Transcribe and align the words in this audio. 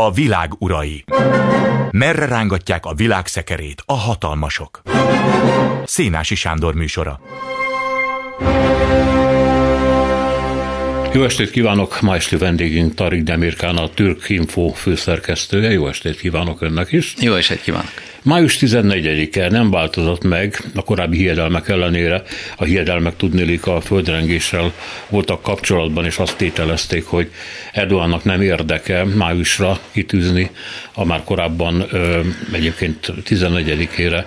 A 0.00 0.10
világ 0.10 0.50
urai. 0.58 1.04
Merre 1.90 2.26
rángatják 2.26 2.86
a 2.86 2.94
világ 2.94 3.26
szekerét 3.26 3.82
a 3.86 3.92
hatalmasok? 3.92 4.82
Szénási 5.84 6.34
Sándor 6.34 6.74
műsora. 6.74 7.20
Jó 11.12 11.24
estét 11.24 11.50
kívánok! 11.50 12.00
Ma 12.00 12.14
esti 12.14 12.36
vendégünk 12.36 12.94
Tarik 12.94 13.22
Demirkán, 13.22 13.76
a 13.76 13.88
Türk 13.88 14.28
Info 14.28 14.68
főszerkesztője. 14.68 15.70
Jó 15.70 15.88
estét 15.88 16.20
kívánok 16.20 16.60
önnek 16.60 16.92
is! 16.92 17.14
Jó 17.18 17.34
estét 17.34 17.62
kívánok! 17.62 18.09
Május 18.22 18.58
14-e 18.60 19.50
nem 19.50 19.70
változott 19.70 20.24
meg 20.24 20.64
a 20.74 20.82
korábbi 20.82 21.16
hiedelmek 21.16 21.68
ellenére. 21.68 22.22
A 22.56 22.64
hiedelmek 22.64 23.16
tudnélik 23.16 23.66
a 23.66 23.80
földrengéssel 23.80 24.72
voltak 25.08 25.42
kapcsolatban, 25.42 26.04
és 26.04 26.18
azt 26.18 26.36
tételezték, 26.36 27.04
hogy 27.04 27.30
Erdogannak 27.72 28.24
nem 28.24 28.42
érdeke 28.42 29.04
májusra 29.04 29.78
kitűzni 29.90 30.50
a 30.94 31.04
már 31.04 31.24
korábban 31.24 31.86
egyébként 32.52 33.12
14-ére 33.28 34.24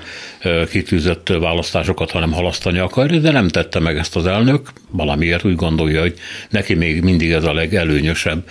kitűzött 0.69 1.27
választásokat, 1.27 2.11
hanem 2.11 2.31
halasztani 2.31 2.79
akarja, 2.79 3.19
de 3.19 3.31
nem 3.31 3.47
tette 3.47 3.79
meg 3.79 3.97
ezt 3.97 4.15
az 4.15 4.25
elnök, 4.25 4.69
valamiért 4.89 5.45
úgy 5.45 5.55
gondolja, 5.55 6.01
hogy 6.01 6.13
neki 6.49 6.73
még 6.73 7.01
mindig 7.01 7.31
ez 7.31 7.43
a 7.43 7.53
legelőnyösebb. 7.53 8.43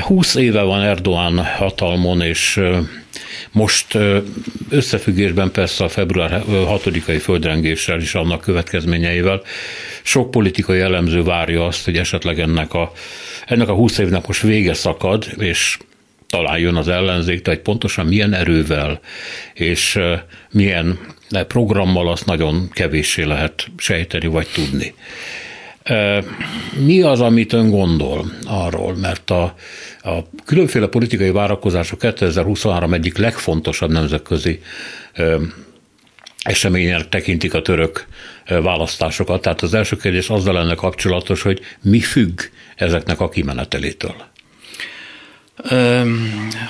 20 0.00 0.34
éve 0.34 0.62
van 0.62 0.82
Erdoğan 0.82 1.38
hatalmon, 1.44 2.20
és 2.20 2.60
most 3.50 3.98
összefüggésben 4.70 5.50
persze 5.50 5.84
a 5.84 5.88
február 5.88 6.42
6-ai 6.48 7.18
földrengéssel 7.20 8.00
és 8.00 8.14
annak 8.14 8.40
következményeivel 8.40 9.42
sok 10.02 10.30
politikai 10.30 10.80
elemző 10.80 11.22
várja 11.22 11.66
azt, 11.66 11.84
hogy 11.84 11.96
esetleg 11.96 12.40
ennek 12.40 12.74
a, 12.74 12.92
ennek 13.46 13.68
a 13.68 13.74
20 13.74 13.98
évnek 13.98 14.26
most 14.26 14.42
vége 14.42 14.74
szakad, 14.74 15.26
és 15.38 15.78
talán 16.28 16.58
jön 16.58 16.74
az 16.74 16.88
ellenzék, 16.88 17.46
hogy 17.46 17.60
pontosan 17.60 18.06
milyen 18.06 18.34
erővel 18.34 19.00
és 19.54 19.98
milyen 20.50 20.98
programmal 21.48 22.08
azt 22.08 22.26
nagyon 22.26 22.68
kevéssé 22.72 23.22
lehet 23.22 23.66
sejteni 23.76 24.26
vagy 24.26 24.46
tudni. 24.54 24.94
Mi 26.78 27.02
az, 27.02 27.20
amit 27.20 27.52
ön 27.52 27.70
gondol 27.70 28.32
arról? 28.44 28.96
Mert 28.96 29.30
a, 29.30 29.54
a 30.02 30.12
különféle 30.44 30.86
politikai 30.86 31.30
várakozások 31.30 31.98
2023 31.98 32.92
egyik 32.92 33.16
legfontosabb 33.16 33.90
nemzetközi 33.90 34.60
eseménynek 36.42 37.08
tekintik 37.08 37.54
a 37.54 37.62
török 37.62 38.06
választásokat. 38.46 39.42
Tehát 39.42 39.62
az 39.62 39.74
első 39.74 39.96
kérdés 39.96 40.28
azzal 40.28 40.54
lenne 40.54 40.74
kapcsolatos, 40.74 41.42
hogy 41.42 41.60
mi 41.82 42.00
függ 42.00 42.40
ezeknek 42.76 43.20
a 43.20 43.28
kimenetelétől? 43.28 44.14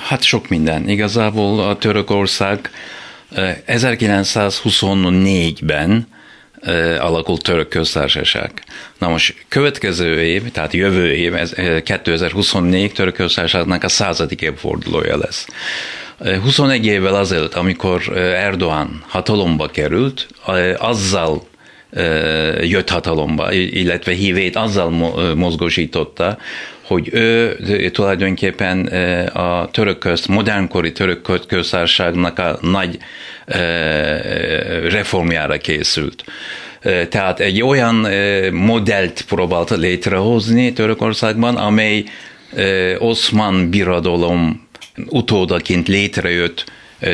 Hát 0.07 0.23
sok 0.23 0.49
minden. 0.49 0.89
Igazából 0.89 1.59
a 1.59 1.77
Törökország 1.77 2.69
1924-ben 3.67 6.07
alakult 6.99 7.43
török 7.43 7.67
köztársaság. 7.67 8.51
Na 8.99 9.07
most 9.07 9.35
következő 9.47 10.21
év, 10.23 10.51
tehát 10.51 10.73
jövő 10.73 11.13
év, 11.13 11.35
ez 11.35 11.53
2024 11.83 12.91
török 12.91 13.13
köztársaságnak 13.13 13.83
a 13.83 13.89
századik 13.89 14.41
évfordulója 14.41 15.17
lesz. 15.17 15.47
21 16.43 16.85
évvel 16.85 17.15
azelőtt, 17.15 17.53
amikor 17.53 18.17
Erdoğan 18.17 19.03
hatalomba 19.07 19.67
került, 19.67 20.27
azzal 20.77 21.47
jött 22.61 22.89
hatalomba, 22.89 23.51
illetve 23.51 24.11
hívét 24.11 24.55
azzal 24.55 24.89
mozgósította, 25.35 26.37
hogy 26.85 27.09
ő 27.13 27.89
tulajdonképpen 27.89 28.85
a 29.33 29.69
török 29.71 29.97
közt, 29.97 30.27
modernkori 30.27 30.91
török 30.91 31.21
köztársaságnak 31.47 32.39
a 32.39 32.57
nagy 32.61 32.97
reformjára 34.89 35.57
készült. 35.57 36.23
Tehát 37.09 37.39
egy 37.39 37.61
olyan 37.61 38.07
modellt 38.51 39.25
próbált 39.27 39.69
létrehozni 39.69 40.73
Törökországban, 40.73 41.55
amely 41.55 42.03
Oszman 42.97 43.69
birodalom 43.69 44.67
utódaként 45.07 45.87
létrejött 45.87 46.65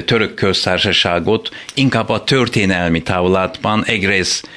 török 0.06 0.34
köztársaságot 0.34 1.50
inkább 1.74 2.10
a 2.10 2.24
történelmi 2.24 3.02
távlatban 3.02 3.86
egyrészt 3.86 4.50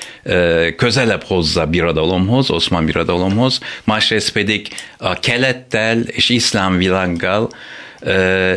közelebb 0.77 1.23
hozza 1.23 1.67
birodalomhoz, 1.67 2.51
oszmán 2.51 2.85
birodalomhoz, 2.85 3.61
másrészt 3.84 4.33
pedig 4.33 4.69
a 4.99 5.19
kelettel 5.21 6.01
és 6.01 6.29
iszlám 6.29 6.77
világgal 6.77 7.51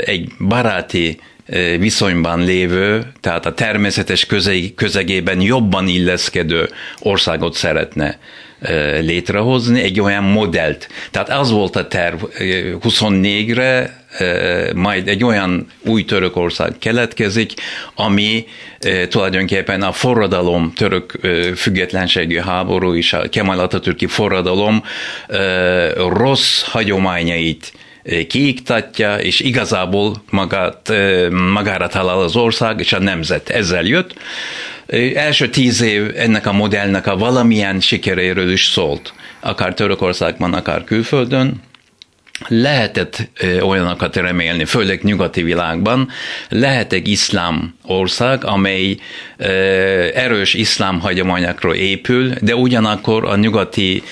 egy 0.05 0.31
baráti 0.39 1.19
viszonyban 1.79 2.43
lévő, 2.43 3.11
tehát 3.19 3.45
a 3.45 3.53
természetes 3.53 4.27
közegében 4.75 5.41
jobban 5.41 5.87
illeszkedő 5.87 6.69
országot 6.99 7.53
szeretne 7.53 8.19
létrehozni, 8.99 9.81
egy 9.81 9.99
olyan 9.99 10.23
modellt. 10.23 10.89
Tehát 11.11 11.29
az 11.29 11.51
volt 11.51 11.75
a 11.75 11.87
terv 11.87 12.23
24-re, 12.83 14.05
majd 14.75 15.07
egy 15.07 15.23
olyan 15.23 15.67
új 15.81 16.05
Törökország 16.05 16.75
keletkezik, 16.79 17.53
ami 17.95 18.45
tulajdonképpen 19.09 19.81
a 19.81 19.91
forradalom, 19.91 20.73
török 20.75 21.19
függetlenségi 21.55 22.39
háború 22.39 22.95
és 22.95 23.13
a 23.13 23.29
Kemal 23.29 23.59
Atatürki 23.59 24.05
forradalom 24.05 24.83
rossz 25.95 26.63
hagyományait 26.63 27.73
kiiktatja, 28.27 29.15
és 29.15 29.39
igazából 29.39 30.23
magát, 30.29 30.93
magára 31.53 31.87
talál 31.87 32.19
az 32.19 32.35
ország 32.35 32.79
és 32.79 32.93
a 32.93 32.99
nemzet. 32.99 33.49
Ezzel 33.49 33.83
jött. 33.83 34.13
Első 35.15 35.49
tíz 35.49 35.81
év 35.81 36.11
ennek 36.15 36.47
a 36.47 36.51
modellnek 36.51 37.07
a 37.07 37.17
valamilyen 37.17 37.79
sikeréről 37.79 38.51
is 38.51 38.65
szólt, 38.65 39.13
akár 39.39 39.73
Törökországban, 39.73 40.53
akár 40.53 40.83
külföldön 40.83 41.61
lehetett 42.47 43.29
olyanokat 43.61 44.15
remélni, 44.15 44.65
főleg 44.65 45.03
nyugati 45.03 45.43
világban, 45.43 46.09
lehet 46.49 46.93
egy 46.93 47.07
iszlám 47.07 47.75
ország, 47.83 48.43
amely 48.43 48.97
erős 50.13 50.53
iszlám 50.53 50.99
hagyományokról 50.99 51.73
épül, 51.75 52.33
de 52.41 52.55
ugyanakkor 52.55 53.25
a 53.25 53.35
nyugati 53.35 54.03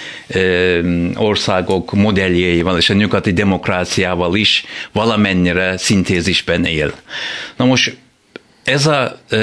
országok 1.16 1.94
modelljeivel 1.94 2.78
és 2.78 2.90
a 2.90 2.94
nyugati 2.94 3.34
demokráciával 3.34 4.36
is 4.36 4.66
valamennyire 4.92 5.78
szintézisben 5.78 6.66
él. 6.66 6.94
Na 7.56 7.66
most 7.66 7.98
ez 8.66 8.86
a 8.86 9.20
e, 9.30 9.38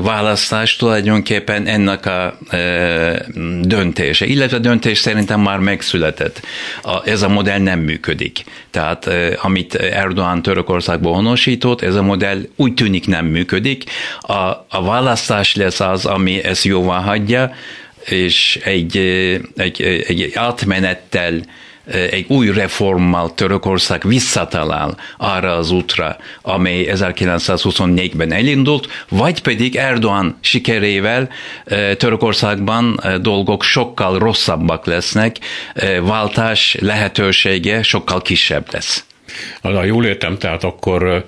választás 0.00 0.76
tulajdonképpen 0.76 1.66
ennek 1.66 2.06
a 2.06 2.38
e, 2.48 3.26
döntése, 3.62 4.26
illetve 4.26 4.56
a 4.56 4.60
döntés 4.60 4.98
szerintem 4.98 5.40
már 5.40 5.58
megszületett. 5.58 6.40
A, 6.82 7.08
ez 7.08 7.22
a 7.22 7.28
modell 7.28 7.58
nem 7.58 7.80
működik. 7.80 8.44
Tehát 8.70 9.06
e, 9.06 9.38
amit 9.42 9.74
Erdogan 9.74 10.42
Törökországból 10.42 11.14
honosított, 11.14 11.82
ez 11.82 11.94
a 11.94 12.02
modell 12.02 12.40
úgy 12.56 12.74
tűnik 12.74 13.06
nem 13.06 13.26
működik. 13.26 13.84
A, 14.20 14.32
a 14.68 14.82
választás 14.84 15.54
lesz 15.54 15.80
az, 15.80 16.06
ami 16.06 16.44
ezt 16.44 16.64
jóvá 16.64 16.98
hagyja, 16.98 17.52
és 18.04 18.60
egy, 18.64 18.96
egy, 19.56 19.82
egy 19.82 20.30
átmenettel 20.34 21.40
egy 21.90 22.24
új 22.28 22.52
reformmal 22.52 23.34
Törökország 23.34 24.02
visszatalál 24.06 24.96
arra 25.16 25.56
az 25.56 25.70
útra, 25.70 26.16
amely 26.42 26.88
1924-ben 26.92 28.32
elindult, 28.32 28.88
vagy 29.08 29.42
pedig 29.42 29.76
Erdoğan 29.76 30.34
sikerével 30.40 31.28
Törökországban 31.96 33.00
dolgok 33.20 33.62
sokkal 33.62 34.18
rosszabbak 34.18 34.86
lesznek, 34.86 35.36
váltás 36.02 36.76
lehetősége 36.80 37.82
sokkal 37.82 38.22
kisebb 38.22 38.66
lesz. 38.70 39.04
Ha 39.62 39.84
jól 39.84 40.04
értem, 40.04 40.38
tehát 40.38 40.64
akkor 40.64 41.26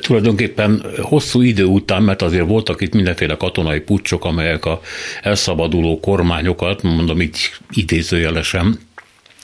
tulajdonképpen 0.00 0.84
hosszú 1.00 1.42
idő 1.42 1.64
után, 1.64 2.02
mert 2.02 2.22
azért 2.22 2.46
voltak 2.46 2.80
itt 2.80 2.94
mindenféle 2.94 3.36
katonai 3.36 3.80
pucsok, 3.80 4.24
amelyek 4.24 4.64
a 4.64 4.80
elszabaduló 5.22 6.00
kormányokat, 6.00 6.82
mondom 6.82 7.20
így 7.20 7.38
idézőjelesen, 7.70 8.78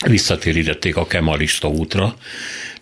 visszatérítették 0.04 0.96
a 0.96 1.06
kemalista 1.06 1.68
útra, 1.68 2.14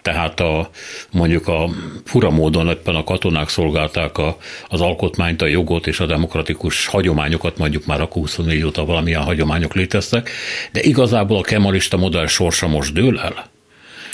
tehát 0.03 0.41
a, 0.41 0.71
mondjuk 1.11 1.49
a 1.49 1.71
fura 2.05 2.31
módon 2.31 2.69
ebben 2.69 2.95
a 2.95 3.05
katonák 3.05 3.49
szolgálták 3.49 4.19
a, 4.19 4.37
az 4.69 4.81
alkotmányt, 4.81 5.43
a 5.43 5.47
jogot 5.47 5.87
és 5.87 6.01
a 6.01 6.07
demokratikus 6.07 6.87
hagyományokat, 6.87 7.59
mondjuk 7.59 7.87
már 7.87 8.01
a 8.01 8.09
24 8.13 8.65
óta 8.65 8.85
valamilyen 8.85 9.23
hagyományok 9.23 9.75
léteztek, 9.75 10.31
de 10.73 10.83
igazából 10.83 11.39
a 11.39 11.43
kemalista 11.43 11.97
modell 11.97 12.27
sorsa 12.27 12.69
most 12.69 12.93
dől 12.93 13.19
el. 13.19 13.53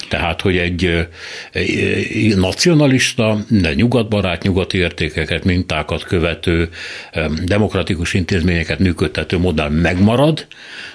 Tehát, 0.08 0.40
hogy 0.40 0.56
egy, 0.56 1.08
nacionalista, 2.36 3.38
de 3.48 3.74
nyugatbarát, 3.74 4.42
nyugati 4.42 4.78
értékeket, 4.78 5.44
mintákat 5.44 6.02
követő, 6.04 6.68
demokratikus 7.44 8.14
intézményeket 8.14 8.78
működtető 8.78 9.38
modell 9.38 9.68
megmarad, 9.68 10.46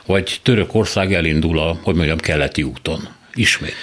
vagy 0.05 0.39
Törökország 0.43 1.13
elindul 1.13 1.59
a, 1.59 1.79
hogy 1.83 1.95
mondjam, 1.95 2.17
keleti 2.17 2.63
úton. 2.63 3.07
ismét? 3.33 3.73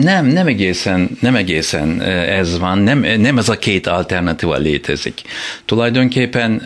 Nem, 0.00 0.26
nem 0.26 0.46
egészen, 0.46 1.10
nem 1.20 1.34
egészen 1.36 2.00
ez 2.02 2.58
van, 2.58 2.78
nem, 2.78 2.98
nem 2.98 3.38
ez 3.38 3.48
a 3.48 3.58
két 3.58 3.86
alternatíva 3.86 4.56
létezik. 4.56 5.20
Tulajdonképpen 5.64 6.56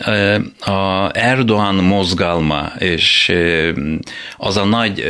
a 0.59 1.09
Erdogan 1.13 1.75
mozgalma 1.75 2.71
és 2.79 3.33
az 4.37 4.57
a 4.57 4.65
nagy 4.65 5.03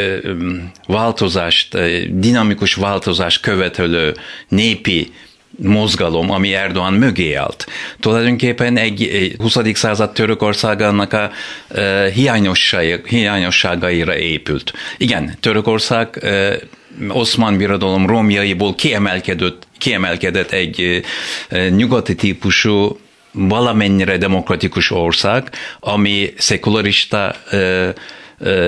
változást, 0.87 1.77
dinamikus 2.19 2.73
változást 2.73 3.41
követelő 3.41 4.15
népi 4.47 5.11
mozgalom, 5.57 6.31
ami 6.31 6.53
Erdogan 6.53 6.93
mögé 6.93 7.33
állt. 7.33 7.65
Tulajdonképpen 7.99 8.77
egy 8.77 9.35
20. 9.37 9.57
század 9.73 10.11
Törökországának 10.11 11.13
a 11.13 11.31
hiányosságaira 13.05 14.17
épült. 14.17 14.73
Igen, 14.97 15.37
Törökország 15.39 16.25
Oszmán 17.07 17.57
birodalom 17.57 18.07
romjaiból 18.07 18.75
kiemelkedett, 18.75 19.67
kiemelkedett 19.77 20.51
egy 20.51 21.03
nyugati 21.69 22.15
típusú 22.15 22.97
valamennyire 23.31 24.17
demokratikus 24.17 24.91
ország, 24.91 25.49
ami 25.79 26.33
szekularista 26.37 27.35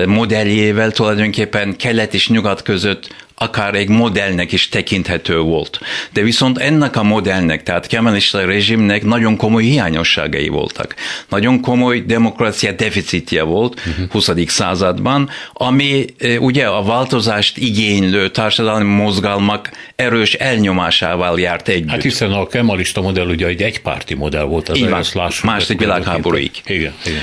modelljével 0.06 0.90
tulajdonképpen 0.90 1.76
kelet 1.76 2.14
és 2.14 2.28
nyugat 2.28 2.62
között 2.62 3.14
akár 3.38 3.74
egy 3.74 3.88
modellnek 3.88 4.52
is 4.52 4.68
tekinthető 4.68 5.38
volt. 5.38 5.80
De 6.12 6.22
viszont 6.22 6.58
ennek 6.58 6.96
a 6.96 7.02
modellnek, 7.02 7.62
tehát 7.62 7.86
kemalista 7.86 8.44
rezsimnek 8.44 9.04
nagyon 9.04 9.36
komoly 9.36 9.62
hiányosságai 9.62 10.48
voltak. 10.48 10.94
Nagyon 11.28 11.60
komoly 11.60 12.00
demokrácia 12.00 12.72
deficitje 12.72 13.42
volt 13.42 13.80
uh-huh. 13.86 14.10
20. 14.10 14.30
században, 14.46 15.30
ami 15.52 16.04
ugye 16.38 16.66
a 16.66 16.82
változást 16.82 17.58
igénylő 17.58 18.28
társadalmi 18.28 18.94
mozgalmak 18.94 19.70
erős 19.96 20.34
elnyomásával 20.34 21.40
járt 21.40 21.68
együtt. 21.68 21.90
Hát 21.90 22.02
hiszen 22.02 22.32
a 22.32 22.46
kemalista 22.46 23.00
modell 23.00 23.26
ugye 23.26 23.46
egy 23.46 23.62
egypárti 23.62 24.14
modell 24.14 24.44
volt. 24.44 24.68
Az 24.68 24.76
Így 24.76 24.88
van, 24.88 25.30
második 25.42 25.78
világháborúig. 25.78 26.50
Igen, 26.66 26.94
igen. 27.04 27.22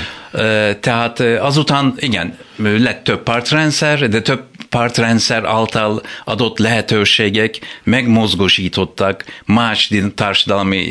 Tehát 0.80 1.20
azután, 1.20 1.94
igen, 1.96 2.38
lett 2.56 3.04
több 3.04 3.22
pártrendszer, 3.22 4.08
de 4.08 4.20
több 4.20 4.42
pártrendszer 4.68 5.44
által 5.44 6.02
adott 6.24 6.58
lehetőségek 6.58 7.58
megmozgosítottak 7.82 9.24
más 9.44 9.90
társadalmi 10.14 10.86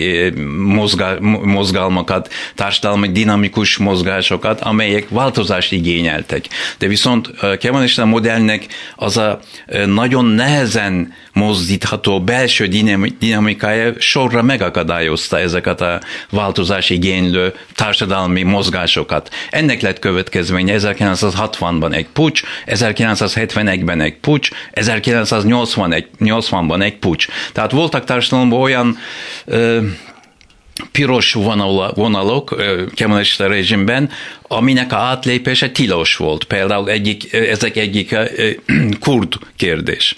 mozgalmakat, 1.43 2.33
társadalmi 2.55 3.11
dinamikus 3.11 3.77
mozgásokat, 3.77 4.61
amelyek 4.61 5.09
változást 5.09 5.71
igényeltek. 5.71 6.45
De 6.77 6.87
viszont 6.87 7.29
kemalista 7.59 8.05
modellnek 8.05 8.67
az 8.95 9.17
a 9.17 9.39
nagyon 9.85 10.25
nehezen 10.25 11.13
mozdítható 11.33 11.71
belső 12.25 12.67
dinamikája 13.19 13.93
sorra 13.97 14.41
megakadályozta 14.41 15.39
ezeket 15.39 15.81
a 15.81 16.01
változás 16.29 16.89
igénylő 16.89 17.53
társadalmi 17.75 18.43
mozgásokat. 18.43 19.29
Ennek 19.49 19.81
lett 19.81 19.99
következménye 19.99 20.75
1960-ban 20.79 21.93
egy 21.93 22.07
pucs, 22.13 22.41
1971-ben 22.65 24.01
egy 24.01 24.15
pucs, 24.15 24.49
1980-ban 24.73 26.83
egy 26.83 26.95
pucs. 26.95 27.27
Tehát 27.53 27.71
voltak 27.71 28.03
társadalomban 28.03 28.61
olyan 28.61 28.97
ö, 29.45 29.79
piros 30.91 31.33
vonalok 31.93 32.63
kemalista 32.95 33.47
rezsimben, 33.47 34.09
aminek 34.47 34.91
a 34.91 34.95
átlépése 34.95 35.69
tilos 35.69 36.15
volt. 36.15 36.43
Például 36.43 36.89
egyik, 36.89 37.33
ezek 37.33 37.77
egyik 37.77 38.15
kurd 38.99 39.33
kérdés 39.55 40.15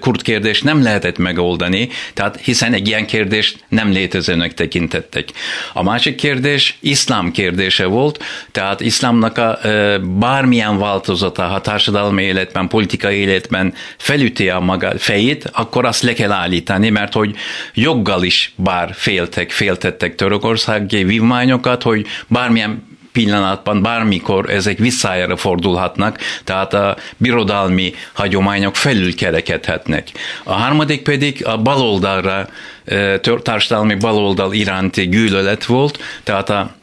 kurd 0.00 0.22
kérdést 0.22 0.64
nem 0.64 0.82
lehetett 0.82 1.18
megoldani, 1.18 1.88
tehát 2.14 2.40
hiszen 2.40 2.72
egy 2.72 2.88
ilyen 2.88 3.06
kérdést 3.06 3.64
nem 3.68 3.92
létezőnek 3.92 4.54
tekintettek. 4.54 5.28
A 5.72 5.82
másik 5.82 6.14
kérdés 6.14 6.76
iszlám 6.80 7.30
kérdése 7.30 7.86
volt, 7.86 8.24
tehát 8.52 8.80
iszlámnak 8.80 9.38
a 9.38 9.58
bármilyen 10.18 10.78
változata, 10.78 11.42
ha 11.42 11.60
társadalmi 11.60 12.22
életben, 12.22 12.68
politikai 12.68 13.16
életben 13.16 13.74
felüti 13.98 14.48
a 14.48 14.60
maga 14.60 14.92
fejét, 14.98 15.50
akkor 15.52 15.84
azt 15.84 16.02
le 16.02 16.12
kell 16.12 16.32
állítani, 16.32 16.90
mert 16.90 17.12
hogy 17.12 17.36
joggal 17.74 18.22
is 18.22 18.52
bár 18.56 18.90
féltek, 18.94 19.50
féltettek 19.50 20.14
törökországi 20.14 21.04
vívmányokat, 21.04 21.82
hogy 21.82 22.06
bármilyen 22.28 22.92
pillanatban 23.14 23.82
bármikor 23.82 24.50
ezek 24.50 24.78
visszájára 24.78 25.36
fordulhatnak, 25.36 26.18
tehát 26.44 26.74
a 26.74 26.96
birodalmi 27.16 27.94
hagyományok 28.12 28.76
felülkerekedhetnek. 28.76 30.08
A 30.42 30.52
harmadik 30.52 31.02
pedig 31.02 31.46
a 31.46 31.58
baloldalra, 31.58 32.48
társadalmi 33.42 33.94
baloldal 33.94 34.52
iránti 34.52 35.08
gyűlölet 35.08 35.64
volt, 35.64 35.98
tehát 36.22 36.50
a 36.50 36.74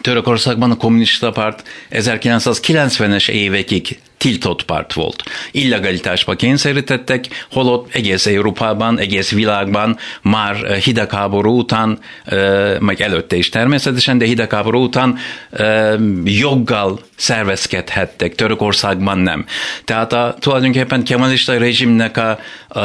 Törökországban 0.00 0.70
a 0.70 0.76
kommunista 0.76 1.30
párt 1.30 1.68
1990-es 1.90 3.28
évekig 3.28 3.98
tiltott 4.18 4.64
párt 4.64 4.92
volt. 4.92 5.22
Illegalitásba 5.50 6.34
kényszerítettek, 6.34 7.24
holott 7.50 7.94
egész 7.94 8.26
Európában, 8.26 8.98
egész 8.98 9.30
világban 9.30 9.96
már 10.22 10.76
hidegháború 10.76 11.58
után, 11.58 11.98
meg 12.78 13.00
előtte 13.00 13.36
is 13.36 13.48
természetesen, 13.48 14.18
de 14.18 14.24
hidegháború 14.24 14.82
után 14.82 15.16
joggal 16.24 17.00
szervezkedhettek, 17.18 18.34
Törökországban 18.34 19.18
nem. 19.18 19.44
Tehát 19.84 20.12
a, 20.12 20.36
tulajdonképpen 20.40 21.04
kemalista 21.04 21.58
rezsimnek 21.58 22.16
a, 22.16 22.38
a, 22.68 22.80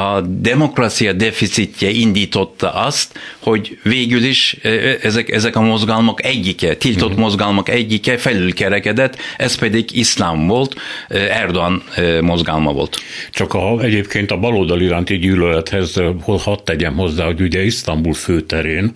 a 0.00 0.20
demokrácia 0.20 1.12
deficitje 1.12 1.90
indította 1.90 2.72
azt, 2.72 3.18
hogy 3.38 3.78
végül 3.82 4.24
is 4.24 4.56
ezek, 5.02 5.30
ezek 5.30 5.56
a 5.56 5.60
mozgalmak 5.60 6.24
egyike, 6.24 6.74
tiltott 6.74 7.08
uh-huh. 7.08 7.22
mozgalmak 7.22 7.68
egyike 7.68 8.18
felülkerekedett, 8.18 9.16
ez 9.36 9.54
pedig 9.54 9.96
iszlám 9.96 10.46
volt, 10.46 10.74
Erdogan 11.08 11.82
mozgalma 12.20 12.72
volt. 12.72 13.00
Csak 13.30 13.54
a, 13.54 13.80
egyébként 13.80 14.30
a 14.30 14.36
baloldal 14.36 14.80
iránti 14.80 15.18
gyűlölethez 15.18 16.00
hadd 16.26 16.58
tegyem 16.64 16.96
hozzá, 16.96 17.24
hogy 17.24 17.40
ugye 17.40 17.64
Isztambul 17.64 18.14
főterén 18.14 18.92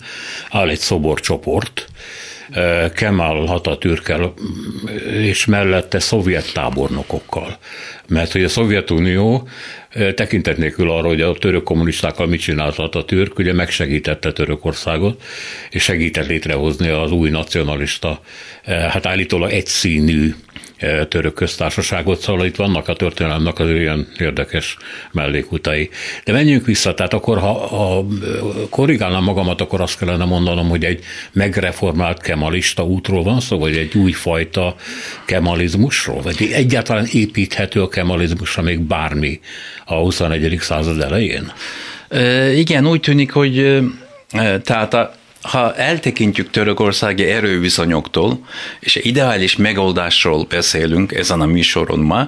áll 0.49 0.69
egy 0.69 0.79
szoborcsoport, 0.79 1.87
Kemal 2.93 3.45
Hatatürkel 3.45 4.33
és 5.11 5.45
mellette 5.45 5.99
szovjet 5.99 6.53
tábornokokkal. 6.53 7.57
Mert 8.07 8.31
hogy 8.31 8.43
a 8.43 8.49
Szovjetunió 8.49 9.47
tekintet 10.15 10.57
nélkül 10.57 10.91
arra, 10.91 11.07
hogy 11.07 11.21
a 11.21 11.33
török 11.33 11.63
kommunistákkal 11.63 12.27
mit 12.27 12.39
csinált 12.39 12.77
a 12.77 13.05
türk, 13.05 13.39
ugye 13.39 13.53
megsegítette 13.53 14.31
Törökországot, 14.31 15.23
és 15.69 15.83
segített 15.83 16.27
létrehozni 16.27 16.87
az 16.89 17.11
új 17.11 17.29
nacionalista, 17.29 18.21
hát 18.65 19.05
állítólag 19.05 19.51
egyszínű 19.51 20.33
török 21.07 21.33
köztársaságot, 21.33 22.19
szóval 22.19 22.45
itt 22.45 22.55
vannak 22.55 22.87
a 22.87 22.93
történelemnek 22.93 23.59
az 23.59 23.69
ilyen 23.69 24.07
érdekes 24.19 24.77
mellékutai. 25.11 25.89
De 26.23 26.31
menjünk 26.31 26.65
vissza, 26.65 26.93
tehát 26.93 27.13
akkor 27.13 27.39
ha, 27.39 27.53
ha 27.53 28.05
korrigálnám 28.69 29.23
magamat, 29.23 29.61
akkor 29.61 29.81
azt 29.81 29.97
kellene 29.97 30.25
mondanom, 30.25 30.69
hogy 30.69 30.83
egy 30.83 31.03
megreformált 31.31 32.21
kemalista 32.21 32.85
útról 32.85 33.23
van 33.23 33.39
szó, 33.39 33.59
vagy 33.59 33.77
egy 33.77 33.95
újfajta 33.95 34.75
kemalizmusról, 35.25 36.21
vagy 36.21 36.49
egyáltalán 36.53 37.07
építhető 37.11 37.81
a 37.81 37.87
kemalizmusra 37.87 38.61
még 38.61 38.79
bármi 38.79 39.39
a 39.85 39.93
21. 39.93 40.57
század 40.59 41.01
elején? 41.01 41.51
Igen, 42.55 42.87
úgy 42.87 42.99
tűnik, 42.99 43.31
hogy 43.31 43.81
tehát 44.63 44.93
a 44.93 45.13
ha 45.47 45.75
eltekintjük 45.75 46.49
törökországi 46.49 47.23
erőviszonyoktól, 47.23 48.39
és 48.79 48.95
ideális 48.95 49.55
megoldásról 49.55 50.45
beszélünk 50.49 51.13
ezen 51.13 51.41
a 51.41 51.45
műsoron 51.45 51.99
ma, 51.99 52.27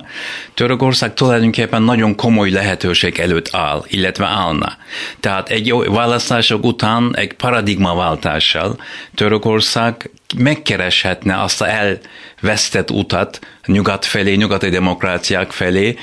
Törökország 0.53 1.13
tulajdonképpen 1.13 1.81
nagyon 1.81 2.15
komoly 2.15 2.49
lehetőség 2.49 3.19
előtt 3.19 3.49
áll, 3.51 3.83
illetve 3.87 4.25
állna. 4.25 4.77
Tehát 5.19 5.49
egy 5.49 5.73
választások 5.87 6.65
után 6.65 7.15
egy 7.15 7.33
paradigmaváltással 7.33 8.77
Törökország 9.15 10.09
megkereshetne 10.37 11.41
azt 11.41 11.61
a 11.61 11.67
elvesztett 11.69 12.91
utat 12.91 13.39
nyugat 13.65 14.05
felé, 14.05 14.35
nyugati 14.35 14.69
demokráciák 14.69 15.51
felé, 15.51 15.95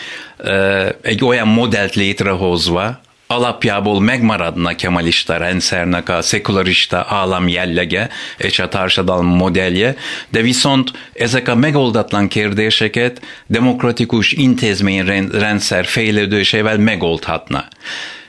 egy 1.02 1.24
olyan 1.24 1.48
modellt 1.48 1.94
létrehozva, 1.94 3.00
alapjából 3.26 4.00
megmaradna 4.00 4.74
kemalista 4.74 5.36
rendszernek 5.36 6.08
a 6.08 6.22
szekularista 6.22 7.06
állam 7.08 7.48
jellege 7.48 8.08
és 8.36 8.58
a 8.58 8.68
társadalom 8.68 9.26
modellje, 9.26 9.96
de 10.28 10.40
viszont 10.40 10.90
ezek 11.12 11.48
a 11.48 11.54
megoldatlan 11.54 12.28
kérdéseket 12.28 13.22
demokratikus 13.46 14.32
intézményrendszer 14.32 15.84
fejlődésével 15.84 16.78
megoldhatna. 16.78 17.68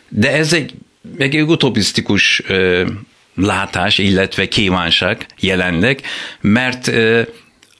De 0.09 0.31
ez 0.31 0.53
egy, 0.53 0.73
egy 1.17 1.41
utopisztikus 1.41 2.43
ö, 2.47 2.85
látás, 3.35 3.97
illetve 3.97 4.47
kívánság 4.47 5.25
jelenleg, 5.39 6.01
mert 6.41 6.87
ö, 6.87 7.21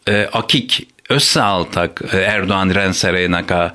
ö, 0.04 0.24
akik 0.32 0.88
összeálltak 1.08 2.02
Erdoğan 2.12 2.72
rendszerének 2.72 3.52
a 3.52 3.72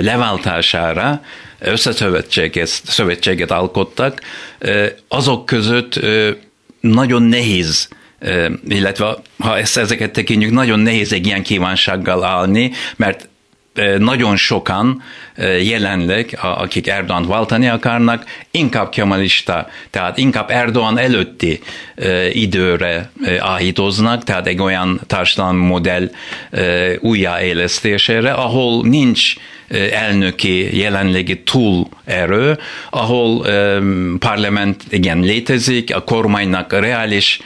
leváltására, 0.00 1.20
összeszövetséget 1.62 2.68
szövetséget 2.68 3.50
alkottak, 3.50 4.20
azok 5.08 5.46
között 5.46 6.00
nagyon 6.80 7.22
nehéz 7.22 7.88
illetve 8.68 9.16
ha 9.38 9.58
ezt, 9.58 9.76
ezeket 9.76 10.10
tekintjük, 10.10 10.52
nagyon 10.52 10.80
nehéz 10.80 11.12
egy 11.12 11.26
ilyen 11.26 11.42
kívánsággal 11.42 12.24
állni, 12.24 12.70
mert 12.96 13.28
nagyon 13.98 14.36
sokan 14.36 15.02
jelenleg, 15.62 16.38
akik 16.40 16.86
Erdoğan 16.88 17.26
váltani 17.26 17.68
akarnak, 17.68 18.24
inkább 18.50 18.90
kemalista, 18.90 19.68
tehát 19.90 20.18
inkább 20.18 20.50
Erdoğan 20.50 20.98
előtti 20.98 21.60
időre 22.32 23.10
áhítoznak, 23.38 24.24
tehát 24.24 24.46
egy 24.46 24.60
olyan 24.60 25.00
társadalmi 25.06 25.66
modell 25.66 26.10
újjáélesztésére, 27.00 28.32
ahol 28.32 28.86
nincs 28.86 29.34
elnöki 29.92 30.78
jelenlegi 30.78 31.42
túlerő, 31.42 32.58
ahol 32.90 33.46
parlament 34.18 34.82
igen 34.90 35.20
létezik, 35.20 35.94
a 35.94 36.04
kormánynak 36.04 36.72
reális 36.72 37.40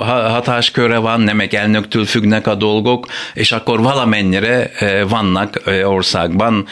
hatásköre 0.00 0.98
van, 0.98 1.20
nem 1.20 1.40
egy 1.40 1.54
elnöktől 1.54 2.04
függnek 2.04 2.46
a 2.46 2.54
dolgok, 2.54 3.06
és 3.34 3.52
akkor 3.52 3.80
valamennyire 3.80 4.70
vannak 5.08 5.62
országban 5.84 6.66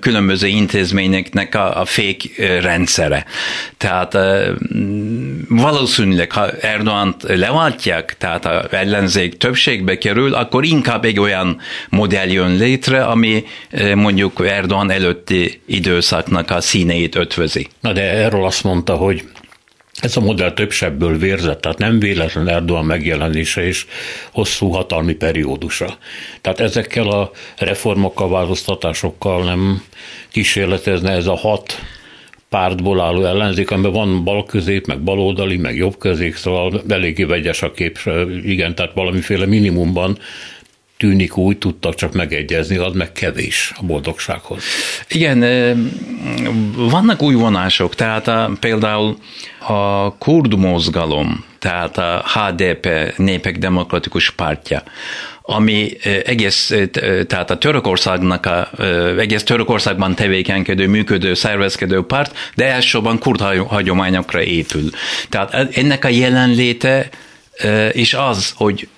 különböző 0.00 0.46
intézményeknek 0.46 1.54
a, 1.54 1.84
fék 1.84 2.42
rendszere. 2.60 3.24
Tehát 3.76 4.18
valószínűleg, 5.48 6.32
ha 6.32 6.50
Erdogan 6.50 7.16
leváltják, 7.26 8.16
tehát 8.18 8.44
a 8.44 8.66
ellenzék 8.70 9.36
többségbe 9.36 9.98
kerül, 9.98 10.34
akkor 10.34 10.64
inkább 10.64 11.04
egy 11.04 11.20
olyan 11.20 11.60
modell 11.88 12.28
jön 12.28 12.56
létre, 12.56 13.04
ami 13.04 13.44
mondjuk 13.94 14.46
Erdogan 14.46 14.90
előtti 14.90 15.60
időszaknak 15.66 16.50
a 16.50 16.60
színeit 16.60 17.16
ötvözi. 17.16 17.68
Na 17.80 17.92
de 17.92 18.02
erről 18.02 18.44
azt 18.44 18.64
mondta, 18.64 18.94
hogy 18.94 19.24
ez 20.00 20.16
a 20.16 20.20
modell 20.20 20.52
több 20.52 20.70
sebből 20.70 21.18
vérzett, 21.18 21.60
tehát 21.60 21.78
nem 21.78 21.98
véletlen 21.98 22.48
Erdogan 22.48 22.84
megjelenése 22.84 23.66
és 23.66 23.86
hosszú 24.32 24.68
hatalmi 24.68 25.14
periódusa. 25.14 25.98
Tehát 26.40 26.60
ezekkel 26.60 27.08
a 27.08 27.30
reformokkal, 27.56 28.28
változtatásokkal 28.28 29.44
nem 29.44 29.82
kísérletezne 30.28 31.10
ez 31.10 31.26
a 31.26 31.36
hat 31.36 31.80
pártból 32.48 33.00
álló 33.00 33.24
ellenzék, 33.24 33.70
amiben 33.70 33.92
van 33.92 34.24
balközép, 34.24 34.86
meg 34.86 35.00
baloldali, 35.00 35.56
meg 35.56 35.76
jobbközép, 35.76 36.34
szóval 36.34 36.82
eléggé 36.88 37.24
vegyes 37.24 37.62
a 37.62 37.72
kép, 37.72 37.98
igen, 38.42 38.74
tehát 38.74 38.94
valamiféle 38.94 39.46
minimumban 39.46 40.18
tűnik 40.98 41.36
úgy, 41.36 41.58
tudtak 41.58 41.94
csak 41.94 42.12
megegyezni, 42.12 42.76
az 42.76 42.94
meg 42.94 43.12
kevés 43.12 43.72
a 43.76 43.84
boldogsághoz. 43.84 44.62
Igen, 45.08 45.40
vannak 46.76 47.22
új 47.22 47.34
vonások, 47.34 47.94
tehát 47.94 48.28
a, 48.28 48.50
például 48.60 49.16
a 49.66 50.14
kurd 50.16 50.54
mozgalom, 50.54 51.44
tehát 51.58 51.98
a 51.98 52.24
HDP, 52.34 52.88
Népek 53.16 53.58
Demokratikus 53.58 54.30
Pártja, 54.30 54.82
ami 55.42 55.96
egész, 56.24 56.74
tehát 57.26 57.50
a 57.50 57.58
Törökországnak, 57.58 58.46
a, 58.46 58.70
egész 59.18 59.42
Törökországban 59.42 60.14
tevékenykedő, 60.14 60.88
működő, 60.88 61.34
szervezkedő 61.34 62.02
párt, 62.02 62.36
de 62.54 62.66
elsősorban 62.66 63.18
kurd 63.18 63.40
hagyományokra 63.66 64.42
épül. 64.42 64.90
Tehát 65.28 65.76
ennek 65.76 66.04
a 66.04 66.08
jelenléte 66.08 67.08
és 67.92 68.14
az, 68.14 68.52
hogy 68.56 68.88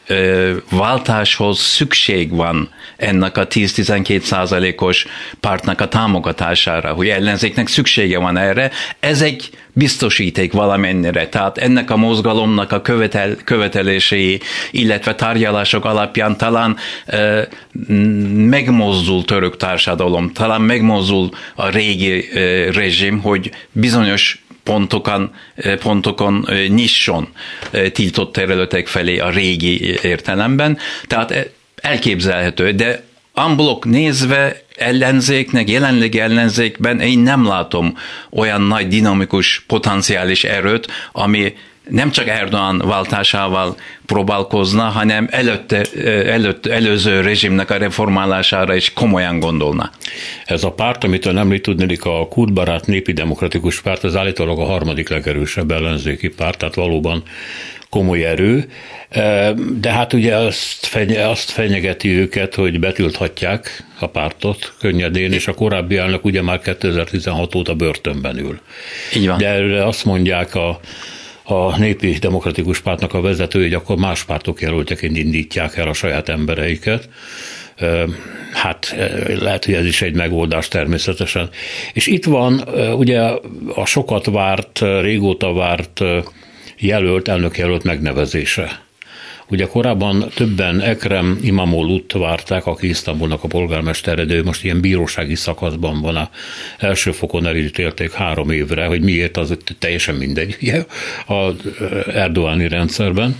váltáshoz 0.70 1.58
szükség 1.58 2.34
van 2.34 2.70
ennek 2.96 3.36
a 3.36 3.46
10-12 3.46 4.20
százalékos 4.20 5.06
pártnak 5.40 5.80
a 5.80 5.88
támogatására, 5.88 6.92
hogy 6.92 7.08
ellenzéknek 7.08 7.68
szüksége 7.68 8.18
van 8.18 8.36
erre, 8.36 8.70
ez 9.00 9.22
egy 9.22 9.50
biztosíték 9.72 10.52
valamennyire. 10.52 11.28
Tehát 11.28 11.58
ennek 11.58 11.90
a 11.90 11.96
mozgalomnak 11.96 12.72
a 12.72 12.82
követel, 12.82 13.36
követelései, 13.44 14.40
illetve 14.70 15.14
tárgyalások 15.14 15.84
alapján 15.84 16.36
talán 16.36 16.76
e, 17.06 17.48
megmozdul 18.34 19.24
török 19.24 19.56
társadalom, 19.56 20.32
talán 20.32 20.60
megmozdul 20.60 21.28
a 21.54 21.68
régi 21.68 22.28
e, 22.32 22.70
rezsim, 22.72 23.20
hogy 23.20 23.50
bizonyos 23.72 24.44
pontokon, 24.70 25.30
eh, 25.54 25.76
pontokon 25.76 26.46
eh, 26.48 26.68
nyisson 26.68 27.28
eh, 27.70 27.90
tiltott 27.90 28.32
területek 28.32 28.86
felé 28.86 29.18
a 29.18 29.30
régi 29.30 29.98
értelemben. 30.02 30.78
Tehát 31.06 31.50
elképzelhető, 31.76 32.72
de 32.72 33.04
unblock 33.34 33.84
nézve 33.84 34.62
ellenzéknek, 34.76 35.70
jelenlegi 35.70 36.20
ellenzékben 36.20 37.00
én 37.00 37.18
nem 37.18 37.46
látom 37.46 37.96
olyan 38.30 38.60
nagy 38.60 38.88
dinamikus 38.88 39.64
potenciális 39.66 40.44
erőt, 40.44 40.86
ami 41.12 41.54
nem 41.88 42.10
csak 42.10 42.28
Erdogan 42.28 42.82
váltásával 42.86 43.76
próbálkozna, 44.06 44.82
hanem 44.82 45.28
előtte, 45.30 45.82
előtt, 46.26 46.66
előző 46.66 47.20
rezsimnek 47.20 47.70
a 47.70 47.76
reformálására 47.76 48.74
is 48.74 48.92
komolyan 48.92 49.38
gondolna. 49.38 49.90
Ez 50.44 50.64
a 50.64 50.72
párt, 50.72 51.04
amit 51.04 51.26
ön 51.26 51.38
említ 51.38 51.62
tudnélik, 51.62 52.04
a 52.04 52.28
kurdbarát 52.28 52.86
népi 52.86 53.12
demokratikus 53.12 53.80
párt, 53.80 54.04
az 54.04 54.16
állítólag 54.16 54.58
a 54.58 54.64
harmadik 54.64 55.08
legerősebb 55.08 55.70
ellenzéki 55.70 56.28
párt, 56.28 56.58
tehát 56.58 56.74
valóban 56.74 57.22
komoly 57.90 58.24
erő, 58.24 58.70
de 59.80 59.90
hát 59.90 60.12
ugye 60.12 60.36
azt, 60.36 60.86
fenye, 60.86 61.28
azt 61.28 61.50
fenyegeti 61.50 62.08
őket, 62.08 62.54
hogy 62.54 62.80
betülthatják 62.80 63.84
a 63.98 64.06
pártot 64.06 64.74
könnyedén, 64.78 65.32
és 65.32 65.48
a 65.48 65.54
korábbi 65.54 65.96
elnök 65.96 66.24
ugye 66.24 66.42
már 66.42 66.60
2016 66.60 67.54
óta 67.54 67.74
börtönben 67.74 68.38
ül. 68.38 68.60
Így 69.16 69.26
van. 69.26 69.38
De 69.38 69.48
erre 69.48 69.86
azt 69.86 70.04
mondják 70.04 70.54
a 70.54 70.80
a 71.50 71.78
népi 71.78 72.12
demokratikus 72.20 72.80
pártnak 72.80 73.14
a 73.14 73.20
vezető, 73.20 73.60
hogy 73.60 73.74
akkor 73.74 73.96
más 73.96 74.24
pártok 74.24 74.60
jelöltjeként 74.60 75.16
indítják 75.16 75.76
el 75.76 75.88
a 75.88 75.92
saját 75.92 76.28
embereiket. 76.28 77.08
Hát 78.52 78.94
lehet, 79.40 79.64
hogy 79.64 79.74
ez 79.74 79.84
is 79.84 80.02
egy 80.02 80.14
megoldás 80.14 80.68
természetesen. 80.68 81.50
És 81.92 82.06
itt 82.06 82.24
van 82.24 82.68
ugye 82.96 83.20
a 83.74 83.86
sokat 83.86 84.26
várt, 84.26 84.78
régóta 85.00 85.52
várt 85.52 86.00
jelölt, 86.78 87.28
elnökjelölt 87.28 87.84
megnevezése. 87.84 88.88
Ugye 89.50 89.66
korábban 89.66 90.30
többen 90.34 90.80
Ekrem 90.80 91.38
Imamolut 91.42 92.12
várták, 92.12 92.66
aki 92.66 92.88
Isztambulnak 92.88 93.44
a 93.44 93.48
polgármestere, 93.48 94.24
de 94.24 94.34
ő 94.34 94.42
most 94.42 94.64
ilyen 94.64 94.80
bírósági 94.80 95.34
szakaszban 95.34 96.00
van. 96.00 96.16
A 96.16 96.30
első 96.78 97.10
fokon 97.12 97.46
elítélték 97.46 98.12
három 98.12 98.50
évre, 98.50 98.86
hogy 98.86 99.00
miért, 99.00 99.36
az 99.36 99.56
teljesen 99.78 100.14
mindegy, 100.14 100.56
ugye, 100.62 100.84
az 101.26 101.54
Erdoáni 102.06 102.68
rendszerben. 102.68 103.36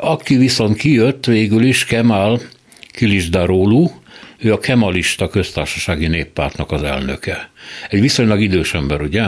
Aki 0.00 0.36
viszont 0.36 0.76
kijött 0.76 1.24
végül 1.24 1.64
is, 1.64 1.84
Kemal 1.84 2.40
Kilisdaroglu, 2.90 3.90
ő 4.38 4.52
a 4.52 4.58
Kemalista 4.58 5.28
köztársasági 5.28 6.06
néppártnak 6.06 6.72
az 6.72 6.82
elnöke. 6.82 7.50
Egy 7.90 8.00
viszonylag 8.00 8.40
idős 8.40 8.74
ember, 8.74 9.00
ugye? 9.00 9.24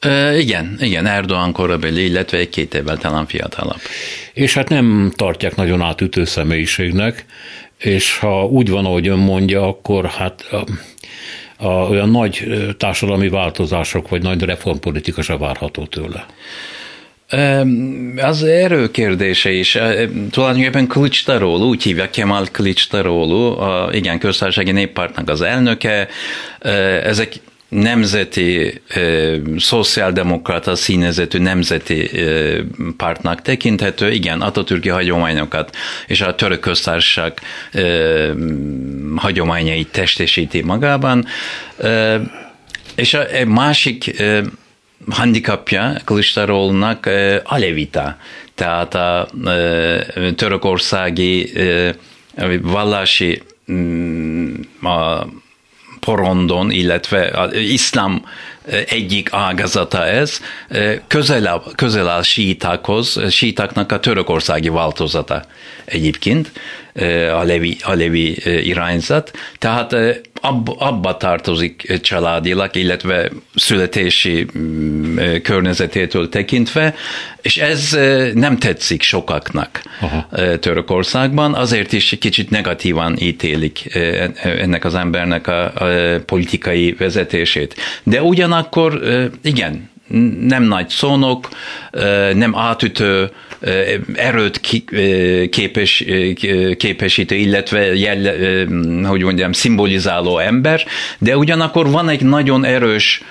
E, 0.00 0.38
igen, 0.38 0.76
igen, 0.80 1.06
Erdogan 1.06 1.52
korabeli, 1.52 2.04
illetve 2.04 2.38
egy 2.38 2.48
két 2.48 2.74
évvel 2.74 2.96
talán 2.96 3.26
fiatalabb. 3.26 3.80
És 4.32 4.54
hát 4.54 4.68
nem 4.68 5.12
tartják 5.16 5.56
nagyon 5.56 5.82
átütő 5.82 6.24
személyiségnek, 6.24 7.24
és 7.78 8.18
ha 8.18 8.44
úgy 8.44 8.70
van, 8.70 8.84
ahogy 8.84 9.08
ön 9.08 9.18
mondja, 9.18 9.68
akkor 9.68 10.06
hát 10.06 10.46
a, 10.50 10.64
a, 11.66 11.88
olyan 11.88 12.10
nagy 12.10 12.46
társadalmi 12.78 13.28
változások, 13.28 14.08
vagy 14.08 14.22
nagy 14.22 14.42
reformpolitika 14.42 15.22
se 15.22 15.36
várható 15.36 15.86
tőle. 15.86 16.26
Az 18.16 18.42
erő 18.42 18.90
kérdése 18.90 19.50
is. 19.50 19.78
Tulajdonképpen 20.30 20.86
Kılıçdaroğlu, 20.86 21.68
úgy 21.68 21.82
hívják 21.82 22.10
Kemal 22.10 22.46
Kılıçdaroğlu, 22.52 23.60
a, 23.60 23.88
igen, 23.92 24.18
köztársasági 24.18 24.72
néppártnak 24.72 25.28
az 25.28 25.40
elnöke. 25.40 26.08
Ezek 27.02 27.34
nemzeti 27.70 28.80
e, 28.88 29.00
szociáldemokrata 29.58 30.74
színezetű 30.74 31.38
nemzeti 31.38 32.18
e, 32.20 32.62
pártnak 32.96 33.42
tekinthető, 33.42 34.10
igen, 34.10 34.40
Atatürki 34.40 34.88
hagyományokat 34.88 35.76
és 36.06 36.20
a 36.20 36.34
török 36.34 36.60
köztársaság 36.60 37.32
e, 37.72 37.82
hagyományait 39.16 39.88
testesíti 39.88 40.62
magában, 40.62 41.26
e, 41.78 42.20
és 42.94 43.14
a, 43.14 43.20
a 43.20 43.44
másik 43.46 44.20
e, 44.20 44.42
handikapja 45.10 45.94
Kılıçdaroğlu'nak 46.04 47.06
e, 47.06 47.40
alevita, 47.44 48.16
tehát 48.54 48.94
a 48.94 49.28
e, 49.46 50.32
törökországi 50.36 51.58
e, 51.60 51.94
vallási 52.62 53.42
a 54.82 55.26
porondon, 56.00 56.70
illetve 56.70 57.26
az 57.26 57.52
iszlám 57.52 58.24
egyik 58.88 59.28
ágazata 59.32 60.06
ez, 60.06 60.40
közel, 61.06 61.62
közel 61.74 62.08
áll 62.08 62.22
sítákhoz, 62.22 63.20
sítáknak 63.30 63.92
a 63.92 64.00
törökországi 64.00 64.68
változata 64.68 65.44
egyébként, 65.90 66.52
a 67.34 67.42
levi, 67.42 67.76
a 67.82 67.94
levi 67.94 68.36
irányzat. 68.68 69.30
Tehát 69.58 69.96
abba, 70.40 70.74
abba 70.78 71.16
tartozik 71.16 72.00
családilag, 72.00 72.76
illetve 72.76 73.30
születési 73.54 74.46
mm, 74.58 75.18
környezetétől 75.42 76.28
tekintve, 76.28 76.94
és 77.42 77.56
ez 77.56 77.98
nem 78.34 78.58
tetszik 78.58 79.02
sokaknak 79.02 79.82
Aha. 80.00 80.28
Törökországban, 80.58 81.54
azért 81.54 81.92
is 81.92 82.16
kicsit 82.20 82.50
negatívan 82.50 83.16
ítélik 83.18 83.94
ennek 84.42 84.84
az 84.84 84.94
embernek 84.94 85.46
a, 85.46 85.72
a 85.74 85.86
politikai 86.26 86.92
vezetését. 86.98 87.74
De 88.02 88.22
ugyanakkor 88.22 89.02
igen, 89.42 89.90
nem 90.40 90.62
nagy 90.62 90.88
szónok, 90.88 91.48
nem 92.34 92.56
átütő, 92.56 93.30
erőt 94.14 94.60
képes, 95.50 96.04
képesítő, 96.76 97.34
illetve 97.34 97.94
jel, 97.94 98.34
hogy 99.06 99.22
mondjam, 99.22 99.52
szimbolizáló 99.52 100.38
ember, 100.38 100.84
de 101.18 101.36
ugyanakkor 101.36 101.90
van 101.90 102.08
egy 102.08 102.22
nagyon 102.22 102.64
erős 102.64 103.22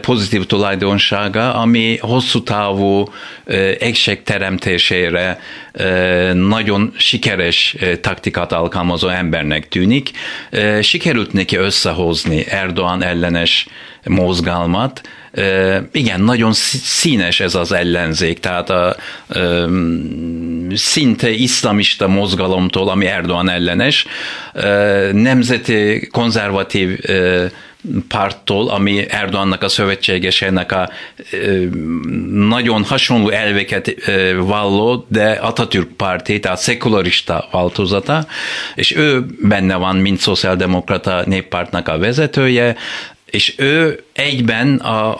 pozitív 0.00 0.46
tulajdonsága, 0.46 1.54
ami 1.54 1.96
hosszú 2.00 2.42
távú 2.42 3.04
egység 3.78 4.22
teremtésére 4.22 5.40
nagyon 6.32 6.92
sikeres 6.96 7.76
taktikát 8.00 8.52
alkalmazó 8.52 9.08
embernek 9.08 9.68
tűnik. 9.68 10.10
Sikerült 10.80 11.32
neki 11.32 11.56
összehozni 11.56 12.44
Erdoğan 12.48 13.02
ellenes 13.02 13.66
mozgalmat, 14.04 15.00
igen, 15.92 16.20
nagyon 16.20 16.52
színes 16.52 17.40
ez 17.40 17.54
az 17.54 17.72
ellenzék, 17.72 18.38
tehát 18.38 18.70
a, 18.70 18.96
szinte 20.74 21.30
iszlamista 21.30 22.08
mozgalomtól, 22.08 22.88
ami 22.88 23.06
Erdoğan 23.06 23.48
ellenes, 23.48 24.06
nemzeti 25.12 26.08
konzervatív 26.12 26.98
párttól, 28.08 28.68
ami 28.68 29.04
Erdoğannak 29.08 29.62
a 29.62 29.68
szövetségesének 29.68 30.72
a 30.72 30.90
nagyon 32.30 32.84
hasonló 32.84 33.28
elveket 33.28 33.94
valló, 34.36 35.06
de 35.08 35.30
Atatürk 35.30 35.88
párti, 35.96 36.40
tehát 36.40 36.58
szekularista 36.58 37.48
változata, 37.52 38.26
és 38.74 38.96
ő 38.96 39.26
benne 39.42 39.74
van, 39.74 39.96
mint 39.96 40.20
szociáldemokrata 40.20 41.22
néppártnak 41.26 41.88
a 41.88 41.98
vezetője, 41.98 42.76
és 43.30 43.54
ő 43.56 44.04
egyben 44.12 44.76
a 44.76 45.16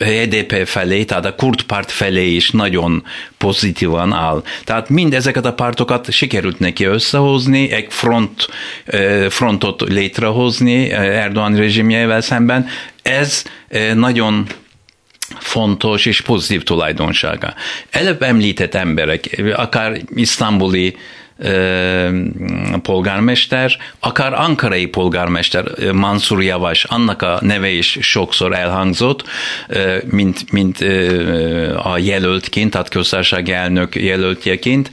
HDP 0.00 0.66
felé, 0.66 1.04
tehát 1.04 1.24
a 1.24 1.34
kurt 1.34 1.62
párt 1.62 1.90
felé 1.90 2.34
is 2.34 2.50
nagyon 2.50 3.04
pozitívan 3.38 4.12
áll. 4.12 4.42
Tehát 4.64 4.88
mind 4.88 5.14
ezeket 5.14 5.44
a 5.44 5.52
pártokat 5.52 6.10
sikerült 6.10 6.58
neki 6.58 6.84
összehozni, 6.84 7.70
egy 7.70 7.86
front, 7.88 8.48
frontot 9.28 9.80
létrehozni 9.80 10.90
Erdogan 10.90 11.56
rezsimjével 11.56 12.20
szemben. 12.20 12.66
Ez 13.02 13.44
nagyon 13.94 14.46
fontos 15.38 16.06
és 16.06 16.20
pozitív 16.20 16.62
tulajdonsága. 16.62 17.54
Előbb 17.90 18.22
említett 18.22 18.74
emberek, 18.74 19.42
akár 19.54 20.00
isztambuli 20.14 20.96
polgármester, 22.82 23.76
akár 24.00 24.32
ankarai 24.32 24.86
polgármester 24.86 25.92
Mansur 25.92 26.42
Javas, 26.42 26.84
annak 26.84 27.22
a 27.22 27.38
neve 27.40 27.68
is 27.68 27.98
sokszor 28.00 28.54
elhangzott, 28.54 29.24
mint, 30.04 30.52
mint 30.52 30.80
a 31.76 31.98
jelöltként, 31.98 32.70
tehát 32.70 32.88
köztársasági 32.88 33.52
elnök 33.52 33.94
jelöltjeként. 33.94 34.90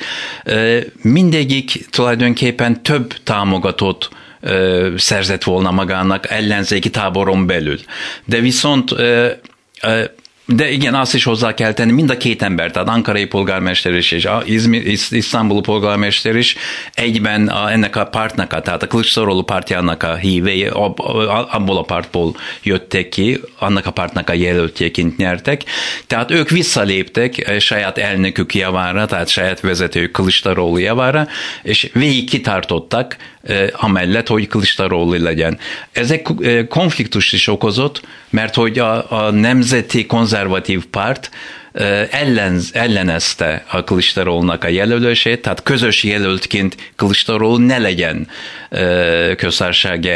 Mindegyik 1.01 1.87
tulajdonképpen 1.89 2.83
több 2.83 3.13
támogatott 3.23 4.09
szerzett 4.95 5.43
volna 5.43 5.71
magának 5.71 6.29
ellenzéki 6.29 6.89
táboron 6.89 7.47
belül. 7.47 7.79
De 8.25 8.39
viszont 8.39 8.95
de 10.55 10.71
igen, 10.71 10.93
azt 10.93 11.13
is 11.13 11.23
hozzá 11.23 11.53
kell 11.53 11.73
tenni, 11.73 11.91
mind 11.91 12.09
a 12.09 12.17
két 12.17 12.41
ember, 12.41 12.71
tehát 12.71 12.87
Ankarai 12.87 13.25
polgármester 13.25 13.93
is, 13.93 14.11
és 14.11 14.27
Isztambul 15.09 15.61
polgármester 15.61 16.35
is 16.35 16.55
egyben 16.93 17.47
a, 17.47 17.71
ennek 17.71 17.95
a 17.95 18.05
pártnak, 18.05 18.61
tehát 18.61 18.83
a 18.83 18.87
Kılıçdaroğlu 18.87 19.41
pártjának 19.41 20.03
a 20.03 20.15
hívei, 20.15 20.65
ab, 20.65 20.99
abból 21.51 21.77
a 21.77 21.81
pártból 21.81 22.35
jöttek 22.63 23.09
ki, 23.09 23.39
annak 23.59 23.85
a 23.85 23.91
pártnak 23.91 24.29
a 24.29 24.33
jelöltjeként 24.33 25.17
nyertek, 25.17 25.63
tehát 26.07 26.31
ők 26.31 26.49
visszaléptek 26.49 27.47
eh, 27.47 27.59
saját 27.59 27.97
elnökük 27.97 28.55
javára, 28.55 29.05
tehát 29.05 29.27
saját 29.27 29.59
vezetők 29.59 30.11
Kılıçdaroğlu 30.11 30.77
javára, 30.77 31.27
és 31.63 31.89
végig 31.93 32.29
kitartottak, 32.29 33.17
amellett, 33.71 34.27
hogy 34.27 34.47
Kılıçdaroğlu 34.47 35.23
legyen. 35.23 35.57
Ez 35.91 36.11
egy 36.11 36.21
eh, 36.41 36.67
konfliktus 36.67 37.31
is 37.31 37.47
okozott, 37.47 38.01
mert 38.29 38.55
hogy 38.55 38.79
a, 38.79 39.11
a 39.25 39.31
nemzeti 39.31 40.05
konzervatív 40.05 40.85
párt 40.85 41.29
ellen, 42.09 42.61
ellenezte 42.71 43.63
a 43.71 43.83
Klisterolnak 43.83 44.63
a 44.63 44.67
jelölését, 44.67 45.41
tehát 45.41 45.63
közös 45.63 46.03
jelöltként 46.03 46.75
Klisterol 46.95 47.59
ne 47.59 47.77
legyen 47.77 48.27
köztársasági 49.37 50.09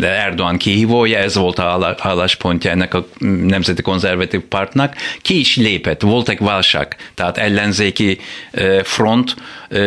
Erdoğan 0.00 0.56
kihívója, 0.58 1.18
ez 1.18 1.34
volt 1.34 1.58
a 1.58 1.96
álláspontja 1.98 2.70
ennek 2.70 2.94
a 2.94 3.06
nemzeti 3.46 3.82
konzervatív 3.82 4.40
pártnak. 4.40 4.94
Ki 5.22 5.38
is 5.38 5.56
lépett, 5.56 6.00
volt 6.00 6.28
egy 6.28 6.38
válság, 6.38 6.96
tehát 7.14 7.38
ellenzéki 7.38 8.18
front 8.82 9.34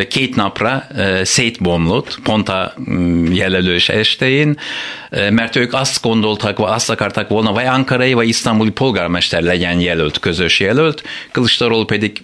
két 0.09 0.35
napra 0.35 0.87
szétbomlott, 1.23 2.19
pont 2.23 2.49
a 2.49 2.73
jelölős 3.31 3.89
estején, 3.89 4.59
mert 5.09 5.55
ők 5.55 5.73
azt 5.73 6.01
gondoltak, 6.01 6.59
azt 6.59 6.89
akartak 6.89 7.29
volna, 7.29 7.51
vagy 7.51 7.65
Ankarai, 7.65 8.13
vagy 8.13 8.27
isztambuli 8.27 8.69
polgármester 8.69 9.41
legyen 9.41 9.79
jelölt, 9.79 10.19
közös 10.19 10.59
jelölt, 10.59 10.88
Kılıçdaroğlu 11.31 11.85
pedig 11.85 12.21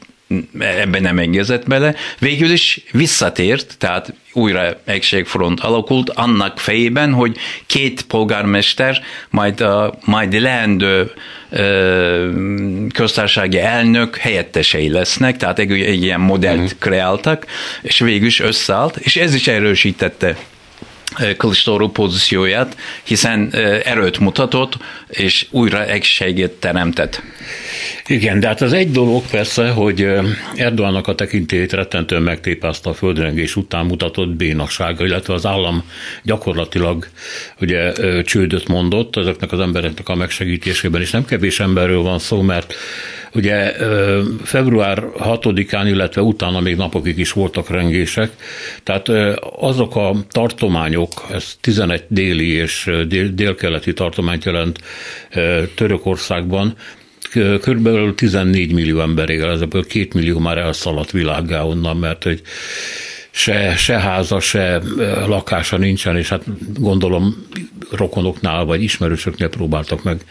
ebben 0.60 1.04
nem 1.04 1.20
engedett 1.20 1.68
bele. 1.68 1.96
Végül 2.20 2.52
is 2.52 2.80
visszatért, 2.92 3.78
tehát 3.78 4.14
újra 4.34 4.80
egységfront 4.86 5.60
alakult 5.60 6.10
annak 6.10 6.60
fejében, 6.60 7.14
hogy 7.14 7.38
két 7.66 8.02
polgármester, 8.02 9.02
majd 9.30 9.62
a 9.62 9.98
majd 10.06 10.42
leendő 10.42 11.12
köztársasági 12.94 13.60
elnök 13.60 14.18
helyettesei 14.18 14.90
lesznek, 14.90 15.38
tehát 15.38 15.60
egy, 15.60 15.72
egy 15.72 16.04
ilyen 16.04 16.20
modellt 16.20 16.64
uh-huh. 16.64 16.80
kreáltak, 16.80 17.46
és 17.82 18.00
végül 18.00 18.28
is 18.28 18.40
összeállt, 18.40 18.98
és 18.98 19.16
ez 19.16 19.34
is 19.34 19.48
erősítette 19.48 20.38
Kılıçdaroğlu 21.38 21.92
pozícióját, 21.92 22.76
hiszen 23.04 23.50
erőt 23.84 24.20
mutatott, 24.20 24.78
és 25.10 25.48
újra 25.52 25.86
egységet 25.86 26.52
teremtett. 26.52 27.22
Igen, 28.08 28.40
de 28.40 28.48
hát 28.48 28.62
az 28.62 28.74
egy 28.74 28.92
dolog 28.92 29.24
persze, 29.32 29.70
hogy 29.70 30.08
Erdoğannak 30.56 31.08
a 31.08 31.16
tekintélyét 31.16 31.74
rettentően 31.74 32.22
megtépázta 32.22 32.90
a 32.90 32.94
földrengés 32.94 33.56
után 33.56 33.86
mutatott 33.86 34.30
bénassága, 34.30 35.06
illetve 35.06 35.34
az 35.34 35.46
állam 35.46 35.84
gyakorlatilag 36.24 37.08
ugye 37.62 37.92
csődöt 38.24 38.68
mondott 38.68 39.16
ezeknek 39.16 39.52
az 39.52 39.60
embereknek 39.60 40.10
a 40.10 40.16
megsegítésében, 40.16 41.02
és 41.02 41.12
nem 41.12 41.26
kevés 41.26 41.60
emberről 41.60 42.02
van 42.02 42.20
szó, 42.20 42.42
mert 42.42 42.74
Ugye 43.36 43.74
február 44.44 45.04
6-án, 45.18 45.84
illetve 45.88 46.22
utána 46.22 46.60
még 46.60 46.76
napokig 46.76 47.18
is 47.18 47.32
voltak 47.32 47.70
rengések, 47.70 48.32
tehát 48.84 49.10
azok 49.60 49.96
a 49.96 50.16
tartományok, 50.30 51.26
ez 51.32 51.54
11 51.62 52.04
déli 52.08 52.50
és 52.50 52.92
dél- 53.08 53.34
délkeleti 53.34 53.94
tartományt 53.94 54.44
jelent 54.44 54.80
Törökországban, 55.76 56.76
körülbelül 57.62 58.16
14 58.16 58.74
millió 58.74 59.00
ember 59.00 59.30
él, 59.30 59.60
ebből 59.62 59.86
2 59.86 60.08
millió 60.14 60.40
már 60.40 60.58
elszaladt 60.58 61.12
világgá 61.12 61.62
onnan, 61.62 61.98
mert 61.98 62.24
hogy 62.24 62.42
se, 63.32 63.76
se 63.76 64.00
háza, 64.00 64.40
se 64.40 64.82
lakása 65.28 65.78
nincsen, 65.78 66.18
és 66.18 66.30
hát 66.30 66.44
gondolom 66.80 67.48
rokonoknál 67.92 68.66
vagy 68.66 68.84
ismerősöknél 68.84 69.50
próbáltak 69.50 70.04
meg 70.04 70.22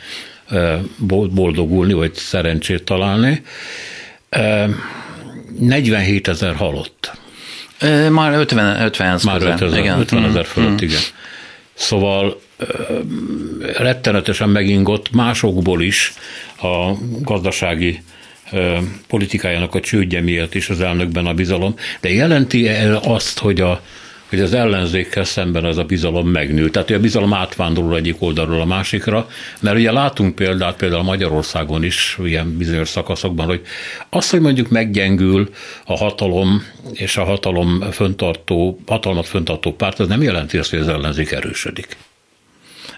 boldogulni, 1.31 1.93
vagy 1.93 2.15
szerencsét 2.15 2.85
találni. 2.85 3.43
47 5.59 6.29
ezer 6.29 6.55
halott. 6.55 7.13
Már 8.11 8.33
50, 8.33 8.85
50 8.85 9.21
Már 9.25 9.43
50 9.43 9.79
igen. 9.79 9.99
50 9.99 10.25
ezer 10.25 10.45
fölött, 10.45 10.71
mm. 10.71 10.85
igen. 10.85 11.01
Szóval 11.75 12.41
rettenetesen 13.77 14.49
megingott 14.49 15.11
másokból 15.11 15.83
is 15.83 16.13
a 16.63 16.93
gazdasági 17.21 18.03
politikájának 19.09 19.75
a 19.75 19.81
csődje 19.81 20.21
miatt 20.21 20.55
is 20.55 20.69
az 20.69 20.81
elnökben 20.81 21.27
a 21.27 21.35
bizalom, 21.35 21.75
de 22.01 22.13
jelenti 22.13 22.69
-e 22.69 22.97
azt, 22.97 23.39
hogy 23.39 23.61
a 23.61 23.83
hogy 24.35 24.43
az 24.43 24.55
ellenzékkel 24.55 25.25
szemben 25.25 25.65
ez 25.65 25.77
a 25.77 25.85
bizalom 25.85 26.29
megnő. 26.29 26.71
Tehát, 26.71 26.91
a 26.91 26.99
bizalom 26.99 27.35
átvándorol 27.35 27.97
egyik 27.97 28.17
oldalról 28.19 28.61
a 28.61 28.65
másikra, 28.65 29.29
mert 29.61 29.77
ugye 29.77 29.93
látunk 29.93 30.35
példát 30.35 30.77
például 30.77 31.03
Magyarországon 31.03 31.85
is 31.85 32.19
ilyen 32.25 32.57
bizonyos 32.57 32.89
szakaszokban, 32.89 33.47
hogy 33.47 33.61
az, 34.11 34.31
hogy 34.31 34.41
mondjuk 34.41 34.69
meggyengül 34.69 35.51
a 35.85 35.97
hatalom 35.97 36.67
és 36.93 37.17
a 37.17 37.25
hatalom 37.25 37.81
föntartó, 37.93 38.81
hatalmat 38.87 39.27
föntartó 39.27 39.73
párt, 39.73 39.99
az 39.99 40.09
nem 40.09 40.23
jelenti 40.23 40.59
azt, 40.59 40.71
hogy 40.71 40.79
az 40.79 40.89
ellenzék 40.89 41.31
erősödik. 41.31 41.97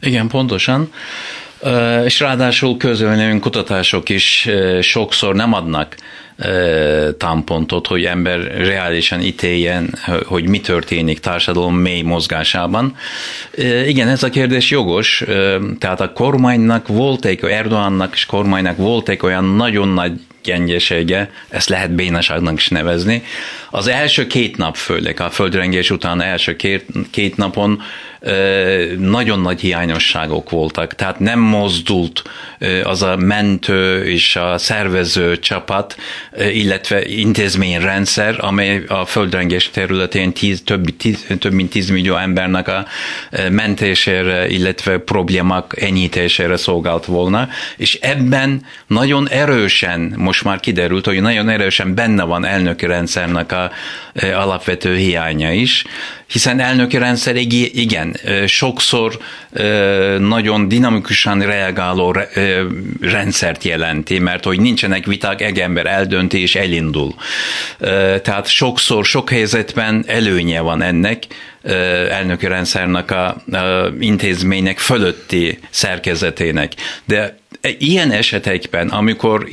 Igen, 0.01 0.29
pontosan. 0.29 0.93
És 2.05 2.21
ráadásul 2.21 2.77
közölnőn 2.77 3.41
kutatások 3.41 4.09
is 4.09 4.49
sokszor 4.81 5.35
nem 5.35 5.53
adnak 5.53 5.97
támpontot, 7.19 7.87
hogy 7.87 8.05
ember 8.05 8.41
reálisan 8.57 9.21
ítéljen, 9.21 9.95
hogy 10.25 10.49
mi 10.49 10.61
történik 10.61 11.19
társadalom 11.19 11.77
mély 11.77 12.03
mozgásában. 12.03 12.97
Igen, 13.87 14.09
ez 14.09 14.23
a 14.23 14.29
kérdés 14.29 14.71
jogos, 14.71 15.25
tehát 15.79 16.01
a 16.01 16.13
kormánynak 16.13 16.89
volt 16.89 17.25
egy, 17.25 17.45
Erdoğannak 17.45 18.15
és 18.15 18.27
kormánynak 18.27 18.77
volt 18.77 19.09
egy 19.09 19.21
olyan 19.23 19.45
nagyon 19.45 19.89
nagy 19.89 20.13
gyengesége, 20.47 21.31
ezt 21.49 21.69
lehet 21.69 21.95
bénaságnak 21.95 22.57
is 22.57 22.69
nevezni. 22.69 23.23
Az 23.71 23.87
első 23.87 24.27
két 24.27 24.57
nap 24.57 24.77
főleg, 24.77 25.21
a 25.21 25.31
földrengés 25.31 25.91
után 25.91 26.23
első 26.23 26.57
két, 26.57 26.85
két 27.11 27.37
napon 27.37 27.83
nagyon 28.99 29.41
nagy 29.41 29.61
hiányosságok 29.61 30.51
voltak, 30.51 30.95
tehát 30.95 31.19
nem 31.21 31.39
mozdult 31.39 32.23
az 32.83 33.03
a 33.03 33.17
mentő 33.17 34.05
és 34.05 34.37
a 34.37 34.59
szervező 34.59 35.39
csapat, 35.39 35.97
illetve 36.53 37.05
intézményrendszer, 37.05 38.37
amely 38.39 38.85
a 38.89 39.05
földrengés 39.05 39.71
területén 39.71 40.33
tíz, 40.33 40.63
több, 40.65 40.97
tíz, 40.97 41.27
több 41.39 41.53
mint 41.53 41.71
10 41.71 41.91
millió 41.91 42.17
embernek 42.17 42.69
a 42.69 42.87
mentésére, 43.51 44.49
illetve 44.49 44.99
problémák 44.99 45.73
enyhítésére 45.81 46.57
szolgált 46.57 47.05
volna, 47.05 47.49
és 47.77 47.95
ebben 47.95 48.65
nagyon 48.87 49.29
erősen, 49.29 50.15
most 50.17 50.36
már 50.43 50.61
kiderült, 50.61 51.07
hogy 51.07 51.21
nagyon 51.21 51.49
erősen 51.49 51.95
benne 51.95 52.25
van 52.25 52.45
elnöki 52.45 52.87
rendszernek 52.87 53.53
a 53.53 53.71
alapvető 54.35 54.97
hiánya 54.97 55.53
is, 55.53 55.85
hiszen 56.27 56.61
elnöki 56.61 56.99
rendszer 56.99 57.37
igen, 57.37 58.17
sokszor 58.47 59.19
nagyon 60.19 60.69
dinamikusan 60.69 61.41
reagáló 61.41 62.17
rendszert 63.01 63.65
jelenti, 63.65 64.19
mert 64.19 64.45
hogy 64.45 64.61
nincsenek 64.61 65.07
viták, 65.07 65.41
egy 65.41 65.59
ember 65.59 65.87
eldönti 65.87 66.41
és 66.41 66.55
elindul. 66.55 67.15
Tehát 68.23 68.47
sokszor, 68.47 69.05
sok 69.05 69.31
helyzetben 69.31 70.05
előnye 70.07 70.61
van 70.61 70.83
ennek, 70.83 71.23
elnöki 72.11 72.47
rendszernek 72.47 73.11
a, 73.11 73.27
a 73.57 73.93
intézménynek 74.01 74.79
fölötti 74.79 75.59
szerkezetének. 75.71 76.73
De 77.05 77.39
ilyen 77.79 78.11
esetekben, 78.11 78.89
amikor 78.89 79.49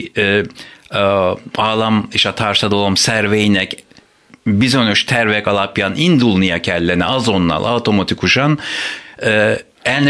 állam 1.54 2.08
és 2.12 2.26
a 2.26 2.34
társadalom 2.34 2.96
szerveinek 2.96 3.76
bizonyos 4.44 5.04
tervek 5.04 5.48
alapján 5.48 5.96
indulnia 5.96 6.60
kellene 6.60 7.06
azonnal, 7.06 7.66
automatikusan, 7.66 8.60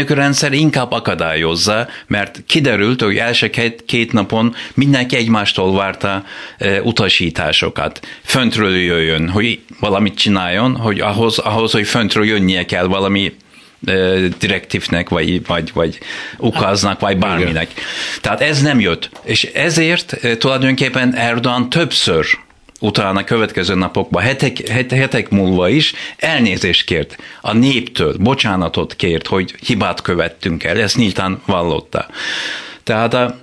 rendszer 0.08 0.52
inkább 0.52 0.92
akadályozza, 0.92 1.88
mert 2.06 2.42
kiderült, 2.46 3.02
hogy 3.02 3.16
első 3.16 3.50
két, 3.50 3.84
két 3.86 4.12
napon 4.12 4.54
mindenki 4.74 5.16
egymástól 5.16 5.74
várta 5.74 6.24
e, 6.58 6.82
utasításokat. 6.82 8.00
Föntről 8.22 8.76
jöjjön, 8.76 9.28
hogy 9.28 9.60
valamit 9.80 10.18
csináljon, 10.18 10.76
hogy 10.76 11.00
ahhoz, 11.00 11.38
ahhoz 11.38 11.72
hogy 11.72 11.86
föntről 11.86 12.24
jönnie 12.24 12.64
kell 12.64 12.86
valami 12.86 13.32
direktívnek, 14.38 15.08
vagy, 15.08 15.46
vagy, 15.46 15.70
vagy 15.74 15.98
ukaznak, 16.38 17.00
vagy 17.00 17.18
bárminek. 17.18 17.70
Igen. 17.70 17.84
Tehát 18.20 18.40
ez 18.40 18.62
nem 18.62 18.80
jött. 18.80 19.10
És 19.22 19.44
ezért 19.44 20.38
tulajdonképpen 20.38 21.14
Erdogan 21.14 21.70
többször 21.70 22.26
utána 22.80 23.24
következő 23.24 23.74
napokban, 23.74 24.22
hetek, 24.22 24.68
hetek 24.90 25.28
múlva 25.28 25.68
is 25.68 25.92
elnézést 26.16 26.84
kért 26.84 27.16
a 27.40 27.52
néptől, 27.52 28.16
bocsánatot 28.18 28.96
kért, 28.96 29.26
hogy 29.26 29.54
hibát 29.66 30.02
követtünk 30.02 30.64
el, 30.64 30.80
ezt 30.80 30.96
nyíltan 30.96 31.42
vallotta. 31.46 32.06
Tehát 32.82 33.14
a, 33.14 33.38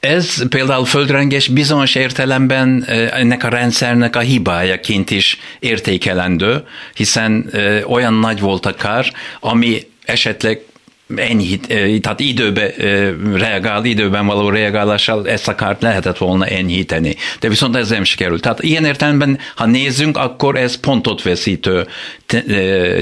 ez 0.00 0.48
például 0.48 0.84
földrengés 0.84 1.48
bizonyos 1.48 1.94
értelemben 1.94 2.84
ennek 3.12 3.44
a 3.44 3.48
rendszernek 3.48 4.16
a 4.16 4.20
hibájaként 4.20 5.10
is 5.10 5.38
értékelendő, 5.58 6.64
hiszen 6.94 7.50
olyan 7.86 8.14
nagy 8.14 8.40
volt 8.40 8.66
a 8.66 8.74
kár, 8.74 9.12
ami 9.40 9.86
esetleg 10.04 10.60
enyhít, 11.16 11.66
tehát 12.00 12.20
időbe 12.20 12.74
reagál, 13.34 13.84
időben 13.84 14.26
való 14.26 14.48
reagálással 14.48 15.28
ezt 15.28 15.48
a 15.48 15.54
kárt 15.54 15.82
lehetett 15.82 16.18
volna 16.18 16.46
enyhíteni. 16.46 17.16
De 17.40 17.48
viszont 17.48 17.76
ez 17.76 17.90
nem 17.90 18.04
sikerült. 18.04 18.42
Tehát 18.42 18.62
ilyen 18.62 18.84
értelemben, 18.84 19.38
ha 19.56 19.66
nézzünk, 19.66 20.16
akkor 20.16 20.56
ez 20.56 20.80
pontot 20.80 21.22
veszítő 21.22 21.86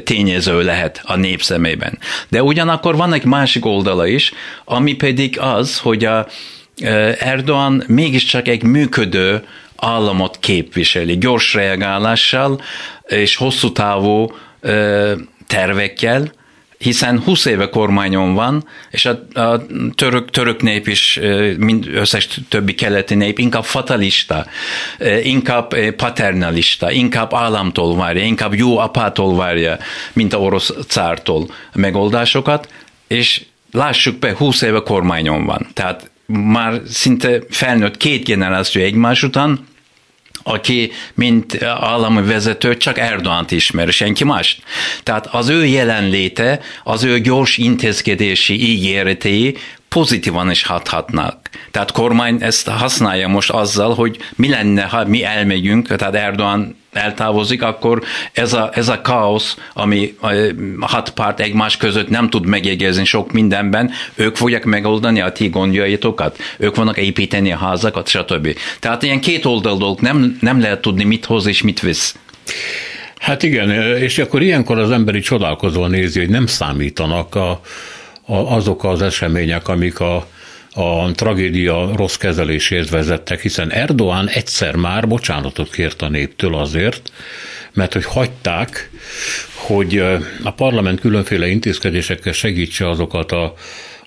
tényező 0.04 0.62
lehet 0.62 1.00
a 1.04 1.16
nép 1.16 1.42
szemében. 1.42 1.98
De 2.28 2.42
ugyanakkor 2.42 2.96
van 2.96 3.12
egy 3.12 3.24
másik 3.24 3.64
oldala 3.64 4.06
is, 4.06 4.32
ami 4.64 4.94
pedig 4.94 5.38
az, 5.40 5.78
hogy 5.78 6.04
a 6.04 6.26
Erdogan 7.18 7.82
mégiscsak 7.86 8.48
egy 8.48 8.62
működő 8.62 9.46
államot 9.76 10.38
képviseli, 10.40 11.18
gyors 11.18 11.54
reagálással 11.54 12.60
és 13.06 13.36
hosszú 13.36 13.72
távú 13.72 14.32
tervekkel, 15.46 16.32
hiszen 16.78 17.20
20 17.20 17.44
éve 17.44 17.68
kormányon 17.68 18.34
van, 18.34 18.66
és 18.90 19.06
a, 19.06 19.40
a 19.40 19.66
török, 19.94 20.30
török 20.30 20.62
nép 20.62 20.88
is, 20.88 21.20
mind 21.56 21.88
összes 21.94 22.28
többi 22.48 22.74
keleti 22.74 23.14
nép 23.14 23.38
inkább 23.38 23.64
fatalista, 23.64 24.46
inkább 25.22 25.74
paternalista, 25.96 26.90
inkább 26.90 27.34
államtól 27.34 27.96
várja, 27.96 28.24
inkább 28.24 28.54
jó 28.54 28.78
apától 28.78 29.36
várja, 29.36 29.78
mint 30.12 30.32
a 30.32 30.38
orosz 30.38 30.72
cártól 30.86 31.46
megoldásokat, 31.74 32.68
és 33.06 33.44
lássuk 33.72 34.18
be, 34.18 34.34
20 34.36 34.62
éve 34.62 34.80
kormányon 34.80 35.44
van. 35.44 35.66
Tehát 35.72 36.10
már 36.26 36.80
szinte 36.88 37.38
felnőtt 37.50 37.96
két 37.96 38.24
generáció 38.24 38.82
egymás 38.82 39.22
után, 39.22 39.66
aki 40.42 40.90
mint 41.14 41.62
állami 41.62 42.22
vezető 42.22 42.76
csak 42.76 42.98
Erdoğan 42.98 43.44
ismer, 43.48 43.92
senki 43.92 44.24
más. 44.24 44.60
Tehát 45.02 45.26
az 45.26 45.48
ő 45.48 45.66
jelenléte, 45.66 46.60
az 46.84 47.04
ő 47.04 47.20
gyors 47.20 47.56
intézkedési 47.56 48.70
ígéretei 48.70 49.56
pozitívan 49.88 50.50
is 50.50 50.62
hathatnak. 50.62 51.50
Tehát 51.70 51.92
kormány 51.92 52.36
ezt 52.40 52.68
használja 52.68 53.28
most 53.28 53.50
azzal, 53.50 53.94
hogy 53.94 54.18
mi 54.34 54.48
lenne, 54.48 54.82
ha 54.82 55.04
mi 55.04 55.24
elmegyünk, 55.24 55.96
tehát 55.96 56.14
Erdoğan 56.14 56.74
eltávozik, 56.96 57.62
akkor 57.62 58.02
ez 58.32 58.52
a, 58.52 58.70
ez 58.74 58.88
a 58.88 59.00
káosz, 59.00 59.56
ami 59.72 60.16
a 60.80 60.86
hat 60.86 61.10
párt 61.10 61.40
egymás 61.40 61.76
között 61.76 62.08
nem 62.08 62.30
tud 62.30 62.46
megjegyezni 62.46 63.04
sok 63.04 63.32
mindenben, 63.32 63.90
ők 64.14 64.36
fogják 64.36 64.64
megoldani 64.64 65.20
a 65.20 65.32
ti 65.32 65.48
gondjaitokat, 65.48 66.38
ők 66.58 66.76
vannak 66.76 66.96
építeni 66.96 67.52
a 67.52 67.56
házakat, 67.56 68.08
stb. 68.08 68.56
Tehát 68.80 69.02
ilyen 69.02 69.20
két 69.20 69.44
oldal 69.44 69.76
dolog, 69.76 70.00
nem, 70.00 70.36
nem 70.40 70.60
lehet 70.60 70.80
tudni, 70.80 71.04
mit 71.04 71.24
hoz 71.24 71.46
és 71.46 71.62
mit 71.62 71.80
visz. 71.80 72.16
Hát 73.18 73.42
igen, 73.42 73.70
és 73.98 74.18
akkor 74.18 74.42
ilyenkor 74.42 74.78
az 74.78 74.90
emberi 74.90 75.20
csodálkozó 75.20 75.86
nézi, 75.86 76.18
hogy 76.18 76.28
nem 76.28 76.46
számítanak 76.46 77.34
a, 77.34 77.60
a, 78.26 78.36
azok 78.36 78.84
az 78.84 79.02
események, 79.02 79.68
amik 79.68 80.00
a, 80.00 80.26
a 80.76 81.10
tragédia 81.14 81.96
rossz 81.96 82.14
kezeléséhez 82.14 82.90
vezettek, 82.90 83.40
hiszen 83.40 83.72
Erdoğan 83.72 84.28
egyszer 84.28 84.74
már 84.74 85.08
bocsánatot 85.08 85.70
kért 85.70 86.02
a 86.02 86.08
néptől 86.08 86.54
azért, 86.54 87.10
mert 87.72 87.92
hogy 87.92 88.04
hagyták, 88.04 88.90
hogy 89.54 89.98
a 90.42 90.50
parlament 90.56 91.00
különféle 91.00 91.46
intézkedésekkel 91.46 92.32
segítse 92.32 92.88
azokat 92.88 93.32
a 93.32 93.54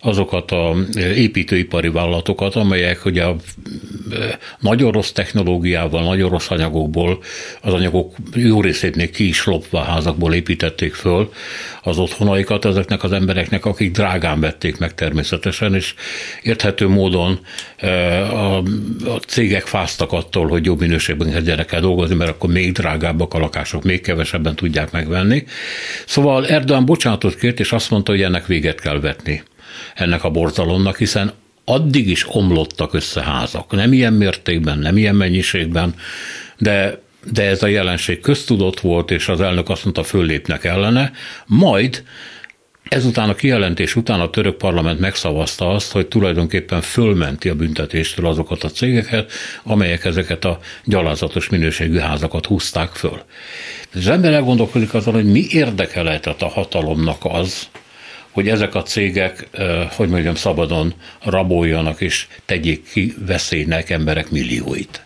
azokat 0.02 0.52
a 0.52 0.76
építőipari 1.16 1.90
vállalatokat, 1.90 2.56
amelyek 2.56 3.06
ugye 3.06 3.24
a 3.24 3.36
nagyon 4.60 4.92
rossz 4.92 5.12
technológiával, 5.12 6.04
nagyon 6.04 6.30
rossz 6.30 6.50
anyagokból, 6.50 7.20
az 7.62 7.74
anyagok 7.74 8.16
jó 8.34 8.62
részét 8.62 8.96
még 8.96 9.12
ki 9.12 9.28
is 9.28 9.46
lopva 9.46 9.80
házakból 9.80 10.34
építették 10.34 10.94
föl 10.94 11.32
az 11.84 11.98
otthonaikat 11.98 12.66
ezeknek 12.66 13.04
az 13.04 13.12
embereknek, 13.12 13.66
akik 13.66 13.92
drágán 13.92 14.40
vették 14.40 14.78
meg 14.78 14.94
természetesen, 14.94 15.76
és 15.76 15.94
érthető 16.42 16.88
módon 16.88 17.40
a, 18.32 18.58
a 19.06 19.20
cégek 19.28 19.66
fáztak 19.66 20.12
attól, 20.12 20.48
hogy 20.48 20.66
jobb 20.66 20.80
minőségben 20.80 21.32
kezdjenek 21.32 21.72
el 21.72 21.82
dolgozni, 21.82 22.16
mert 22.16 22.30
akkor 22.30 22.50
még 22.50 22.72
drágábbak 22.72 23.34
a 23.34 23.40
lakások, 23.40 23.84
még 23.84 24.02
kevesebben 24.02 24.56
tudják 24.56 24.92
megvenni. 24.92 25.44
Szóval 26.06 26.48
Erdogan 26.48 26.86
bocsánatot 26.86 27.36
kért, 27.36 27.60
és 27.60 27.72
azt 27.72 27.90
mondta, 27.90 28.12
hogy 28.12 28.22
ennek 28.22 28.46
véget 28.46 28.82
kell 28.82 29.00
vetni 29.00 29.44
ennek 29.96 30.24
a 30.24 30.30
borzalomnak, 30.30 30.98
hiszen 30.98 31.32
addig 31.66 32.10
is 32.10 32.26
omlottak 32.36 32.94
össze 32.94 33.22
házak. 33.22 33.72
Nem 33.72 33.94
ilyen 33.94 34.14
mértékben, 34.14 34.80
nem 34.80 34.98
ilyen 34.98 35.16
mennyiségben, 35.16 35.94
de 36.58 37.08
de 37.32 37.44
ez 37.44 37.64
a 37.64 37.68
jelenség 37.68 38.20
köztudott 38.20 38.80
volt, 38.80 39.12
és 39.12 39.28
az 39.28 39.42
elnök 39.42 39.70
azt 39.70 39.84
mondta, 39.84 40.04
föllépnek 40.04 40.64
ellene, 40.64 41.12
majd 41.46 42.04
Ezután 42.90 43.30
a 43.30 43.36
kijelentés 43.36 43.96
után 43.96 44.20
a 44.20 44.30
török 44.30 44.58
parlament 44.58 45.00
megszavazta 45.00 45.70
azt, 45.70 45.92
hogy 45.92 46.08
tulajdonképpen 46.08 46.82
fölmenti 46.82 47.50
a 47.50 47.56
büntetéstől 47.56 48.26
azokat 48.26 48.64
a 48.64 48.70
cégeket, 48.70 49.32
amelyek 49.64 50.06
ezeket 50.06 50.46
a 50.46 50.60
gyalázatos 50.86 51.50
minőségű 51.50 51.98
házakat 51.98 52.46
húzták 52.46 52.90
föl. 52.90 53.22
Az 53.96 54.08
ember 54.08 54.34
elgondolkodik 54.34 54.94
azon, 54.94 55.14
hogy 55.14 55.32
mi 55.32 55.46
érdeke 55.50 56.02
lehetett 56.02 56.42
a 56.42 56.48
hatalomnak 56.48 57.18
az, 57.22 57.70
hogy 58.32 58.48
ezek 58.48 58.76
a 58.76 58.84
cégek, 58.84 59.48
hogy 59.96 60.10
mondjam, 60.10 60.36
szabadon 60.36 60.94
raboljanak 61.24 62.02
és 62.02 62.28
tegyék 62.46 62.90
ki 62.92 63.14
veszélynek 63.26 63.90
emberek 63.90 64.30
millióit. 64.30 65.04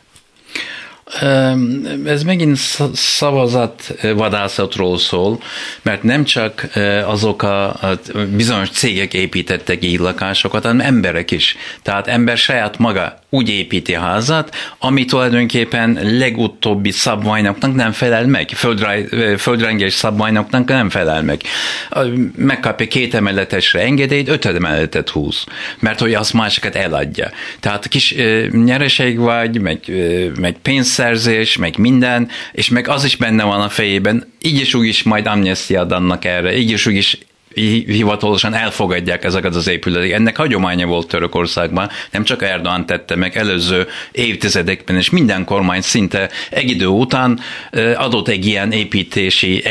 Ez 2.06 2.24
megint 2.24 2.58
szavazat 2.94 3.96
vadászatról 4.16 4.98
szól, 4.98 5.42
mert 5.82 6.04
nem 6.04 6.24
csak 6.24 6.70
azok 7.06 7.42
a 7.42 7.80
bizonyos 8.36 8.70
cégek 8.70 9.14
építettek 9.14 9.84
így 9.84 10.00
lakásokat, 10.00 10.64
hanem 10.64 10.80
emberek 10.80 11.32
is. 11.32 11.56
Tehát 11.82 12.08
ember 12.08 12.38
saját 12.38 12.78
maga 12.78 13.22
úgy 13.34 13.50
építi 13.50 13.96
a 13.96 14.00
házat, 14.00 14.56
ami 14.80 15.06
tulajdonképpen 15.06 16.00
legutóbbi 16.02 16.92
szabványoknak 16.92 17.76
nem 17.76 17.92
felel 17.92 18.26
meg, 18.26 18.50
földrengés 19.38 19.94
szabványoknak 19.94 20.68
nem 20.68 20.90
felel 20.90 21.24
meg. 21.24 21.42
Megkapja 22.36 22.88
két 22.88 23.14
emeletesre 23.14 23.80
engedélyt, 23.80 24.30
öt 24.30 24.46
emeletet 24.46 25.10
húz, 25.10 25.44
mert 25.80 26.00
hogy 26.00 26.14
azt 26.14 26.34
másokat 26.34 26.76
eladja. 26.76 27.32
Tehát 27.60 27.88
kis 27.88 28.16
nyereség 28.52 29.18
vagy, 29.18 29.62
meg, 29.62 29.80
meg 30.40 30.56
pénzszerzés, 30.62 31.58
meg 31.58 31.78
minden, 31.78 32.30
és 32.52 32.70
meg 32.70 32.88
az 32.88 33.04
is 33.04 33.16
benne 33.16 33.44
van 33.44 33.62
a 33.62 33.70
fejében, 33.70 34.32
így 34.42 34.60
is 34.60 34.74
úgy 34.74 34.88
is 34.88 35.04
majd 35.04 35.26
amnestiát 35.26 35.92
adnak 35.92 36.26
erre, 36.26 36.58
így 36.58 36.70
is 36.70 36.86
úgy 36.86 36.96
is 36.96 37.18
hivatalosan 37.54 38.54
elfogadják 38.54 39.24
ezeket 39.24 39.56
az 39.56 39.68
épületeket. 39.68 40.18
Ennek 40.18 40.38
hagyománya 40.38 40.86
volt 40.86 41.08
Törökországban, 41.08 41.90
nem 42.12 42.24
csak 42.24 42.44
Erdogan 42.44 42.86
tette 42.86 43.16
meg 43.16 43.38
előző 43.38 43.88
évtizedekben, 44.12 44.96
és 44.96 45.10
minden 45.10 45.46
kormány 45.46 45.82
szinte 45.82 46.30
egy 46.50 46.70
idő 46.70 46.88
után 46.88 47.40
adott 47.96 48.28
egy 48.28 48.46
ilyen 48.46 48.72
építési 48.72 49.64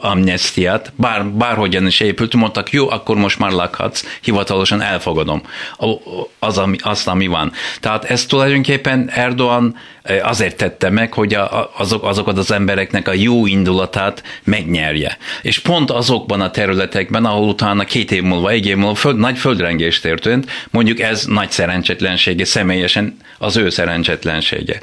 amnestiát, 0.00 0.92
bár, 0.96 1.26
bárhogyan 1.26 1.86
is 1.86 2.00
épült, 2.00 2.34
mondtak, 2.34 2.72
jó, 2.72 2.90
akkor 2.90 3.16
most 3.16 3.38
már 3.38 3.50
lakhatsz, 3.50 4.04
hivatalosan 4.20 4.80
elfogadom 4.80 5.42
az, 6.38 6.58
ami, 6.58 6.76
azt, 6.80 7.08
ami 7.08 7.26
van. 7.26 7.52
Tehát 7.80 8.04
ez 8.04 8.26
tulajdonképpen 8.26 9.10
Erdogan 9.10 9.76
azért 10.22 10.56
tette 10.56 10.90
meg, 10.90 11.12
hogy 11.12 11.34
a, 11.34 11.70
azok, 11.76 12.04
azokat 12.04 12.38
az 12.38 12.50
embereknek 12.50 13.08
a 13.08 13.12
jó 13.12 13.46
indulatát 13.46 14.22
megnyerje. 14.44 15.16
És 15.42 15.58
pont 15.58 15.90
azokban 15.90 16.40
a 16.40 16.50
területekben, 16.50 16.91
ahol 17.22 17.48
utána 17.48 17.84
két 17.84 18.12
év 18.12 18.22
múlva, 18.22 18.50
egy 18.50 18.66
év 18.66 18.76
múlva 18.76 18.94
föld, 18.94 19.18
nagy 19.18 19.38
földrengés 19.38 20.00
történt, 20.00 20.50
mondjuk 20.70 21.00
ez 21.00 21.24
nagy 21.24 21.50
szerencsétlensége, 21.50 22.44
személyesen 22.44 23.16
az 23.38 23.56
ő 23.56 23.68
szerencsétlensége. 23.68 24.80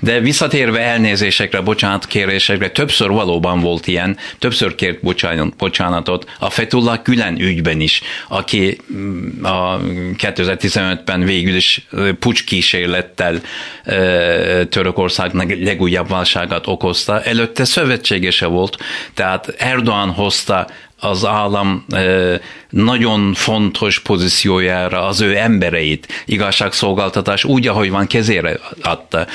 De 0.00 0.20
visszatérve 0.20 0.80
elnézésekre, 0.80 1.60
bocsánatkérésekre, 1.60 2.70
többször 2.70 3.08
valóban 3.08 3.60
volt 3.60 3.86
ilyen, 3.86 4.16
többször 4.38 4.74
kért 4.74 5.00
bocsánat, 5.00 5.56
bocsánatot, 5.56 6.30
a 6.38 6.50
Fetullah 6.50 7.02
Gülen 7.02 7.40
ügyben 7.40 7.80
is, 7.80 8.02
aki 8.28 8.78
mm, 8.92 9.44
a 9.44 9.80
2015-ben 10.16 11.24
végül 11.24 11.54
is 11.54 11.86
pucskísérlettel 12.18 13.40
Törökországnak 14.68 15.54
legújabb 15.60 16.08
válságát 16.08 16.66
okozta. 16.66 17.22
Előtte 17.22 17.64
szövetségese 17.64 18.46
volt, 18.46 18.76
tehát 19.14 19.54
Erdogan 19.58 20.10
hozta 20.10 20.66
az 21.00 21.24
állam 21.24 21.84
nagyon 22.70 23.34
fontos 23.34 24.00
pozíciójára 24.00 25.06
az 25.06 25.20
ő 25.20 25.36
embereit, 25.36 26.08
igazságszolgáltatás 26.26 27.44
úgy, 27.44 27.66
ahogy 27.66 27.90
van 27.90 28.06
kezére 28.06 28.58
adta, 28.82 29.26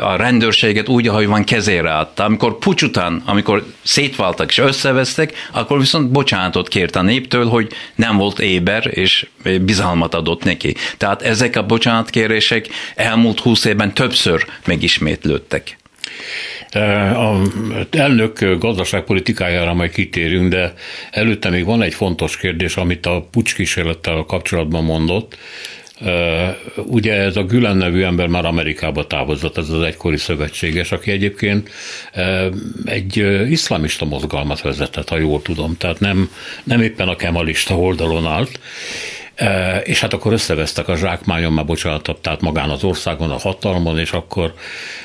a 0.00 0.16
rendőrséget 0.16 0.88
úgy, 0.88 1.08
ahogy 1.08 1.26
van 1.26 1.44
kezére 1.44 1.94
adta. 1.96 2.24
Amikor 2.24 2.58
pucs 2.58 2.82
után, 2.82 3.22
amikor 3.24 3.64
szétváltak 3.82 4.50
és 4.50 4.58
összevesztek, 4.58 5.32
akkor 5.52 5.78
viszont 5.78 6.10
bocsánatot 6.10 6.68
kért 6.68 6.96
a 6.96 7.02
néptől, 7.02 7.48
hogy 7.48 7.72
nem 7.94 8.16
volt 8.16 8.40
éber, 8.40 8.90
és 8.90 9.26
bizalmat 9.60 10.14
adott 10.14 10.44
neki. 10.44 10.74
Tehát 10.96 11.22
ezek 11.22 11.56
a 11.56 11.66
bocsánatkérések 11.66 12.68
elmúlt 12.94 13.40
húsz 13.40 13.64
évben 13.64 13.94
többször 13.94 14.46
megismétlődtek. 14.66 15.76
A 17.14 17.42
elnök 17.90 18.56
gazdaságpolitikájára 18.58 19.74
majd 19.74 19.90
kitérünk, 19.90 20.48
de 20.50 20.74
előtte 21.10 21.50
még 21.50 21.64
van 21.64 21.82
egy 21.82 21.94
fontos 21.94 22.36
kérdés, 22.36 22.76
amit 22.76 23.06
a 23.06 23.28
pucskísérlettel 23.30 24.24
kapcsolatban 24.26 24.84
mondott. 24.84 25.38
Ugye 26.76 27.12
ez 27.14 27.36
a 27.36 27.44
Gülen 27.44 27.76
nevű 27.76 28.02
ember 28.02 28.26
már 28.26 28.44
Amerikába 28.44 29.06
távozott, 29.06 29.56
ez 29.56 29.70
az 29.70 29.82
egykori 29.82 30.16
szövetséges, 30.16 30.92
aki 30.92 31.10
egyébként 31.10 31.70
egy 32.84 33.16
iszlamista 33.50 34.04
mozgalmat 34.04 34.60
vezetett, 34.60 35.08
ha 35.08 35.18
jól 35.18 35.42
tudom, 35.42 35.76
tehát 35.76 36.00
nem, 36.00 36.30
nem 36.64 36.80
éppen 36.80 37.08
a 37.08 37.16
kemalista 37.16 37.78
oldalon 37.78 38.26
állt, 38.26 38.60
és 39.84 40.00
hát 40.00 40.12
akkor 40.12 40.32
összevesztek 40.32 40.88
a 40.88 40.96
zsákmányon, 40.96 41.52
már 41.52 41.64
bocsánatot, 41.64 42.22
tehát 42.22 42.40
magán 42.40 42.70
az 42.70 42.84
országon, 42.84 43.30
a 43.30 43.38
hatalmon, 43.38 43.98
és 43.98 44.12
akkor 44.12 44.54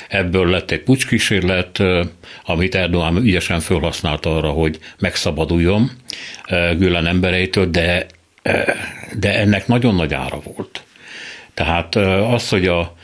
ebből 0.08 0.50
lett 0.50 0.70
egy 0.70 0.82
pucskísérlet, 0.82 1.82
amit 2.44 2.74
Erdogan 2.74 3.16
ügyesen 3.16 3.60
felhasználta 3.60 4.36
arra, 4.36 4.50
hogy 4.50 4.78
megszabaduljon 4.98 5.90
Gülen 6.78 7.06
embereitől, 7.06 7.70
de, 7.70 8.06
de 9.18 9.38
ennek 9.38 9.66
nagyon 9.66 9.94
nagy 9.94 10.14
ára 10.14 10.40
volt. 10.54 10.82
Tehát 11.54 11.96
az, 12.34 12.48
hogy 12.48 12.66
a, 12.66 12.96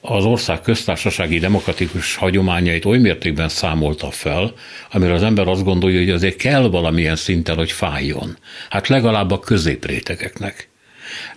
az 0.00 0.24
ország 0.24 0.60
köztársasági 0.60 1.38
demokratikus 1.38 2.16
hagyományait 2.16 2.84
oly 2.84 2.98
mértékben 2.98 3.48
számolta 3.48 4.10
fel, 4.10 4.52
amire 4.90 5.12
az 5.12 5.22
ember 5.22 5.48
azt 5.48 5.64
gondolja, 5.64 5.98
hogy 5.98 6.10
azért 6.10 6.36
kell 6.36 6.68
valamilyen 6.68 7.16
szinten, 7.16 7.56
hogy 7.56 7.72
fájjon. 7.72 8.36
Hát 8.70 8.88
legalább 8.88 9.30
a 9.30 9.40
középrétegeknek 9.40 10.69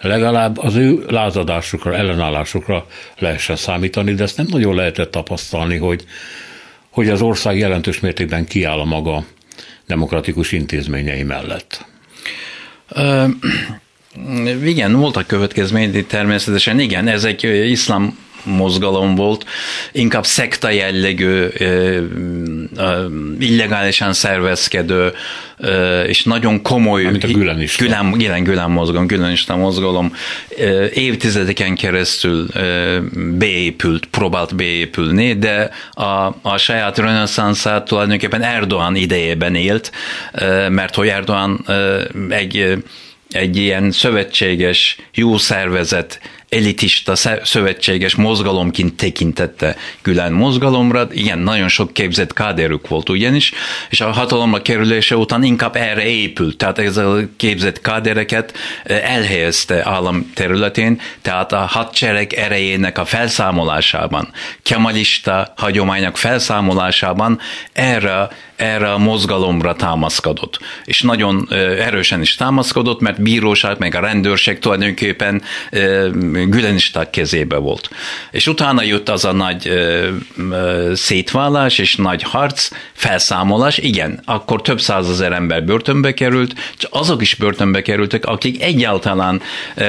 legalább 0.01 0.57
az 0.57 0.75
ő 0.75 1.05
lázadásukra, 1.07 1.95
ellenállásukra 1.95 2.85
lehessen 3.17 3.55
számítani, 3.55 4.13
de 4.13 4.23
ezt 4.23 4.37
nem 4.37 4.47
nagyon 4.49 4.75
lehetett 4.75 5.11
tapasztalni, 5.11 5.77
hogy, 5.77 6.05
hogy 6.89 7.09
az 7.09 7.21
ország 7.21 7.57
jelentős 7.57 7.99
mértékben 7.99 8.45
kiáll 8.45 8.79
a 8.79 8.85
maga 8.85 9.25
demokratikus 9.87 10.51
intézményei 10.51 11.23
mellett. 11.23 11.85
Uh, 12.95 13.29
igen, 14.65 14.93
voltak 14.93 15.27
következményei 15.27 16.03
természetesen. 16.03 16.79
Igen, 16.79 17.07
ez 17.07 17.23
egy 17.23 17.43
iszlám 17.43 18.17
mozgalom 18.43 19.15
volt, 19.15 19.45
inkább 19.91 20.25
szekta 20.25 20.69
jellegű, 20.69 21.45
illegálisan 23.39 24.13
szervezkedő, 24.13 25.13
és 26.07 26.23
nagyon 26.23 26.61
komoly... 26.61 27.05
Amit 27.05 27.23
a. 27.23 27.27
Gülen, 27.27 28.11
Gülen, 28.11 28.43
Gülen 28.43 28.71
mozgalom, 28.71 29.07
Gülenista 29.07 29.55
mozgalom 29.55 30.15
évtizedeken 30.93 31.75
keresztül 31.75 32.47
beépült, 33.13 34.05
próbált 34.05 34.55
beépülni, 34.55 35.33
de 35.33 35.69
a, 35.91 36.35
a 36.41 36.57
saját 36.57 36.97
reneszánszát 36.97 37.85
tulajdonképpen 37.85 38.41
Erdogan 38.41 38.95
idejében 38.95 39.55
élt, 39.55 39.91
mert 40.69 40.95
hogy 40.95 41.07
Erdogan 41.07 41.65
egy 42.29 42.83
egy 43.33 43.57
ilyen 43.57 43.91
szövetséges, 43.91 44.97
jó 45.13 45.37
szervezet 45.37 46.19
elitista 46.53 47.15
szövetséges 47.43 48.15
mozgalomként 48.15 48.95
tekintette 48.95 49.75
Gülen 50.01 50.31
mozgalomra. 50.31 51.07
Igen, 51.11 51.39
nagyon 51.39 51.67
sok 51.67 51.93
képzett 51.93 52.33
káderük 52.33 52.87
volt 52.87 53.09
ugyanis, 53.09 53.51
és 53.89 54.01
a 54.01 54.11
hatalomra 54.11 54.61
kerülése 54.61 55.15
után 55.15 55.43
inkább 55.43 55.75
erre 55.75 56.05
épült. 56.05 56.57
Tehát 56.57 56.79
ez 56.79 56.97
a 56.97 57.19
képzett 57.37 57.81
kádereket 57.81 58.53
eh, 58.83 59.15
elhelyezte 59.15 59.89
állam 59.89 60.31
területén, 60.33 61.01
tehát 61.21 61.51
a 61.51 61.59
hadsereg 61.59 62.33
erejének 62.33 62.97
a 62.97 63.05
felszámolásában, 63.05 64.31
kemalista 64.63 65.53
hagyományok 65.55 66.17
felszámolásában 66.17 67.39
erre 67.73 68.29
erre 68.63 68.91
a 68.91 68.97
mozgalomra 68.97 69.75
támaszkodott. 69.75 70.59
És 70.85 71.01
nagyon 71.01 71.47
erősen 71.79 72.21
is 72.21 72.35
támaszkodott, 72.35 72.99
mert 72.99 73.21
bíróság, 73.21 73.79
meg 73.79 73.95
a 73.95 73.99
rendőrség 73.99 74.59
tulajdonképpen 74.59 75.41
gülenisták 76.47 77.09
kezébe 77.09 77.55
volt. 77.55 77.89
És 78.31 78.47
utána 78.47 78.83
jött 78.83 79.09
az 79.09 79.25
a 79.25 79.31
nagy 79.31 79.71
szétválás 80.93 81.77
és 81.77 81.95
nagy 81.95 82.23
harc, 82.23 82.69
felszámolás, 82.93 83.77
igen, 83.77 84.21
akkor 84.25 84.61
több 84.61 84.81
százezer 84.81 85.31
ember 85.31 85.63
börtönbe 85.63 86.13
került, 86.13 86.53
csak 86.77 86.91
azok 86.93 87.21
is 87.21 87.35
börtönbe 87.35 87.81
kerültek, 87.81 88.25
akik 88.25 88.61
egyáltalán 88.61 89.41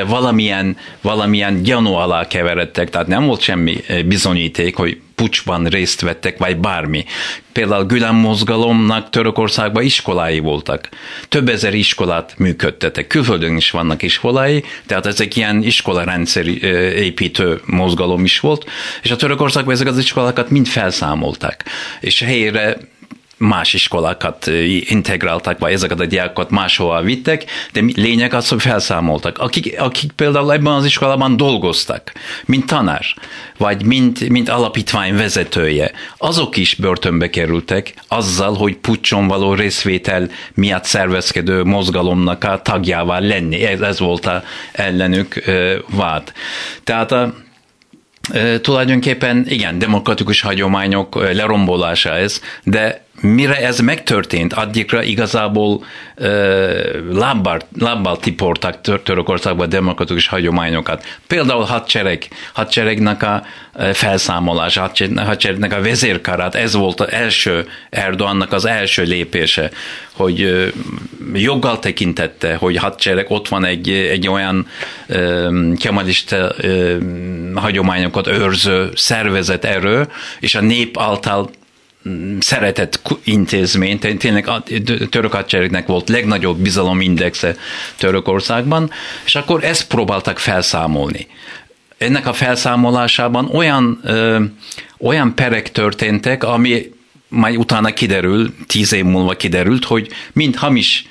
valamilyen, 0.06 0.76
valamilyen 1.00 1.62
gyanú 1.62 1.92
alá 1.92 2.26
keveredtek, 2.26 2.90
tehát 2.90 3.06
nem 3.06 3.24
volt 3.26 3.40
semmi 3.40 3.76
bizonyíték, 4.06 4.76
hogy 4.76 4.98
pucsban 5.14 5.64
részt 5.64 6.00
vettek, 6.00 6.38
vagy 6.38 6.56
bármi. 6.56 7.04
Például 7.52 7.84
Gülen 7.84 8.14
mozgalomnak 8.14 9.10
Törökországban 9.10 9.82
iskolái 9.82 10.38
voltak. 10.38 10.88
Több 11.28 11.48
ezer 11.48 11.74
iskolát 11.74 12.34
működtetek. 12.38 13.06
Külföldön 13.06 13.56
is 13.56 13.70
vannak 13.70 14.02
iskolái, 14.02 14.64
tehát 14.86 15.06
ezek 15.06 15.36
ilyen 15.36 15.62
iskolarendszer 15.62 16.46
építő 16.96 17.60
mozgalom 17.64 18.24
is 18.24 18.40
volt, 18.40 18.70
és 19.02 19.10
a 19.10 19.16
Törökországban 19.16 19.74
ezek 19.74 19.86
az 19.86 19.98
iskolákat 19.98 20.50
mind 20.50 20.66
felszámolták. 20.66 21.64
És 22.00 22.22
helyére 22.22 22.76
más 23.44 23.72
iskolákat 23.72 24.50
integráltak, 24.80 25.58
vagy 25.58 25.72
ezeket 25.72 26.00
a 26.00 26.06
diákokat 26.06 26.50
máshova 26.50 27.02
vittek, 27.02 27.44
de 27.72 27.82
lényeg 27.94 28.34
az, 28.34 28.48
hogy 28.48 28.60
felszámoltak. 28.60 29.38
Akik, 29.38 29.80
akik 29.80 30.12
például 30.12 30.52
ebben 30.52 30.72
az 30.72 30.84
iskolában 30.84 31.36
dolgoztak, 31.36 32.12
mint 32.44 32.66
tanár, 32.66 33.04
vagy 33.58 33.84
mint, 33.84 34.28
mint 34.28 34.48
alapítvány 34.48 35.16
vezetője, 35.16 35.90
azok 36.16 36.56
is 36.56 36.74
börtönbe 36.74 37.30
kerültek 37.30 37.94
azzal, 38.08 38.54
hogy 38.54 38.76
pucson 38.76 39.26
való 39.26 39.54
részvétel 39.54 40.28
miatt 40.54 40.84
szervezkedő 40.84 41.62
mozgalomnak 41.64 42.44
a 42.44 42.60
tagjává 42.62 43.18
lenni. 43.18 43.64
Ez, 43.64 43.80
ez 43.80 43.98
volt 43.98 44.26
a 44.26 44.42
ellenük 44.72 45.44
vád. 45.90 46.32
Tehát 46.84 47.12
a, 47.12 47.34
tulajdonképpen 48.60 49.44
igen, 49.48 49.78
demokratikus 49.78 50.40
hagyományok 50.40 51.32
lerombolása 51.32 52.10
ez, 52.10 52.40
de 52.62 53.03
mire 53.24 53.56
ez 53.56 53.78
megtörtént, 53.78 54.52
addigra 54.52 55.02
igazából 55.02 55.84
uh, 56.16 56.26
lábbal, 57.12 57.60
lábbal 57.78 58.18
tiportak 58.18 58.80
tör, 58.80 59.00
Törökországban 59.00 59.68
demokratikus 59.68 60.26
hagyományokat. 60.26 61.04
Például 61.26 61.62
hadsereg, 61.62 62.28
hadseregnek 62.52 63.22
a 63.22 63.42
felszámolása, 63.92 64.90
hadseregnek 65.16 65.72
a 65.72 65.82
vezérkarát, 65.82 66.54
ez 66.54 66.74
volt 66.74 67.00
az 67.00 67.10
első 67.10 67.68
Erdogannak 67.90 68.52
az 68.52 68.64
első 68.64 69.02
lépése, 69.02 69.70
hogy 70.12 70.42
uh, 70.42 70.66
joggal 71.32 71.78
tekintette, 71.78 72.54
hogy 72.54 72.76
hadsereg 72.76 73.30
ott 73.30 73.48
van 73.48 73.64
egy, 73.64 73.90
egy 73.90 74.28
olyan 74.28 74.66
uh, 75.08 75.76
kemalista 75.76 76.54
uh, 76.62 76.96
hagyományokat 77.54 78.26
őrző 78.26 78.90
szervezet 78.94 79.64
erő, 79.64 80.08
és 80.40 80.54
a 80.54 80.60
nép 80.60 80.98
által 80.98 81.50
szeretett 82.40 83.00
intézmény, 83.24 83.98
tényleg 83.98 84.48
a 84.48 84.62
török 85.10 85.32
hadseregnek 85.32 85.86
volt 85.86 86.08
legnagyobb 86.08 86.58
bizalomindexe 86.58 87.56
Törökországban, 87.96 88.90
és 89.24 89.34
akkor 89.34 89.64
ezt 89.64 89.86
próbáltak 89.86 90.38
felszámolni. 90.38 91.26
Ennek 91.98 92.26
a 92.26 92.32
felszámolásában 92.32 93.48
olyan, 93.52 94.00
ö, 94.02 94.42
olyan 94.98 95.34
perek 95.34 95.72
történtek, 95.72 96.44
ami 96.44 96.92
majd 97.28 97.56
utána 97.56 97.92
kiderül, 97.92 98.54
tíz 98.66 98.92
év 98.92 99.04
múlva 99.04 99.32
kiderült, 99.32 99.84
hogy 99.84 100.08
mind 100.32 100.56
hamis 100.56 101.06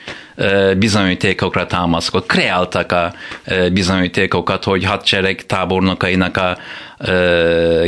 bizonyítékokra 0.77 1.67
támaszkodott. 1.67 2.27
Kreáltak 2.27 2.91
a 2.91 3.13
bizonyítékokat, 3.73 4.63
hogy 4.63 4.83
hadsereg 4.83 5.45
tábornokainak 5.45 6.37
a 6.37 6.57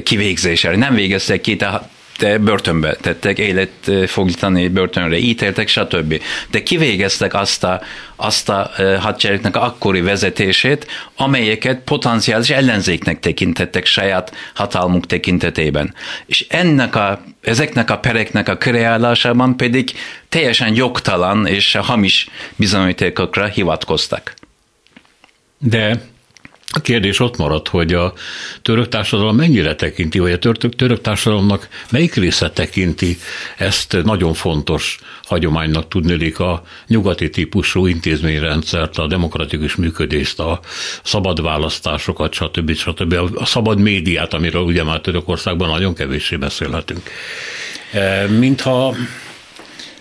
kivégzésére. 0.03 0.75
Nem 0.75 0.93
végeztek 0.93 1.41
ki, 1.41 1.55
tehát 1.55 1.89
de 2.17 2.37
börtönbe 2.37 2.95
tettek, 2.95 3.37
életfoglítani 3.37 4.67
börtönre 4.67 5.17
ítéltek, 5.17 5.67
stb. 5.67 6.21
De 6.51 6.63
kivégeztek 6.63 7.33
azt 7.33 7.63
a, 7.63 7.81
azt 8.15 8.49
a 8.49 8.71
hadseregnek 8.99 9.55
akkori 9.55 10.01
vezetését, 10.01 10.87
amelyeket 11.15 11.79
potenciális 11.79 12.49
ellenzéknek 12.49 13.19
tekintettek 13.19 13.85
saját 13.85 14.35
hatalmuk 14.53 15.05
tekintetében. 15.05 15.93
És 16.25 16.45
ennek 16.49 16.95
a, 16.95 17.23
ezeknek 17.41 17.89
a 17.89 17.97
pereknek 17.97 18.49
a 18.49 18.57
kreálásában 18.57 19.57
pedig 19.57 19.91
teljesen 20.29 20.75
jogtalan 20.75 21.47
és 21.47 21.77
hamis 21.81 22.27
bizonyítékokra 22.55 23.45
hivatkoztak. 23.45 24.33
De 25.57 26.01
a 26.73 26.79
kérdés 26.81 27.19
ott 27.19 27.37
maradt, 27.37 27.67
hogy 27.67 27.93
a 27.93 28.13
török 28.61 28.87
társadalom 28.87 29.35
mennyire 29.35 29.75
tekinti, 29.75 30.19
vagy 30.19 30.31
a 30.31 30.39
török, 30.39 30.75
török 30.75 31.01
társadalomnak 31.01 31.67
melyik 31.89 32.13
része 32.15 32.49
tekinti 32.49 33.17
ezt 33.57 33.97
nagyon 34.03 34.33
fontos 34.33 34.99
hagyománynak 35.23 35.87
tudnélik 35.87 36.39
a 36.39 36.63
nyugati 36.87 37.29
típusú 37.29 37.85
intézményrendszert, 37.85 38.97
a 38.97 39.07
demokratikus 39.07 39.75
működést, 39.75 40.39
a 40.39 40.59
szabad 41.03 41.41
választásokat, 41.41 42.33
stb. 42.33 42.73
stb. 42.75 43.13
A 43.35 43.45
szabad 43.45 43.79
médiát, 43.79 44.33
amiről 44.33 44.61
ugye 44.61 44.83
már 44.83 44.99
Törökországban 45.01 45.69
nagyon 45.69 45.93
kevéssé 45.93 46.35
beszélhetünk. 46.35 47.01
E, 47.91 48.27
mintha 48.27 48.95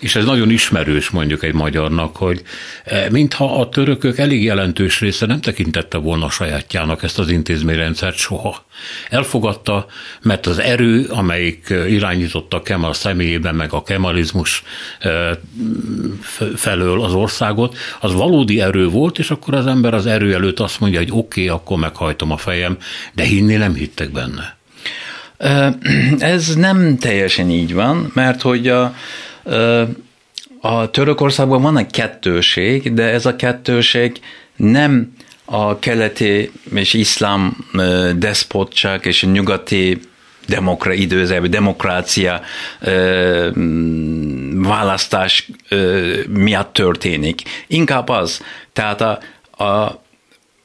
és 0.04 0.16
ez 0.16 0.24
nagyon 0.24 0.50
ismerős 0.50 1.10
mondjuk 1.10 1.42
egy 1.42 1.54
magyarnak, 1.54 2.16
hogy 2.16 2.42
eh, 2.84 3.06
mintha 3.10 3.60
a 3.60 3.68
törökök 3.68 4.18
elég 4.18 4.42
jelentős 4.42 5.00
része 5.00 5.26
nem 5.26 5.40
tekintette 5.40 5.98
volna 5.98 6.30
sajátjának 6.30 7.02
ezt 7.02 7.18
az 7.18 7.30
intézményrendszert 7.30 8.16
soha. 8.16 8.64
Elfogadta, 9.10 9.86
mert 10.22 10.46
az 10.46 10.58
erő, 10.58 11.04
amelyik 11.04 11.70
eh, 11.70 11.92
irányította 11.92 12.62
Kemal 12.62 12.94
személyében, 12.94 13.54
meg 13.54 13.72
a 13.72 13.82
kemalizmus 13.82 14.62
eh, 14.98 15.30
felől 16.56 17.02
az 17.02 17.12
országot, 17.12 17.76
az 18.00 18.12
valódi 18.12 18.60
erő 18.60 18.88
volt, 18.88 19.18
és 19.18 19.30
akkor 19.30 19.54
az 19.54 19.66
ember 19.66 19.94
az 19.94 20.06
erő 20.06 20.34
előtt 20.34 20.60
azt 20.60 20.80
mondja, 20.80 20.98
hogy 20.98 21.10
oké, 21.10 21.18
okay, 21.18 21.48
akkor 21.48 21.78
meghajtom 21.78 22.30
a 22.30 22.36
fejem, 22.36 22.76
de 23.12 23.22
hinni 23.22 23.56
nem 23.56 23.74
hittek 23.74 24.10
benne. 24.10 24.56
Ez 26.18 26.54
nem 26.54 26.98
teljesen 26.98 27.50
így 27.50 27.74
van, 27.74 28.10
mert 28.14 28.42
hogy 28.42 28.68
a, 28.68 28.94
a 30.60 30.90
Törökországban 30.90 31.62
van 31.62 31.78
egy 31.78 31.90
kettőség, 31.90 32.94
de 32.94 33.02
ez 33.02 33.26
a 33.26 33.36
kettőség 33.36 34.20
nem 34.56 35.12
a 35.44 35.78
keleti 35.78 36.50
és 36.74 36.92
iszlám 36.92 37.56
despotság 38.16 39.04
és 39.04 39.22
a 39.22 39.26
nyugati 39.26 40.00
demokra, 40.48 40.92
időzőbb 40.92 41.46
demokrácia 41.46 42.40
ö, 42.80 43.48
választás 44.54 45.48
ö, 45.68 46.12
miatt 46.28 46.72
történik. 46.72 47.42
Inkább 47.66 48.08
az. 48.08 48.42
Tehát 48.72 49.00
a, 49.00 49.18
a 49.64 50.02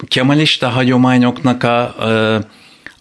kemalista 0.07 0.67
hagyományoknak 0.67 1.63
a, 1.63 1.79
a 1.79 2.41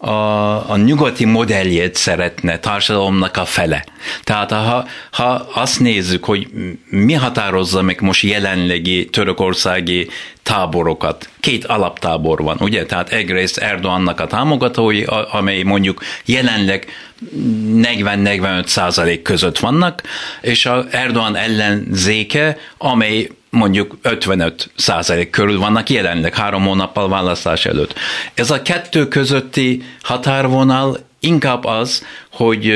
a, 0.01 0.71
a 0.71 0.77
nyugati 0.77 1.25
modelljét 1.25 1.95
szeretne 1.95 2.59
társadalomnak 2.59 3.37
a 3.37 3.45
fele. 3.45 3.85
Tehát 4.23 4.51
ha, 4.51 4.87
ha 5.11 5.47
azt 5.53 5.79
nézzük, 5.79 6.23
hogy 6.23 6.47
mi 6.89 7.13
határozza 7.13 7.81
meg 7.81 8.01
most 8.01 8.23
jelenlegi 8.23 9.05
törökországi 9.05 10.09
táborokat, 10.43 11.29
két 11.39 11.65
alaptábor 11.65 12.41
van, 12.41 12.57
ugye? 12.59 12.85
Tehát 12.85 13.09
egyrészt 13.09 13.57
Erdogannak 13.57 14.19
a 14.19 14.27
támogatói, 14.27 15.03
amely 15.31 15.61
mondjuk 15.61 16.01
jelenleg 16.25 16.87
40-45 17.35 18.65
százalék 18.67 19.21
között 19.21 19.59
vannak, 19.59 20.01
és 20.41 20.65
a 20.65 20.85
Erdogan 20.91 21.35
ellenzéke, 21.35 22.57
amely 22.77 23.29
mondjuk 23.49 23.97
55 24.01 24.69
százalék 24.75 25.29
körül 25.29 25.59
vannak 25.59 25.89
jelenleg 25.89 26.35
három 26.35 26.63
hónappal 26.63 27.09
választás 27.09 27.65
előtt. 27.65 27.93
Ez 28.33 28.51
a 28.51 28.61
kettő 28.61 29.07
közötti 29.07 29.83
határvonal 30.01 30.97
inkább 31.19 31.65
az, 31.65 32.05
hogy 32.31 32.69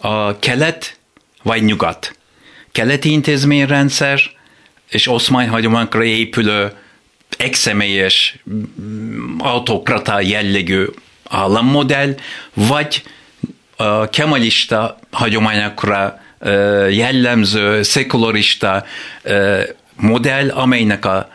a 0.00 0.38
kelet 0.38 0.98
vagy 1.42 1.64
nyugat. 1.64 2.16
Keleti 2.72 3.10
intézményrendszer 3.10 4.20
és 4.88 5.08
oszmány 5.08 5.48
hagyományokra 5.48 6.04
épülő 6.04 6.72
egyszemélyes 7.36 8.36
autokrata 9.38 10.20
jellegű 10.20 10.84
állammodell, 11.28 12.14
vagy 12.54 13.02
a 13.76 14.10
kemalista 14.10 14.98
hagyományokra 15.10 16.20
jellemző 16.90 17.82
szekularista 17.82 18.84
modell, 20.00 20.50
amelynek 20.50 21.04
a 21.04 21.28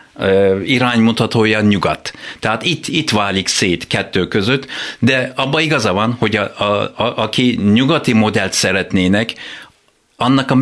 iránymutatója 0.63 1.61
nyugat. 1.61 2.13
Tehát 2.39 2.63
itt, 2.63 2.87
itt 2.87 3.09
válik 3.09 3.47
szét 3.47 3.87
kettő 3.87 4.27
között, 4.27 4.67
de 4.99 5.31
abban 5.35 5.61
igaza 5.61 5.93
van, 5.93 6.15
hogy 6.19 6.35
a, 6.35 6.53
a, 6.57 6.93
a, 6.95 7.17
aki 7.17 7.59
nyugati 7.73 8.13
modellt 8.13 8.53
szeretnének, 8.53 9.33
annak 10.17 10.51
a 10.51 10.57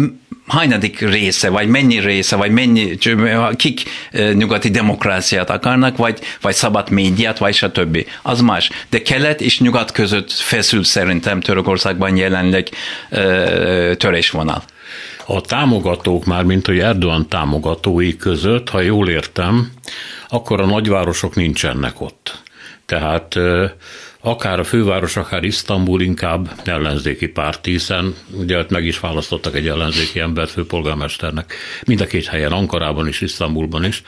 hányadik 0.48 1.00
része, 1.00 1.50
vagy 1.50 1.68
mennyi 1.68 2.00
része, 2.00 2.36
vagy 2.36 2.52
mennyi, 2.52 2.98
kik 3.56 3.84
nyugati 4.34 4.70
demokráciát 4.70 5.50
akarnak, 5.50 5.98
vagy, 5.98 6.20
vagy 6.42 6.54
szabad 6.54 6.90
médiát, 6.90 7.38
vagy 7.38 7.54
stb. 7.54 8.06
Az 8.22 8.42
más. 8.42 8.70
De 8.90 9.02
kelet 9.02 9.42
és 9.42 9.60
nyugat 9.60 9.92
között 9.92 10.32
feszül 10.32 10.84
szerintem 10.84 11.42
Törökországban 11.42 12.18
jelenleg 12.18 12.70
törésvonal 13.98 14.64
a 15.26 15.42
támogatók 15.42 16.26
már, 16.26 16.44
mint 16.44 16.66
hogy 16.66 16.80
Erdogan 16.80 17.28
támogatói 17.28 18.16
között, 18.16 18.70
ha 18.70 18.82
jól 18.82 19.10
értem, 19.10 19.72
akkor 20.30 20.62
a 20.62 20.66
nagyvárosok 20.66 21.36
nincsenek 21.36 22.02
ott. 22.02 22.42
Tehát 22.86 23.36
akár 24.22 24.60
a 24.60 24.64
főváros, 24.64 25.18
akár 25.18 25.44
Isztambul 25.44 26.02
inkább 26.02 26.52
ellenzéki 26.64 27.28
párt, 27.28 27.66
hiszen 27.66 28.16
ugye 28.32 28.58
ott 28.58 28.70
meg 28.70 28.86
is 28.86 29.00
választottak 29.00 29.56
egy 29.56 29.68
ellenzéki 29.68 30.20
embert 30.20 30.52
főpolgármesternek, 30.52 31.56
mind 31.86 32.02
a 32.02 32.06
két 32.06 32.26
helyen, 32.26 32.52
Ankarában 32.52 33.08
is, 33.08 33.22
Isztambulban 33.22 33.86
is, 33.86 34.04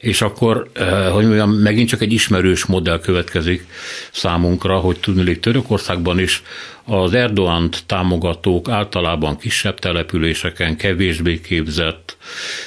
és 0.00 0.22
akkor, 0.22 0.70
eh, 0.72 1.10
hogy 1.12 1.24
mondjam, 1.24 1.50
megint 1.50 1.88
csak 1.88 2.00
egy 2.00 2.12
ismerős 2.12 2.64
modell 2.64 3.00
következik 3.00 3.66
számunkra, 4.12 4.78
hogy 4.78 5.00
tudni 5.00 5.38
Törökországban 5.38 6.18
is 6.18 6.42
az 6.84 7.14
Erdoánt 7.14 7.82
támogatók 7.86 8.68
általában 8.68 9.36
kisebb 9.36 9.78
településeken, 9.78 10.76
kevésbé 10.76 11.40
képzett, 11.40 12.16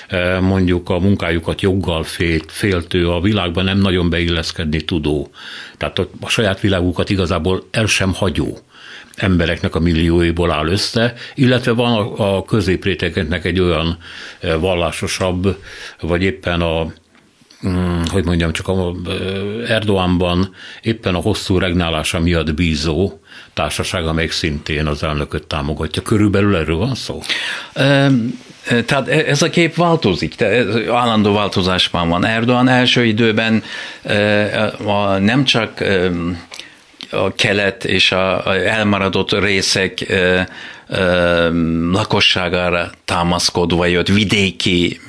eh, 0.07 0.41
mondjuk 0.41 0.89
a 0.89 0.99
munkájukat 0.99 1.61
joggal 1.61 2.03
félt, 2.03 2.51
féltő, 2.51 3.09
a 3.09 3.21
világban 3.21 3.63
nem 3.63 3.77
nagyon 3.77 4.09
beilleszkedni 4.09 4.81
tudó, 4.81 5.29
tehát 5.77 5.99
a 6.21 6.29
saját 6.29 6.59
világukat 6.59 7.09
igazából 7.09 7.63
el 7.71 7.85
sem 7.85 8.13
hagyó 8.13 8.57
embereknek 9.15 9.75
a 9.75 9.79
millióiból 9.79 10.51
áll 10.51 10.67
össze, 10.67 11.13
illetve 11.35 11.71
van 11.71 12.13
a 12.17 12.43
középrétegeknek 12.43 13.45
egy 13.45 13.59
olyan 13.59 13.97
eh, 14.39 14.59
vallásosabb, 14.59 15.57
vagy 15.99 16.21
éppen 16.21 16.61
a 16.61 16.93
Mm, 17.67 18.01
hogy 18.11 18.25
mondjam, 18.25 18.51
csak 18.51 18.67
a 18.67 18.93
Erdoánban 19.67 20.55
éppen 20.81 21.15
a 21.15 21.19
hosszú 21.19 21.57
regnálása 21.57 22.19
miatt 22.19 22.53
bízó 22.53 23.19
társaság, 23.53 24.07
amelyik 24.07 24.31
szintén 24.31 24.85
az 24.85 25.03
elnököt 25.03 25.47
támogatja. 25.47 26.01
Körülbelül 26.01 26.55
erről 26.55 26.77
van 26.77 26.95
szó? 26.95 27.21
Tehát 28.85 29.07
e, 29.07 29.23
ez 29.27 29.41
a 29.41 29.49
kép 29.49 29.75
változik, 29.75 30.35
tehát 30.35 30.87
állandó 30.89 31.33
változásban 31.33 32.09
van. 32.09 32.25
Erdoğan 32.25 32.67
első 32.67 33.05
időben 33.05 33.63
nem 35.19 35.43
csak 35.43 35.83
a 37.11 37.33
kelet 37.35 37.85
és 37.85 38.11
a 38.11 38.55
elmaradott 38.55 39.39
részek 39.39 40.13
lakosságára 41.91 42.89
támaszkodva 43.05 43.85
jött 43.85 44.07
vidéki, 44.07 44.99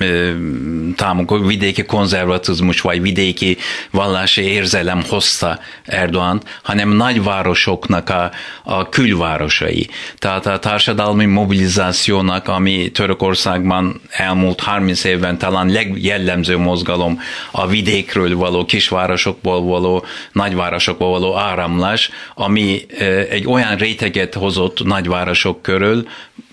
támog, 0.95 1.47
vidéki 1.47 1.83
konzervatizmus 1.83 2.81
vagy 2.81 3.01
vidéki 3.01 3.57
vallási 3.91 4.41
érzelem 4.41 5.03
hozta 5.09 5.59
Erdoğan, 5.85 6.41
hanem 6.63 6.89
nagyvárosoknak 6.89 8.09
a, 8.09 8.31
a 8.63 8.89
külvárosai. 8.89 9.89
Tehát 10.17 10.45
a 10.45 10.59
társadalmi 10.59 11.25
mobilizációnak, 11.25 12.47
ami 12.47 12.91
Törökországban 12.91 14.01
elmúlt 14.09 14.59
30 14.59 15.03
évben 15.03 15.37
talán 15.37 15.69
legjellemző 15.69 16.57
mozgalom 16.57 17.19
a 17.51 17.67
vidékről 17.67 18.35
való, 18.35 18.65
kisvárosokból 18.65 19.61
való, 19.61 20.05
nagyvárosokból 20.31 21.09
való 21.09 21.37
áramlás, 21.37 22.09
ami 22.35 22.85
egy 23.29 23.47
olyan 23.47 23.75
réteget 23.75 24.33
hozott 24.33 24.83
nagyvárosok 24.83 25.64
körül, 25.65 26.07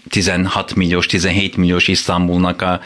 16 0.08 0.74
milliós, 0.74 1.06
17 1.06 1.56
milliós 1.56 1.88
Isztambulnak 1.88 2.62
a 2.62 2.80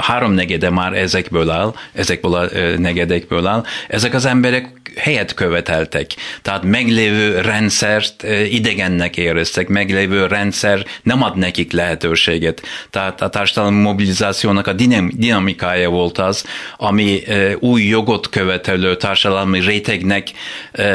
háromnegyede 0.00 0.70
már 0.70 0.92
ezekből 0.92 1.50
áll, 1.50 1.74
ezekből 1.92 2.34
a 2.34 2.48
negedekből 2.78 3.46
áll. 3.46 3.64
Ezek 3.88 4.14
az 4.14 4.24
emberek 4.24 4.92
helyet 4.96 5.34
követeltek. 5.34 6.10
Tehát 6.42 6.62
meglévő 6.62 7.40
rendszert 7.40 8.22
idegennek 8.50 9.16
éreztek, 9.16 9.68
meglévő 9.68 10.26
rendszer 10.26 10.84
nem 11.02 11.22
ad 11.22 11.36
nekik 11.36 11.72
lehetőséget. 11.72 12.62
Tehát 12.90 13.20
a 13.22 13.28
társadalmi 13.28 13.80
mobilizációnak 13.80 14.66
a 14.66 14.72
dinamikája 14.72 15.88
volt 15.88 16.18
az, 16.18 16.44
ami 16.76 17.22
új 17.58 17.82
jogot 17.82 18.28
követelő 18.28 18.96
társadalmi 18.96 19.60
rétegnek 19.60 20.28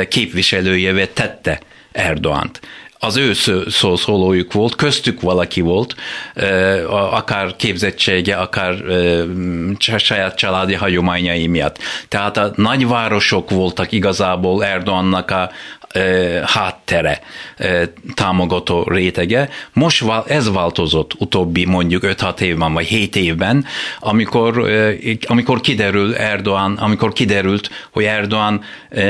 képviselőjévé 0.08 1.06
tette 1.06 1.60
Erdoánt 1.92 2.60
az 3.04 3.18
ő 3.18 3.34
szószólójuk 3.68 4.54
volt, 4.54 4.76
köztük 4.76 5.22
valaki 5.22 5.62
volt, 5.62 5.96
akár 6.90 7.56
képzettsége, 7.56 8.36
akár 8.36 8.76
saját 9.98 10.36
családi 10.36 10.74
hagyományai 10.74 11.48
miatt. 11.48 11.78
Tehát 12.08 12.38
a 12.38 12.52
nagyvárosok 12.56 13.50
voltak 13.50 13.92
igazából 13.92 14.66
Erdoğannak 14.66 15.32
a, 15.32 15.52
háttere, 16.46 17.22
támogató 18.14 18.84
rétege. 18.84 19.50
Most 19.74 20.04
ez 20.28 20.52
változott 20.52 21.14
utóbbi 21.20 21.66
mondjuk 21.66 22.04
5-6 22.06 22.40
évben, 22.40 22.74
vagy 22.74 22.86
7 22.86 23.16
évben, 23.16 23.66
amikor, 24.00 24.70
amikor 25.26 25.62
kiderül 25.62 26.16
Erdoğan, 26.16 26.74
amikor 26.78 27.14
kiderült, 27.14 27.70
hogy 27.92 28.04
Erdoğan 28.04 28.62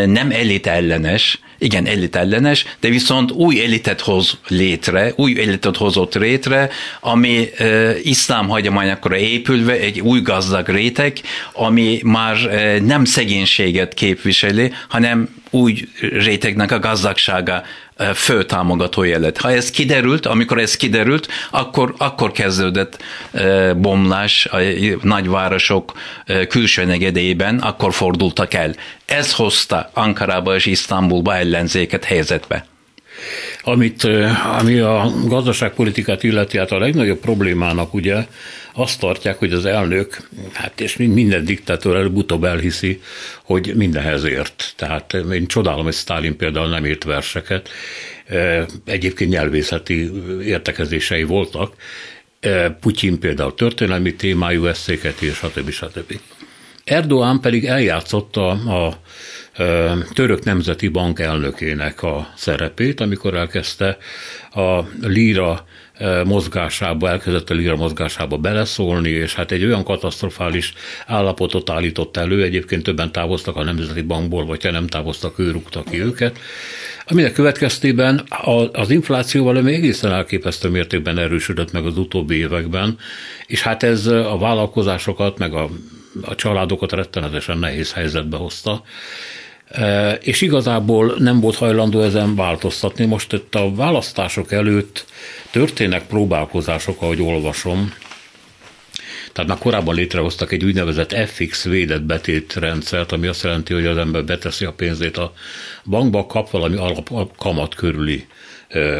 nem 0.05 0.31
elit 0.31 0.67
ellenes, 0.67 1.39
igen, 1.63 1.85
elit 1.85 2.15
ellenes, 2.15 2.65
de 2.79 2.89
viszont 2.89 3.31
új 3.31 3.63
elitet 3.63 4.01
hoz 4.01 4.37
létre, 4.47 5.13
új 5.15 5.41
elitet 5.41 5.77
hozott 5.77 6.13
létre, 6.13 6.69
ami 6.99 7.49
e, 7.57 7.95
iszlám 7.99 8.47
hagyományokra 8.47 9.17
épülve 9.17 9.73
egy 9.73 9.99
új 9.99 10.21
gazdag 10.21 10.67
réteg, 10.67 11.17
ami 11.53 11.99
már 12.03 12.45
e, 12.45 12.79
nem 12.79 13.05
szegénységet 13.05 13.93
képviseli, 13.93 14.71
hanem 14.89 15.29
új 15.49 15.87
rétegnek 15.99 16.71
a 16.71 16.79
gazdagsága 16.79 17.63
fő 18.13 18.43
támogatója 18.43 19.19
lett. 19.19 19.37
Ha 19.37 19.51
ez 19.51 19.71
kiderült, 19.71 20.25
amikor 20.25 20.57
ez 20.57 20.75
kiderült, 20.75 21.27
akkor, 21.51 21.93
akkor 21.97 22.31
kezdődött 22.31 23.03
bomlás 23.75 24.45
a 24.45 24.57
nagyvárosok 25.01 25.93
külső 26.49 26.85
negedében, 26.85 27.59
akkor 27.59 27.93
fordultak 27.93 28.53
el. 28.53 28.75
Ez 29.05 29.33
hozta 29.33 29.89
Ankarába 29.93 30.55
és 30.55 30.65
Isztambulba 30.65 31.35
ellenzéket 31.35 32.03
helyzetbe. 32.03 32.65
Amit, 33.63 34.07
ami 34.57 34.79
a 34.79 35.11
gazdaságpolitikát 35.25 36.23
illeti, 36.23 36.57
hát 36.57 36.71
a 36.71 36.77
legnagyobb 36.77 37.19
problémának 37.19 37.93
ugye 37.93 38.25
azt 38.73 38.99
tartják, 38.99 39.39
hogy 39.39 39.53
az 39.53 39.65
elnök, 39.65 40.29
hát 40.53 40.81
és 40.81 40.97
minden 40.97 41.45
diktátor 41.45 41.95
előbb-utóbb 41.95 42.43
elhiszi, 42.43 43.01
hogy 43.43 43.75
mindenhez 43.75 44.23
ért. 44.23 44.73
Tehát 44.75 45.13
én 45.13 45.47
csodálom, 45.47 45.83
hogy 45.83 45.93
Stalin 45.93 46.37
például 46.37 46.69
nem 46.69 46.85
írt 46.85 47.03
verseket, 47.03 47.69
egyébként 48.85 49.31
nyelvészeti 49.31 50.11
értekezései 50.43 51.23
voltak, 51.23 51.73
Putyin 52.79 53.19
például 53.19 53.55
történelmi 53.55 54.13
témájú 54.15 54.65
eszéket 54.65 55.21
és 55.21 55.33
stb. 55.33 55.69
stb. 55.69 56.19
Erdoğan 56.85 57.37
pedig 57.41 57.65
eljátszotta 57.65 58.49
a 58.49 58.99
Török 60.13 60.43
Nemzeti 60.43 60.87
Bank 60.87 61.19
elnökének 61.19 62.03
a 62.03 62.33
szerepét, 62.35 62.99
amikor 62.99 63.33
elkezdte 63.33 63.97
a 64.51 64.79
líra 65.01 65.65
mozgásába, 66.25 67.09
elkezdett 67.09 67.49
a 67.49 67.53
lira 67.53 67.75
mozgásába 67.75 68.37
beleszólni, 68.37 69.09
és 69.09 69.35
hát 69.35 69.51
egy 69.51 69.65
olyan 69.65 69.83
katasztrofális 69.83 70.73
állapotot 71.07 71.69
állított 71.69 72.17
elő, 72.17 72.43
egyébként 72.43 72.83
többen 72.83 73.11
távoztak 73.11 73.55
a 73.55 73.63
Nemzeti 73.63 74.01
Bankból, 74.01 74.45
vagy 74.45 74.63
ha 74.63 74.71
nem 74.71 74.87
távoztak, 74.87 75.39
ő 75.39 75.51
rúgta 75.51 75.83
ki 75.83 76.01
őket, 76.01 76.39
aminek 77.07 77.33
következtében 77.33 78.23
az 78.71 78.89
inflációval 78.89 79.61
még 79.61 79.73
egészen 79.73 80.11
elképesztő 80.11 80.69
mértékben 80.69 81.17
erősödött 81.17 81.71
meg 81.71 81.85
az 81.85 81.97
utóbbi 81.97 82.35
években, 82.35 82.97
és 83.47 83.61
hát 83.61 83.83
ez 83.83 84.05
a 84.05 84.37
vállalkozásokat, 84.39 85.37
meg 85.37 85.53
a, 85.53 85.69
a 86.21 86.35
családokat 86.35 86.91
rettenetesen 86.91 87.57
nehéz 87.57 87.93
helyzetbe 87.93 88.37
hozta 88.37 88.83
és 90.19 90.41
igazából 90.41 91.15
nem 91.17 91.39
volt 91.39 91.55
hajlandó 91.55 92.01
ezen 92.01 92.35
változtatni. 92.35 93.05
Most 93.05 93.33
itt 93.33 93.55
a 93.55 93.75
választások 93.75 94.51
előtt 94.51 95.05
történnek 95.53 96.07
próbálkozások, 96.07 97.01
ahogy 97.01 97.21
olvasom, 97.21 97.93
tehát 99.33 99.49
már 99.49 99.59
korábban 99.59 99.95
létrehoztak 99.95 100.51
egy 100.51 100.63
úgynevezett 100.63 101.29
FX 101.29 101.63
védett 101.63 102.01
betétrendszert, 102.01 103.11
ami 103.11 103.27
azt 103.27 103.43
jelenti, 103.43 103.73
hogy 103.73 103.85
az 103.85 103.97
ember 103.97 104.23
beteszi 104.23 104.65
a 104.65 104.73
pénzét 104.73 105.17
a 105.17 105.33
bankba, 105.85 106.25
kap 106.25 106.49
valami 106.49 106.75
alap 106.75 107.37
kamat 107.37 107.75
körüli 107.75 108.25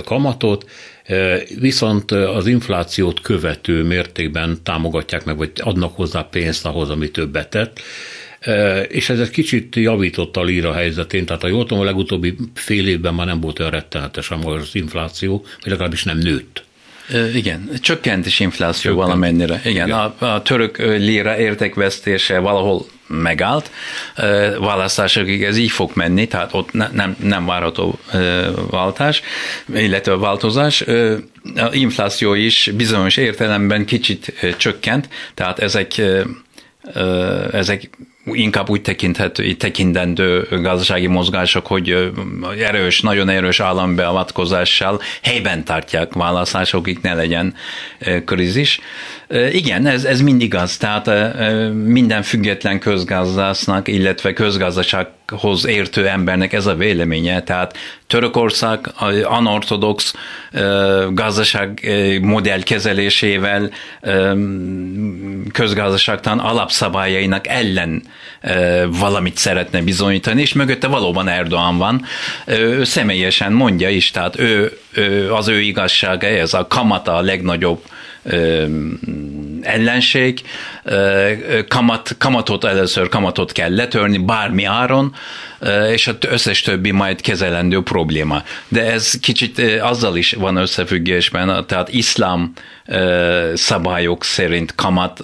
kamatot, 0.06 0.70
viszont 1.60 2.12
az 2.12 2.48
inflációt 2.48 3.22
követő 3.22 3.84
mértékben 3.84 4.64
támogatják 4.64 5.26
meg, 5.26 5.38
vagy 5.38 5.52
adnak 5.60 5.96
hozzá 5.96 6.22
pénzt 6.22 6.66
ahhoz, 6.66 6.90
ami 6.90 7.12
többet 7.12 7.50
tett 7.50 7.80
és 8.88 9.10
ez 9.10 9.20
egy 9.20 9.30
kicsit 9.30 9.76
javította 9.76 10.40
a 10.40 10.44
líra 10.44 10.74
helyzetén, 10.74 11.26
tehát 11.26 11.44
a 11.44 11.48
jól 11.48 11.66
tudom, 11.66 11.84
a 11.84 11.86
legutóbbi 11.86 12.36
fél 12.54 12.88
évben 12.88 13.14
már 13.14 13.26
nem 13.26 13.40
volt 13.40 13.60
olyan 13.60 13.72
rettenetes 13.72 14.32
az 14.32 14.76
infláció, 14.76 15.46
vagy 15.62 15.72
legalábbis 15.72 16.04
nem 16.04 16.18
nőtt. 16.18 16.64
Igen, 17.34 17.70
csökkent 17.82 18.26
is 18.26 18.40
infláció 18.40 18.92
csökkent. 18.92 19.08
valamennyire. 19.08 19.62
Igen, 19.64 19.88
Igen. 19.88 19.98
A, 19.98 20.34
a 20.34 20.42
török 20.42 20.78
lira 20.78 21.38
értékvesztése 21.38 22.40
valahol 22.40 22.86
megállt, 23.08 23.72
választásokig 24.60 25.44
ez 25.44 25.58
így 25.58 25.72
fog 25.72 25.92
menni, 25.94 26.28
tehát 26.28 26.54
ott 26.54 26.72
ne, 26.72 26.88
nem, 26.92 27.16
nem 27.20 27.46
várható 27.46 28.00
váltás, 28.70 29.22
illetve 29.74 30.16
változás. 30.16 30.82
A 31.56 31.70
infláció 31.72 32.34
is 32.34 32.72
bizonyos 32.76 33.18
értelemben 33.18 33.86
kicsit 33.86 34.34
csökkent, 34.58 35.10
tehát 35.34 35.60
ezek 35.60 36.02
ezek 37.52 37.90
inkább 38.26 38.70
úgy 38.70 38.82
tekinthető, 38.82 39.54
tekintendő 39.54 40.48
gazdasági 40.50 41.08
mozgások, 41.08 41.68
hogy 41.68 42.12
erős, 42.60 43.02
nagyon 43.02 43.30
erős 43.30 43.60
állami 43.60 43.96
beavatkozással 43.96 45.02
helyben 45.24 45.64
tartják 45.64 46.14
választásokig 46.14 47.00
ne 47.02 47.14
legyen 47.14 47.56
krízis. 48.26 48.80
Igen, 49.52 49.86
ez, 49.86 50.04
ez 50.04 50.22
mindig 50.22 50.56
az, 50.56 50.78
tehát 50.78 51.10
minden 51.74 52.22
független 52.22 52.80
közgazdásznak, 52.80 53.88
illetve 53.88 54.34
közgazdasághoz 54.34 55.66
értő 55.68 56.08
embernek 56.08 56.54
ez 56.54 56.66
a 56.66 56.76
véleménye, 56.76 57.44
tehát 57.44 57.78
Törökország 58.08 58.80
anortodox 59.24 60.14
gazdaság 61.12 61.92
modell 62.22 62.64
kezelésével 62.64 63.70
közgazdaságtan 65.52 66.40
alapszabályainak 66.40 67.48
ellen 67.48 68.04
valamit 68.88 69.38
szeretne 69.38 69.82
bizonyítani, 69.82 70.42
és 70.42 70.54
mögötte 70.54 70.88
valóban 70.88 71.28
Erdoğan 71.28 71.78
van. 71.78 72.06
Ő 72.46 72.84
személyesen 72.84 73.54
mondja 73.54 73.90
is, 73.90 74.12
tehát 74.12 74.40
ő, 74.40 74.78
ő 74.92 75.34
az 75.34 75.48
ő 75.48 75.60
igazsága 75.60 76.28
ez, 76.28 76.54
a 76.54 76.68
kamata 76.68 77.16
a 77.16 77.22
legnagyobb 77.22 77.82
ellenség, 79.62 80.42
kamat, 81.68 82.16
kamatot 82.18 82.64
először 82.64 83.10
kamatot 83.10 83.52
kell 83.52 83.76
letörni 83.76 84.18
bármi 84.18 84.64
áron, 84.64 85.16
és 85.92 86.08
az 86.08 86.16
összes 86.28 86.62
többi 86.62 86.92
majd 86.92 87.22
kezelendő 87.22 87.82
probléma. 87.82 88.44
De 88.68 88.92
ez 88.92 89.20
kicsit 89.20 89.62
azzal 89.82 90.18
is 90.18 90.32
van 90.32 90.56
összefüggésben, 90.56 91.66
tehát 91.68 91.94
iszlám 91.94 92.54
szabályok 93.54 94.24
szerint 94.24 94.76
kamat 94.76 95.20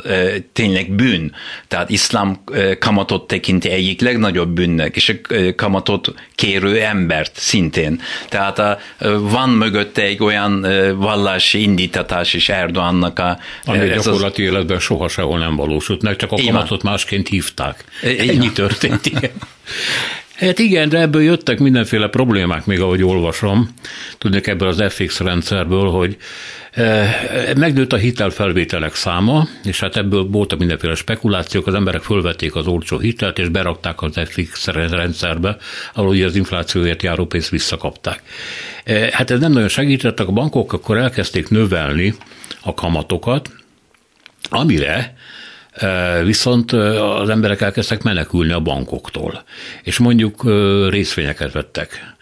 tényleg 0.54 0.91
bűn. 0.91 1.36
Tehát 1.68 1.89
iszlám 1.89 2.43
kamatot 2.80 3.28
tekinti 3.28 3.70
egyik 3.70 4.02
legnagyobb 4.02 4.50
bűnnek, 4.50 4.95
és 4.95 5.10
a 5.10 5.34
kamatot 5.56 6.14
kérő 6.36 6.82
embert 6.82 7.32
szintén. 7.36 8.02
Tehát 8.30 8.82
van 9.20 9.50
mögötte 9.50 10.02
egy 10.02 10.24
olyan 10.24 10.66
vallási 10.97 11.62
indítatás 11.62 12.34
is 12.34 12.50
Erdoğannak 12.89 13.19
a... 13.19 13.39
Ami 13.65 13.87
gyakorlati 13.87 14.41
az... 14.41 14.53
életben 14.53 14.79
soha 14.79 15.07
sehol 15.07 15.39
nem 15.39 15.55
valósult 15.55 16.01
meg, 16.01 16.15
csak 16.15 16.31
a 16.31 16.35
kamatot 16.45 16.83
másként 16.83 17.27
hívták. 17.27 17.83
Ennyi 18.01 18.51
történt, 18.51 19.05
igen. 19.05 19.31
Hát 20.35 20.59
igen, 20.59 20.89
de 20.89 20.99
ebből 20.99 21.21
jöttek 21.21 21.59
mindenféle 21.59 22.07
problémák, 22.07 22.65
még 22.65 22.81
ahogy 22.81 23.03
olvasom. 23.03 23.69
Tudnék 24.17 24.47
ebből 24.47 24.67
az 24.67 24.83
FX 24.89 25.19
rendszerből, 25.19 25.89
hogy 25.89 26.17
eh, 26.71 27.15
megnőtt 27.55 27.93
a 27.93 27.97
hitelfelvételek 27.97 28.95
száma, 28.95 29.47
és 29.63 29.79
hát 29.79 29.97
ebből 29.97 30.23
voltak 30.23 30.59
mindenféle 30.59 30.95
spekulációk, 30.95 31.67
az 31.67 31.73
emberek 31.73 32.01
fölvették 32.01 32.55
az 32.55 32.67
olcsó 32.67 32.97
hitelt, 32.97 33.39
és 33.39 33.47
berakták 33.47 34.01
az 34.01 34.19
FX 34.25 34.67
rendszerbe, 34.67 35.57
ahol 35.93 36.09
ugye 36.09 36.25
az 36.25 36.35
inflációért 36.35 37.03
járó 37.03 37.25
pénzt 37.25 37.49
visszakapták. 37.49 38.21
Eh, 38.83 39.09
hát 39.09 39.31
ez 39.31 39.39
nem 39.39 39.51
nagyon 39.51 39.69
segítettek, 39.69 40.27
a 40.27 40.31
bankok 40.31 40.73
akkor 40.73 40.97
elkezdték 40.97 41.49
növelni 41.49 42.15
a 42.62 42.74
kamatokat, 42.74 43.49
amire 44.49 45.18
Viszont 46.24 46.72
az 46.72 47.30
emberek 47.30 47.62
elkezdtek 47.62 48.03
menekülni 48.03 48.51
a 48.51 48.60
bankoktól, 48.60 49.43
és 49.84 49.97
mondjuk 49.97 50.43
részvényeket 50.89 51.51
vettek 51.51 52.16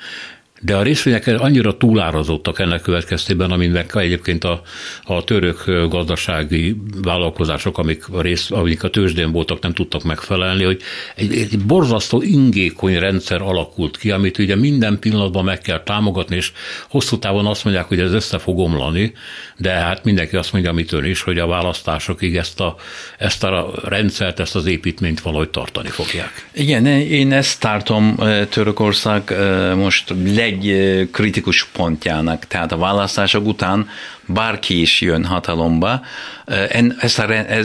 de 0.62 0.76
a 0.76 0.82
részvények 0.82 1.28
annyira 1.28 1.78
túlárazottak 1.78 2.60
ennek 2.60 2.82
következtében, 2.82 3.52
aminek 3.52 3.96
egyébként 3.96 4.44
a, 4.44 4.62
a 5.04 5.24
török 5.24 5.64
gazdasági 5.90 6.76
vállalkozások, 7.02 7.78
amik 7.78 8.10
a, 8.10 8.22
rész, 8.22 8.52
amik 8.52 8.84
a 8.84 8.90
tőzsdén 8.90 9.32
voltak, 9.32 9.62
nem 9.62 9.74
tudtak 9.74 10.04
megfelelni, 10.04 10.64
hogy 10.64 10.82
egy, 11.16 11.38
egy 11.38 11.60
borzasztó 11.60 12.22
ingékony 12.22 13.00
rendszer 13.00 13.42
alakult 13.42 13.98
ki, 13.98 14.12
amit 14.12 14.38
ugye 14.38 14.56
minden 14.56 15.00
pillanatban 15.00 15.44
meg 15.44 15.60
kell 15.60 15.84
támogatni, 15.84 16.36
és 16.36 16.52
hosszú 16.90 17.20
távon 17.20 17.46
azt 17.46 17.64
mondják, 17.64 17.86
hogy 17.86 18.00
ez 18.00 18.14
össze 18.14 18.38
fog 18.38 18.60
omlani, 18.60 19.14
de 19.58 19.72
hát 19.72 20.04
mindenki 20.04 20.36
azt 20.36 20.54
mondja, 20.54 20.72
amit 20.72 20.92
ön 20.92 21.06
is, 21.06 21.22
hogy 21.22 21.40
a 21.40 21.48
választásokig 21.48 22.36
ezt 22.36 22.60
a, 22.60 22.76
ezt 23.18 23.44
a 23.44 23.72
rendszert, 23.84 24.40
ezt 24.40 24.56
az 24.56 24.66
építményt 24.66 25.22
valahogy 25.22 25.50
tartani 25.50 25.90
fogják. 25.90 26.48
Igen, 26.52 26.86
én 26.86 27.32
ezt 27.32 27.60
tartom 27.60 28.16
Törökország 28.50 29.36
most 29.76 30.14
le 30.36 30.47
egy 30.48 31.10
kritikus 31.12 31.66
pontjának. 31.66 32.46
Tehát 32.48 32.72
a 32.72 32.78
választások 32.78 33.46
után 33.46 33.90
bárki 34.28 34.82
is 34.82 35.02
jön 35.02 35.26
hatalomba, 35.26 36.02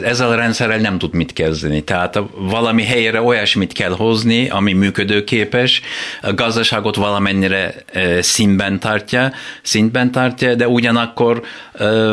ezzel 0.03 0.31
a 0.31 0.35
rendszerrel 0.35 0.79
nem 0.79 0.99
tud 0.99 1.15
mit 1.15 1.33
kezdeni. 1.33 1.85
Tehát 1.85 2.19
valami 2.35 2.85
helyre 2.85 3.23
olyasmit 3.23 3.73
kell 3.73 3.91
hozni, 3.91 4.49
ami 4.49 4.73
működőképes, 4.73 5.81
a 6.23 6.35
gazdaságot 6.35 6.97
valamennyire 6.97 7.75
színben 8.21 8.81
tartja, 8.81 9.33
szintben 9.63 10.11
tartja, 10.11 10.55
de 10.55 10.69
ugyanakkor 10.69 11.43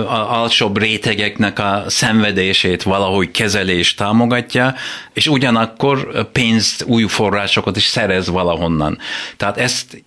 a 0.08 0.42
alsóbb 0.42 0.78
rétegeknek 0.78 1.60
a 1.60 1.84
szenvedését 1.88 2.84
valahogy 2.84 3.32
kezelés 3.32 3.94
támogatja, 3.94 4.76
és 5.14 5.28
ugyanakkor 5.28 6.30
pénzt, 6.32 6.84
új 6.84 7.04
forrásokat 7.04 7.76
is 7.76 7.86
szerez 7.86 8.28
valahonnan. 8.30 8.98
Tehát 9.38 9.58
ezt 9.58 10.04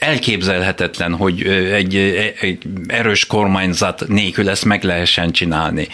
elképzelhetetlen, 0.00 1.14
hogy 1.14 1.42
egy, 1.72 1.96
egy 2.40 2.58
erős 2.86 3.26
kormányzat 3.26 4.04
nélkül 4.08 4.48
ezt 4.48 4.64
meg 4.64 4.82
lehessen 4.82 5.30
csinálni. 5.30 5.88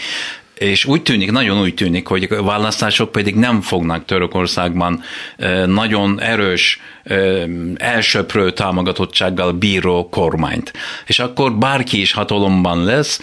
És 0.58 0.84
úgy 0.84 1.02
tűnik, 1.02 1.30
nagyon 1.30 1.60
úgy 1.60 1.74
tűnik, 1.74 2.06
hogy 2.06 2.26
a 2.30 2.42
választások 2.42 3.12
pedig 3.12 3.34
nem 3.34 3.60
fognak 3.60 4.04
Törökországban 4.04 5.02
nagyon 5.66 6.20
erős, 6.20 6.80
elsöprő 7.76 8.52
támogatottsággal 8.52 9.52
bíró 9.52 10.08
kormányt. 10.08 10.72
És 11.06 11.18
akkor 11.18 11.54
bárki 11.54 12.00
is 12.00 12.12
hatalomban 12.12 12.84
lesz, 12.84 13.20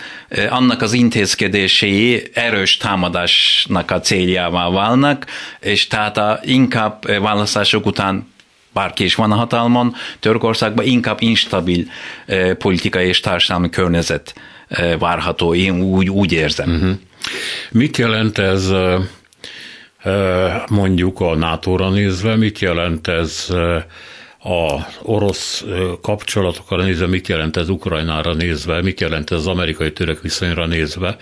annak 0.50 0.82
az 0.82 0.94
intézkedései 0.94 2.24
erős 2.34 2.78
támadásnak 2.78 3.92
a 3.92 4.00
céljává 4.00 4.70
válnak, 4.70 5.26
és 5.60 5.88
tehát 5.88 6.18
a, 6.18 6.40
inkább 6.44 7.22
választások 7.22 7.86
után 7.86 8.33
bárki 8.74 9.04
is 9.04 9.16
van 9.16 9.32
a 9.32 9.36
hatalmon, 9.36 9.96
Törökországban 10.20 10.86
inkább 10.86 11.22
instabil 11.22 11.86
eh, 12.26 12.54
politikai 12.54 13.08
és 13.08 13.20
társadalmi 13.20 13.70
környezet 13.70 14.34
eh, 14.68 15.00
várható, 15.00 15.54
én 15.54 15.82
úgy, 15.82 16.10
úgy 16.10 16.32
érzem. 16.32 16.70
Uh-huh. 16.70 16.98
Mit 17.72 17.98
jelent 17.98 18.38
ez 18.38 18.72
mondjuk 20.70 21.20
a 21.20 21.36
NATO-ra 21.36 21.90
nézve, 21.90 22.36
mit 22.36 22.60
jelent 22.60 23.08
ez 23.08 23.48
a 24.44 24.88
orosz 25.02 25.66
kapcsolatokra 26.02 26.84
nézve, 26.84 27.08
mit 27.08 27.28
jelent 27.28 27.58
ez 27.58 27.70
Ukrajnára 27.70 28.34
nézve, 28.34 28.82
mit 28.82 29.00
jelent 29.00 29.32
ez 29.32 29.38
az 29.38 29.48
amerikai-török 29.48 30.22
viszonyra 30.22 30.66
nézve, 30.66 31.18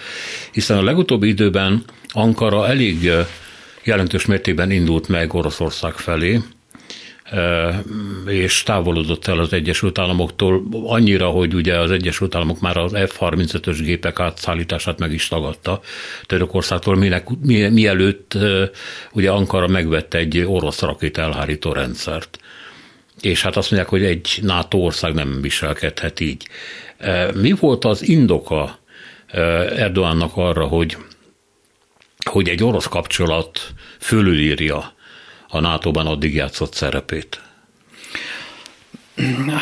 hiszen 0.52 0.78
a 0.78 0.84
legutóbbi 0.84 1.28
időben 1.28 1.84
Ankara 2.08 2.68
elég 2.68 3.12
jelentős 3.84 4.26
mértékben 4.26 4.72
indult 4.72 5.08
meg 5.08 5.34
Oroszország 5.34 5.94
felé, 5.94 6.40
és 8.28 8.64
távolodott 8.64 9.28
el 9.28 9.40
az 9.40 9.54
Egyesült 9.54 10.00
Államoktól 10.00 10.64
annyira, 10.72 11.28
hogy 11.28 11.54
ugye 11.54 11.80
az 11.80 11.92
Egyesült 11.92 12.36
Államok 12.36 12.60
már 12.60 12.78
az 12.78 12.92
F-35-ös 12.96 13.80
gépek 13.84 14.20
átszállítását 14.20 15.00
meg 15.00 15.14
is 15.14 15.28
tagadta 15.28 15.80
Törökországtól, 16.26 16.96
minek, 16.96 17.28
mielőtt 17.72 18.38
ugye 19.12 19.32
Ankara 19.32 19.68
megvette 19.68 20.18
egy 20.18 20.44
orosz 20.46 20.82
rakét 20.82 21.18
elhárító 21.18 21.72
rendszert. 21.72 22.40
És 23.22 23.42
hát 23.42 23.58
azt 23.58 23.72
mondják, 23.72 23.92
hogy 23.92 24.04
egy 24.04 24.40
NATO 24.42 24.78
ország 24.78 25.14
nem 25.14 25.42
viselkedhet 25.42 26.20
így. 26.20 26.48
Mi 27.34 27.52
volt 27.52 27.86
az 27.86 28.08
indoka 28.08 28.80
Erdoğannak 29.76 30.34
arra, 30.34 30.66
hogy, 30.66 30.98
hogy 32.30 32.50
egy 32.50 32.64
orosz 32.64 32.88
kapcsolat 32.88 33.74
fölülírja 34.00 34.94
a 35.52 35.60
NATO-ban 35.60 36.08
addig 36.08 36.34
játszott 36.34 36.74
szerepét? 36.74 37.42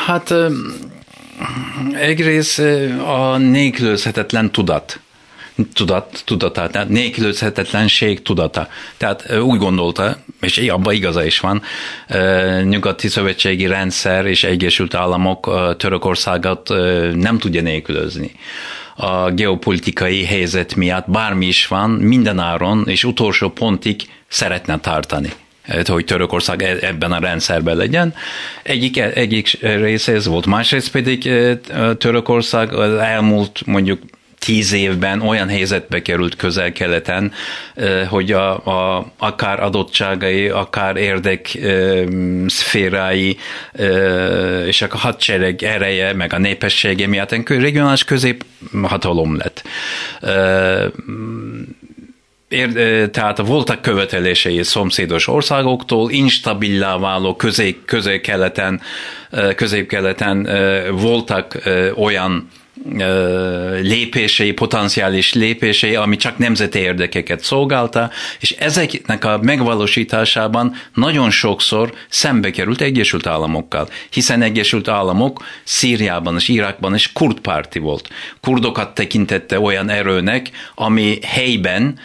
Hát 0.06 0.34
egyrészt 1.94 2.60
a 3.06 3.38
nélkülözhetetlen 3.38 4.52
tudat 4.52 5.00
tudat, 5.74 6.22
tudata, 6.26 6.70
tehát 6.70 6.90
nélkülözhetetlenség 6.90 8.22
tudata. 8.22 8.68
Tehát 8.98 9.34
úgy 9.34 9.58
gondolta, 9.60 10.18
és 10.42 10.58
abban 10.58 10.94
igaza 10.94 11.26
is 11.26 11.40
van, 11.40 11.62
nyugati 12.64 13.08
szövetségi 13.08 13.66
rendszer 13.68 14.26
és 14.26 14.44
Egyesült 14.44 14.94
Államok 14.94 15.50
Törökországot 15.78 16.70
nem 17.14 17.38
tudja 17.38 17.62
nélkülözni. 17.62 18.32
A 18.96 19.30
geopolitikai 19.32 20.26
helyzet 20.26 20.76
miatt 20.76 21.10
bármi 21.10 21.46
is 21.46 21.68
van, 21.68 21.90
mindenáron 21.90 22.84
és 22.88 23.04
utolsó 23.04 23.50
pontig 23.50 24.02
szeretne 24.28 24.80
tartani 24.80 25.34
hogy 25.88 26.05
Törökország 26.05 26.63
e- 26.63 26.78
ebben 26.82 27.11
a 27.11 27.20
rendszerben 27.20 27.78
legyen. 27.78 28.13
Egyik, 28.63 28.97
egyik 28.97 29.57
része 29.61 30.13
ez 30.13 30.28
volt, 30.28 30.45
másrészt 30.45 30.91
pedig 30.91 31.30
Törökország 31.97 32.74
az 32.74 32.93
elmúlt 32.93 33.61
mondjuk 33.65 33.99
tíz 34.39 34.74
évben 34.74 35.22
olyan 35.22 35.49
helyzetbe 35.49 36.01
került 36.01 36.36
közel-keleten, 36.36 37.32
hogy 38.07 38.32
a, 38.32 38.65
a, 38.65 39.11
akár 39.17 39.63
adottságai, 39.63 40.47
akár 40.47 40.95
érdek 40.95 41.57
szférái 42.47 43.38
és 44.65 44.82
a 44.82 44.97
hadsereg 44.97 45.63
ereje, 45.63 46.13
meg 46.13 46.34
a 46.34 46.38
népessége 46.38 47.07
miatt 47.07 47.49
regionális 47.49 48.03
középhatalom 48.03 49.38
lett 49.38 49.63
ér, 52.50 53.10
tehát 53.10 53.38
voltak 53.38 53.82
követelései 53.82 54.64
szomszédos 54.64 55.28
országoktól, 55.28 56.12
instabilá 56.12 56.97
váló 56.97 57.36
közép-keleten 57.86 58.82
közép-keleten 59.56 60.50
voltak 60.91 61.58
olyan 61.95 62.47
lépései, 63.82 64.52
potenciális 64.52 65.34
lépései, 65.34 65.95
ami 65.95 66.16
csak 66.16 66.38
nemzeti 66.38 66.80
érdekeket 66.80 67.43
szolgálta, 67.43 68.10
és 68.39 68.52
ezeknek 68.52 69.26
a 69.26 69.39
megvalósításában 69.41 70.76
nagyon 70.93 71.30
sokszor 71.30 71.93
szembe 72.10 72.50
került 72.52 72.82
Egyesült 72.82 73.28
Államokkal, 73.28 73.89
hiszen 74.10 74.41
Egyesült 74.41 74.88
Államok 74.88 75.43
Szíriában 75.64 76.36
és 76.36 76.47
Irakban 76.47 76.95
is 76.95 77.12
kurdpárti 77.12 77.80
volt. 77.80 78.10
Kurdokat 78.41 78.93
tekintette 78.93 79.60
olyan 79.60 79.89
erőnek, 79.89 80.50
ami 80.76 81.20
helyben 81.22 82.00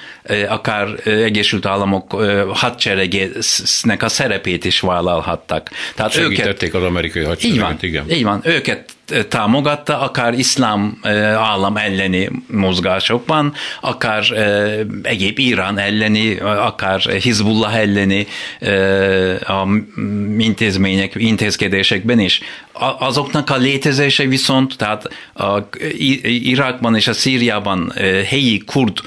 akár 0.49 0.89
Egyesült 1.05 1.67
Államok 1.67 2.13
hadseregének 2.53 4.03
a 4.03 4.09
szerepét 4.09 4.65
is 4.65 4.81
vállalhattak. 4.81 5.71
Tehát 5.95 6.13
Segítették 6.13 6.69
őket, 6.69 6.81
az 6.81 6.87
amerikai 6.87 7.25
hadsereget, 7.25 7.55
így 7.55 7.61
van, 7.61 7.77
igen. 7.81 8.11
Így 8.11 8.25
van, 8.25 8.41
őket 8.45 8.85
támogatta, 9.29 10.01
akár 10.01 10.33
iszlám 10.33 10.99
állam 11.37 11.77
elleni 11.77 12.31
mozgásokban, 12.47 13.55
akár 13.81 14.25
egyéb 15.03 15.39
Irán 15.39 15.79
elleni, 15.79 16.39
akár 16.39 17.01
Hizbullah 17.01 17.79
elleni 17.79 18.27
a 19.41 19.69
intézmények, 20.39 21.13
intézkedésekben 21.15 22.19
is. 22.19 22.41
Azoknak 22.99 23.51
a 23.51 23.57
létezése 23.57 24.27
viszont, 24.27 24.77
tehát 24.77 25.09
a 25.35 25.59
Irakban 26.23 26.97
és 26.97 27.09
a 27.09 27.13
Szíriában 27.13 27.93
helyi 28.29 28.59
kurd 28.59 28.99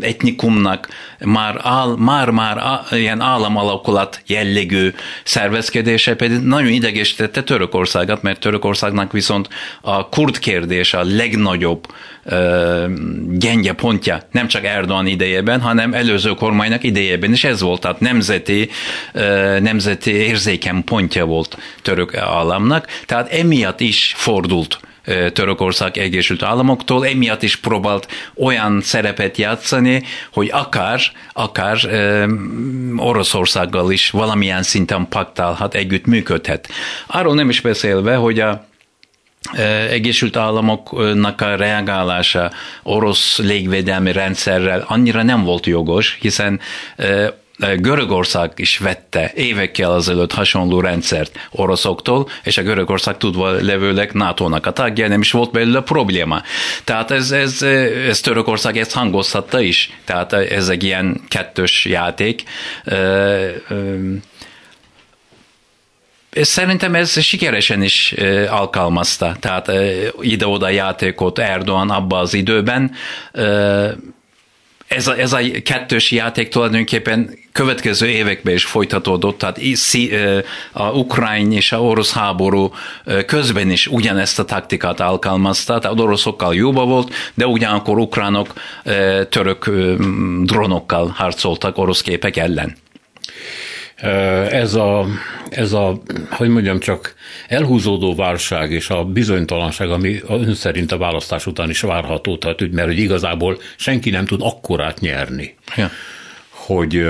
etnikumnak 0.00 0.88
már, 1.24 1.60
áll, 1.62 1.94
már, 1.96 2.30
már 2.30 2.80
ilyen 2.90 3.20
államalakulat 3.20 4.22
jellegű 4.26 4.92
szervezkedése 5.24 6.16
pedig 6.16 6.38
nagyon 6.38 6.72
idegesítette 6.72 7.42
Törökországot, 7.42 8.22
mert 8.22 8.40
Törökországnak 8.40 9.12
viszont 9.12 9.48
a 9.80 10.08
kurd 10.08 10.38
kérdés 10.38 10.94
a 10.94 11.04
legnagyobb 11.04 11.86
gyenge 13.30 13.72
pontja, 13.72 14.22
nem 14.30 14.48
csak 14.48 14.64
Erdogan 14.64 15.06
idejében, 15.06 15.60
hanem 15.60 15.94
előző 15.94 16.34
kormánynak 16.34 16.82
idejében 16.82 17.32
is 17.32 17.44
ez 17.44 17.60
volt, 17.60 17.80
tehát 17.80 18.00
nemzeti, 18.00 18.68
nemzeti 19.60 20.10
érzéken 20.10 20.84
pontja 20.84 21.24
volt 21.24 21.58
török 21.82 22.16
államnak, 22.16 22.86
tehát 23.06 23.32
emiatt 23.32 23.80
is 23.80 24.12
fordult 24.16 24.80
Törökország 25.32 25.98
Egyesült 25.98 26.42
Államoktól, 26.42 27.06
emiatt 27.06 27.42
is 27.42 27.56
próbált 27.56 28.08
olyan 28.36 28.80
szerepet 28.80 29.36
játszani, 29.36 30.02
hogy 30.32 30.48
akár, 30.52 31.00
akár 31.32 31.78
Oroszországgal 32.96 33.92
is 33.92 34.10
valamilyen 34.10 34.62
szinten 34.62 35.08
paktálhat, 35.08 35.74
együtt 35.74 36.06
működhet. 36.06 36.68
Arról 37.06 37.34
nem 37.34 37.48
is 37.48 37.60
beszélve, 37.60 38.14
hogy 38.14 38.40
a 38.40 38.68
Egyesült 39.90 40.36
Államoknak 40.36 41.40
a 41.40 41.56
reagálása 41.56 42.50
orosz 42.82 43.38
légvédelmi 43.38 44.12
rendszerrel 44.12 44.84
annyira 44.86 45.22
nem 45.22 45.44
volt 45.44 45.66
jogos, 45.66 46.18
hiszen 46.20 46.60
Görögország 47.76 48.52
is 48.56 48.78
vette 48.78 49.32
évekkel 49.34 49.90
azelőtt 49.90 50.32
hasonló 50.32 50.80
rendszert 50.80 51.38
oroszoktól, 51.50 52.28
és 52.42 52.58
a 52.58 52.62
Görögország 52.62 53.16
tudva 53.16 53.50
levőleg 53.50 54.12
NATO-nak 54.12 54.66
a 54.66 54.72
tagja, 54.72 55.08
nem 55.08 55.20
is 55.20 55.30
volt 55.30 55.50
belőle 55.50 55.80
probléma. 55.80 56.42
Tehát 56.84 57.10
ez, 57.10 57.30
ez, 57.30 57.62
ez 58.08 58.20
Törökország 58.20 58.76
ezt 58.76 58.92
hangozhatta 58.92 59.60
is, 59.60 59.90
tehát 60.04 60.32
ez 60.32 60.68
egy 60.68 60.84
ilyen 60.84 61.20
kettős 61.28 61.84
játék. 61.84 62.42
Szerintem 66.30 66.94
ez 66.94 67.20
sikeresen 67.20 67.82
is 67.82 68.14
alkalmazta, 68.48 69.36
tehát 69.40 69.72
ide-oda 70.20 70.68
játékot 70.68 71.38
Erdogan 71.38 71.90
abba 71.90 72.18
az 72.18 72.34
időben, 72.34 72.92
ez 74.90 75.06
a, 75.06 75.18
ez 75.18 75.32
a 75.32 75.38
kettős 75.64 76.10
játék 76.10 76.48
tulajdonképpen 76.48 77.38
következő 77.52 78.06
években 78.06 78.54
is 78.54 78.64
folytatódott, 78.64 79.38
tehát 79.38 79.58
a 80.72 80.90
ukrajn 80.90 81.52
és 81.52 81.72
a 81.72 81.82
orosz 81.82 82.12
háború 82.12 82.72
közben 83.26 83.70
is 83.70 83.86
ugyanezt 83.86 84.38
a 84.38 84.44
taktikát 84.44 85.00
alkalmazta, 85.00 85.78
tehát 85.78 86.00
oroszokkal 86.00 86.54
jóba 86.54 86.84
volt, 86.84 87.14
de 87.34 87.46
ugyanakkor 87.46 87.98
ukránok 87.98 88.52
török 89.28 89.70
drónokkal 90.42 91.06
harcoltak 91.16 91.78
orosz 91.78 92.02
képek 92.02 92.36
ellen. 92.36 92.76
Ez 94.50 94.74
a, 94.74 95.06
ez 95.50 95.72
a, 95.72 96.00
hogy 96.30 96.48
mondjam 96.48 96.78
csak, 96.78 97.14
elhúzódó 97.48 98.14
válság 98.14 98.72
és 98.72 98.88
a 98.90 99.04
bizonytalanság, 99.04 99.90
ami 99.90 100.20
ön 100.28 100.54
szerint 100.54 100.92
a 100.92 100.98
választás 100.98 101.46
után 101.46 101.70
is 101.70 101.80
várható, 101.80 102.36
tehát, 102.36 102.70
mert 102.70 102.88
hogy 102.88 102.98
igazából 102.98 103.58
senki 103.76 104.10
nem 104.10 104.24
tud 104.24 104.40
akkorát 104.42 105.00
nyerni. 105.00 105.54
Ja 105.76 105.90
hogy 106.70 107.04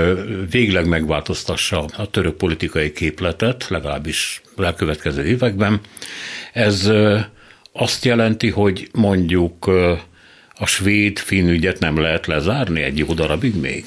végleg 0.51 0.87
megváltoztassa 0.87 1.85
a 1.97 2.09
török 2.09 2.37
politikai 2.37 2.91
képletet, 2.91 3.65
legalábbis 3.69 4.41
a 4.55 4.73
következő 4.73 5.25
években. 5.25 5.79
Ez 6.53 6.91
azt 7.73 8.05
jelenti, 8.05 8.49
hogy 8.49 8.89
mondjuk 8.93 9.67
a 10.55 10.65
svéd-finn 10.65 11.47
ügyet 11.49 11.79
nem 11.79 11.99
lehet 11.99 12.25
lezárni 12.25 12.81
egy 12.81 12.97
jó 12.97 13.13
darabig 13.13 13.55
még? 13.55 13.85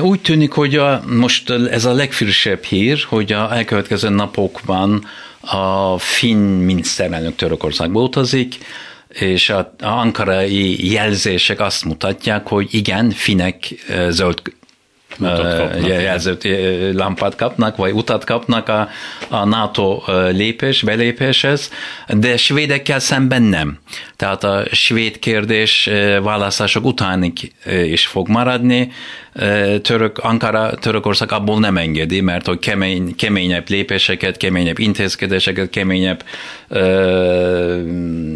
Úgy 0.00 0.20
tűnik, 0.20 0.52
hogy 0.52 0.76
a, 0.76 1.02
most 1.06 1.50
ez 1.50 1.84
a 1.84 1.92
legfrissebb 1.92 2.62
hír, 2.62 3.04
hogy 3.08 3.32
a 3.32 3.54
elkövetkező 3.54 4.08
napokban 4.08 5.04
a 5.40 5.98
finn 5.98 6.38
miniszterelnök 6.38 7.36
Törökországba 7.36 8.02
utazik, 8.02 8.58
és 9.08 9.50
a 9.50 9.74
ankarai 9.80 10.92
jelzések 10.92 11.60
azt 11.60 11.84
mutatják, 11.84 12.46
hogy 12.46 12.68
igen, 12.70 13.10
finek 13.10 13.74
zöld 14.08 14.42
jelzőt, 15.86 16.48
lámpát 16.92 17.36
kapnak, 17.36 17.76
vagy 17.76 17.92
utat 17.92 18.24
kapnak 18.24 18.68
a, 18.68 18.88
a 19.28 19.44
NATO 19.44 20.02
lépés, 20.30 20.82
belépéshez, 20.82 21.70
de 22.08 22.36
svédekkel 22.36 22.98
szemben 22.98 23.42
nem. 23.42 23.78
Tehát 24.16 24.44
a 24.44 24.64
svéd 24.72 25.18
kérdés 25.18 25.90
választások 26.22 26.84
utánig 26.84 27.52
is 27.86 28.06
fog 28.06 28.28
maradni, 28.28 28.90
Török, 29.82 30.18
Ankara, 30.18 30.74
Törökország 30.74 31.32
abból 31.32 31.60
nem 31.60 31.76
engedi, 31.76 32.20
mert 32.20 32.46
hogy 32.46 32.58
kemény, 32.58 33.16
keményebb 33.16 33.68
lépéseket, 33.68 34.36
keményebb 34.36 34.78
intézkedéseket, 34.78 35.70
keményebb 35.70 36.24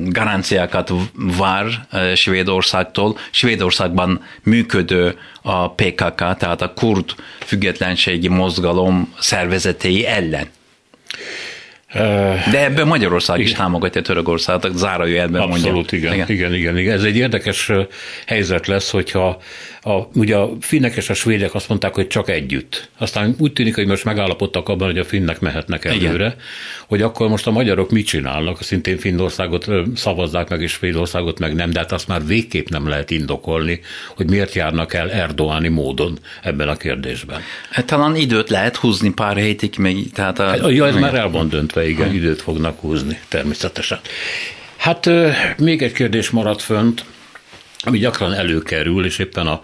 garanciákat 0.09 0.93
vár 1.15 1.67
Svédországtól. 2.15 3.19
Svédországban 3.31 4.25
működő 4.43 5.19
a 5.43 5.71
PKK, 5.71 6.15
tehát 6.15 6.63
a 6.63 6.73
kurd 6.73 7.15
függetlenségi 7.45 8.29
mozgalom 8.29 9.15
szervezetei 9.19 10.07
ellen. 10.07 10.47
De 12.51 12.65
ebben 12.65 12.87
Magyarország 12.87 13.39
igen. 13.39 13.51
is 13.51 13.57
támogatja 13.57 14.03
Törökországot, 14.03 14.77
zárójelben 14.77 15.41
mondja. 15.41 15.57
Abszolút, 15.57 15.93
igen, 15.93 16.13
igen. 16.13 16.29
Igen, 16.29 16.55
igen, 16.55 16.79
igen. 16.79 16.95
Ez 16.95 17.03
egy 17.03 17.17
érdekes 17.17 17.71
helyzet 18.27 18.67
lesz, 18.67 18.91
hogyha 18.91 19.41
a, 19.89 20.09
ugye 20.15 20.37
a 20.37 20.51
finnek 20.61 20.97
és 20.97 21.11
a 21.11 21.15
svédek 21.15 21.55
azt 21.55 21.69
mondták, 21.69 21.95
hogy 21.95 22.07
csak 22.07 22.29
együtt. 22.29 22.89
Aztán 22.99 23.35
úgy 23.39 23.53
tűnik, 23.53 23.75
hogy 23.75 23.87
most 23.87 24.05
megállapodtak 24.05 24.69
abban, 24.69 24.87
hogy 24.89 24.99
a 24.99 25.05
finnek 25.05 25.41
mehetnek 25.41 25.85
előre, 25.85 26.27
Igen. 26.27 26.35
hogy 26.87 27.03
akkor 27.03 27.29
most 27.29 27.47
a 27.47 27.51
magyarok 27.51 27.91
mit 27.91 28.07
csinálnak, 28.07 28.63
szintén 28.63 28.99
Finnországot 28.99 29.67
szavazzák 29.95 30.49
meg, 30.49 30.63
és 30.63 30.73
Svédországot 30.73 31.39
meg 31.39 31.55
nem, 31.55 31.71
de 31.71 31.79
hát 31.79 31.93
azt 31.93 32.09
már 32.09 32.27
végképp 32.27 32.69
nem 32.69 32.89
lehet 32.89 33.11
indokolni, 33.11 33.81
hogy 34.17 34.31
miért 34.31 34.55
járnak 34.55 34.95
el 34.95 35.11
Erdoáni 35.11 35.69
módon 35.69 36.19
ebben 36.43 36.69
a 36.69 36.77
kérdésben. 36.77 37.41
Hát, 37.71 37.87
talán 37.87 38.17
időt 38.17 38.51
lehet 38.51 38.77
húzni 38.77 39.13
pár 39.13 39.37
hétig 39.37 39.75
még. 39.79 40.13
Tehát 40.13 40.39
a... 40.39 40.45
Hát, 40.45 40.71
ja, 40.71 40.87
ez 40.87 40.95
már 40.95 41.15
el 41.15 41.31
van 41.31 41.49
döntve, 41.49 41.89
igen, 41.89 42.15
időt 42.15 42.43
fognak 42.43 42.81
húzni, 42.81 43.19
természetesen. 43.29 43.99
Hát 44.77 45.11
még 45.59 45.83
egy 45.83 45.93
kérdés 45.93 46.31
maradt 46.31 46.63
fönt, 46.63 47.05
ami 47.85 47.99
gyakran 47.99 48.33
előkerül, 48.33 49.05
és 49.05 49.19
éppen 49.19 49.47
a 49.47 49.61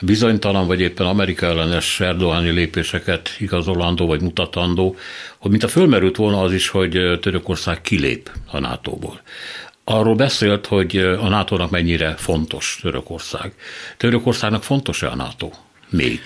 bizonytalan 0.00 0.66
vagy 0.66 0.80
éppen 0.80 1.06
Amerika 1.06 1.46
ellenes 1.46 2.00
Erdoáni 2.00 2.50
lépéseket 2.50 3.36
igazolandó 3.38 4.06
vagy 4.06 4.20
mutatandó, 4.20 4.96
hogy 5.38 5.50
mint 5.50 5.62
a 5.62 5.68
fölmerült 5.68 6.16
volna 6.16 6.40
az 6.40 6.52
is, 6.52 6.68
hogy 6.68 7.18
Törökország 7.20 7.80
kilép 7.80 8.30
a 8.50 8.58
NATO-ból. 8.58 9.20
Arról 9.84 10.14
beszélt, 10.14 10.66
hogy 10.66 10.96
a 10.96 11.28
NATO-nak 11.28 11.70
mennyire 11.70 12.14
fontos 12.16 12.78
Törökország. 12.82 13.52
Törökországnak 13.96 14.62
fontos-e 14.62 15.08
a 15.10 15.16
NATO? 15.16 15.50
Még? 15.88 16.20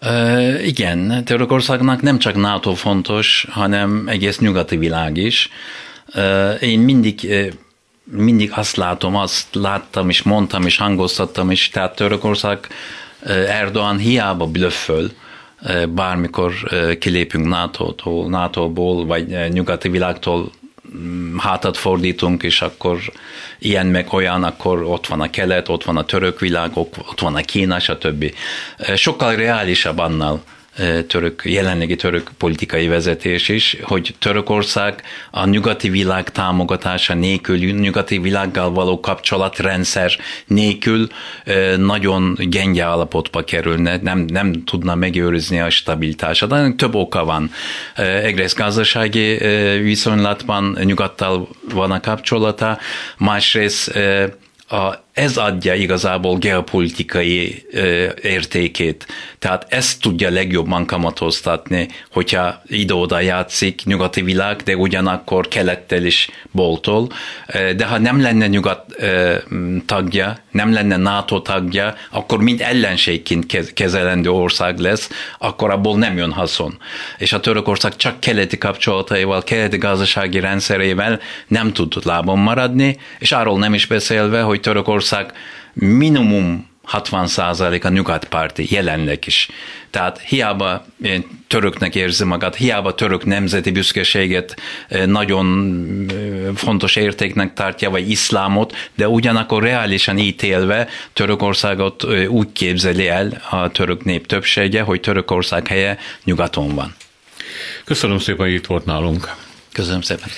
Uh, 0.00 0.66
igen, 0.66 1.24
Törökországnak 1.24 2.02
nem 2.02 2.18
csak 2.18 2.34
NATO 2.34 2.74
fontos, 2.74 3.46
hanem 3.50 4.04
egész 4.08 4.38
nyugati 4.38 4.76
világ 4.76 5.16
is. 5.16 5.48
Uh, 6.14 6.62
én 6.62 6.78
mindig 6.78 7.34
mindig 8.04 8.52
azt 8.54 8.76
látom, 8.76 9.16
azt 9.16 9.54
láttam 9.54 10.08
és 10.08 10.22
mondtam 10.22 10.66
és 10.66 10.76
hangoztattam 10.76 11.50
is, 11.50 11.68
tehát 11.68 11.96
Törökország 11.96 12.58
Erdogan 13.46 13.98
hiába 13.98 14.46
blöfföl, 14.46 15.10
bármikor 15.88 16.52
kilépünk 16.98 17.48
NATO-tól, 17.48 18.28
NATO-ból, 18.28 19.06
vagy 19.06 19.52
nyugati 19.52 19.88
világtól 19.88 20.50
mm, 20.96 21.36
hátat 21.38 21.76
fordítunk, 21.76 22.42
és 22.42 22.60
akkor 22.62 22.98
ilyen 23.58 23.86
meg 23.86 24.12
olyan, 24.12 24.44
akkor 24.44 24.82
ott 24.82 25.06
van 25.06 25.20
a 25.20 25.30
kelet, 25.30 25.68
ott 25.68 25.84
van 25.84 25.96
a 25.96 26.04
török 26.04 26.40
világ, 26.40 26.70
ott 26.74 27.20
van 27.20 27.34
a 27.34 27.40
Kína, 27.40 27.78
stb. 27.78 28.34
Sokkal 28.94 29.34
reálisabb 29.34 29.98
annál, 29.98 30.42
török, 31.06 31.42
jelenlegi 31.44 31.96
török 31.96 32.30
politikai 32.38 32.86
vezetés 32.86 33.48
is, 33.48 33.76
hogy 33.82 34.14
Törökország 34.18 35.02
a 35.30 35.46
nyugati 35.46 35.88
világ 35.88 36.30
támogatása 36.30 37.14
nélkül, 37.14 37.56
nyugati 37.56 38.18
világgal 38.18 38.70
való 38.70 39.00
kapcsolatrendszer 39.00 40.12
nélkül 40.46 41.08
nagyon 41.76 42.36
gyenge 42.38 42.84
állapotba 42.84 43.44
kerülne, 43.44 43.96
nem, 44.02 44.18
nem 44.18 44.64
tudna 44.64 44.94
megőrizni 44.94 45.60
a 45.60 45.70
stabilitását. 45.70 46.48
De 46.48 46.72
több 46.76 46.94
oka 46.94 47.24
van. 47.24 47.50
Egész 47.96 48.54
gazdasági 48.54 49.36
viszonylatban 49.78 50.78
nyugattal 50.82 51.48
van 51.72 51.90
a 51.90 52.00
kapcsolata, 52.00 52.78
másrészt 53.18 53.98
a, 54.68 55.04
ez 55.12 55.36
adja 55.36 55.74
igazából 55.74 56.38
geopolitikai 56.38 57.66
ö, 57.70 58.08
értékét. 58.22 59.06
Tehát 59.38 59.66
ezt 59.68 60.00
tudja 60.00 60.30
legjobban 60.30 60.86
kamatoztatni, 60.86 61.88
hogyha 62.10 62.62
ide-oda 62.66 63.20
játszik 63.20 63.82
nyugati 63.84 64.22
világ, 64.22 64.56
de 64.56 64.76
ugyanakkor 64.76 65.48
kelettel 65.48 66.04
is 66.04 66.28
boltol. 66.50 67.08
De 67.76 67.86
ha 67.86 67.98
nem 67.98 68.20
lenne 68.20 68.46
nyugat 68.46 68.84
ö, 68.96 69.34
tagja, 69.86 70.38
nem 70.50 70.72
lenne 70.72 70.96
NATO 70.96 71.40
tagja, 71.40 71.94
akkor 72.10 72.40
mind 72.40 72.60
ellenségként 72.60 73.72
kezelendő 73.72 74.30
ország 74.30 74.78
lesz, 74.78 75.10
akkor 75.38 75.70
abból 75.70 75.98
nem 75.98 76.16
jön 76.16 76.32
haszon. 76.32 76.78
És 77.18 77.32
a 77.32 77.40
Törökország 77.40 77.96
csak 77.96 78.20
keleti 78.20 78.58
kapcsolataival, 78.58 79.42
keleti 79.42 79.76
gazdasági 79.76 80.40
rendszerével 80.40 81.20
nem 81.46 81.72
tud 81.72 81.94
lábon 82.04 82.38
maradni, 82.38 82.96
és 83.18 83.32
arról 83.32 83.58
nem 83.58 83.74
is 83.74 83.86
beszélve, 83.86 84.40
hogy 84.40 84.60
Törökország 84.60 85.00
minimum 85.72 86.70
60 86.82 87.28
a 87.82 87.88
nyugatpárti 87.88 88.66
jelenleg 88.70 89.26
is. 89.26 89.48
Tehát 89.90 90.20
hiába 90.20 90.84
töröknek 91.46 91.94
érzi 91.94 92.24
magát, 92.24 92.54
hiába 92.54 92.94
török 92.94 93.24
nemzeti 93.24 93.70
büszkeséget 93.70 94.56
nagyon 95.06 96.06
fontos 96.54 96.96
értéknek 96.96 97.54
tartja, 97.54 97.90
vagy 97.90 98.10
iszlámot, 98.10 98.76
de 98.94 99.08
ugyanakkor 99.08 99.62
reálisan 99.62 100.18
ítélve 100.18 100.88
Törökországot 101.12 102.04
úgy 102.28 102.52
képzeli 102.52 103.08
el 103.08 103.42
a 103.50 103.70
török 103.70 104.04
nép 104.04 104.26
többsége, 104.26 104.82
hogy 104.82 105.00
Törökország 105.00 105.66
helye 105.66 105.98
nyugaton 106.24 106.74
van. 106.74 106.94
Köszönöm 107.84 108.18
szépen, 108.18 108.46
hogy 108.46 108.54
itt 108.54 108.66
volt 108.66 108.84
nálunk. 108.84 109.34
Köszönöm 109.72 110.00
szépen. 110.00 110.28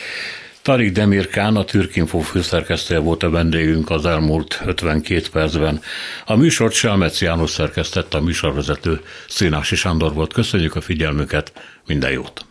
Tarik 0.64 0.92
Demirkán, 0.92 1.56
a 1.56 1.64
Türkinfo 1.64 2.18
főszerkesztője 2.18 3.00
volt 3.00 3.22
a 3.22 3.30
vendégünk 3.30 3.90
az 3.90 4.06
elmúlt 4.06 4.62
52 4.64 5.22
percben. 5.32 5.80
A 6.24 6.36
műsort 6.36 6.72
Selmec 6.72 7.20
János 7.20 7.50
szerkesztette, 7.50 8.16
a 8.16 8.20
műsorvezető 8.20 9.00
Színási 9.28 9.76
Sándor 9.76 10.12
volt. 10.12 10.32
Köszönjük 10.32 10.76
a 10.76 10.80
figyelmüket, 10.80 11.52
minden 11.86 12.10
jót! 12.10 12.46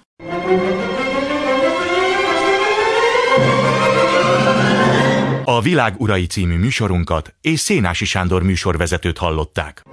A 5.43 5.61
Világ 5.61 5.93
Urai 5.97 6.26
című 6.26 6.57
műsorunkat 6.57 7.34
és 7.41 7.59
Szénási 7.59 8.05
Sándor 8.05 8.43
műsorvezetőt 8.43 9.18
hallották. 9.18 9.84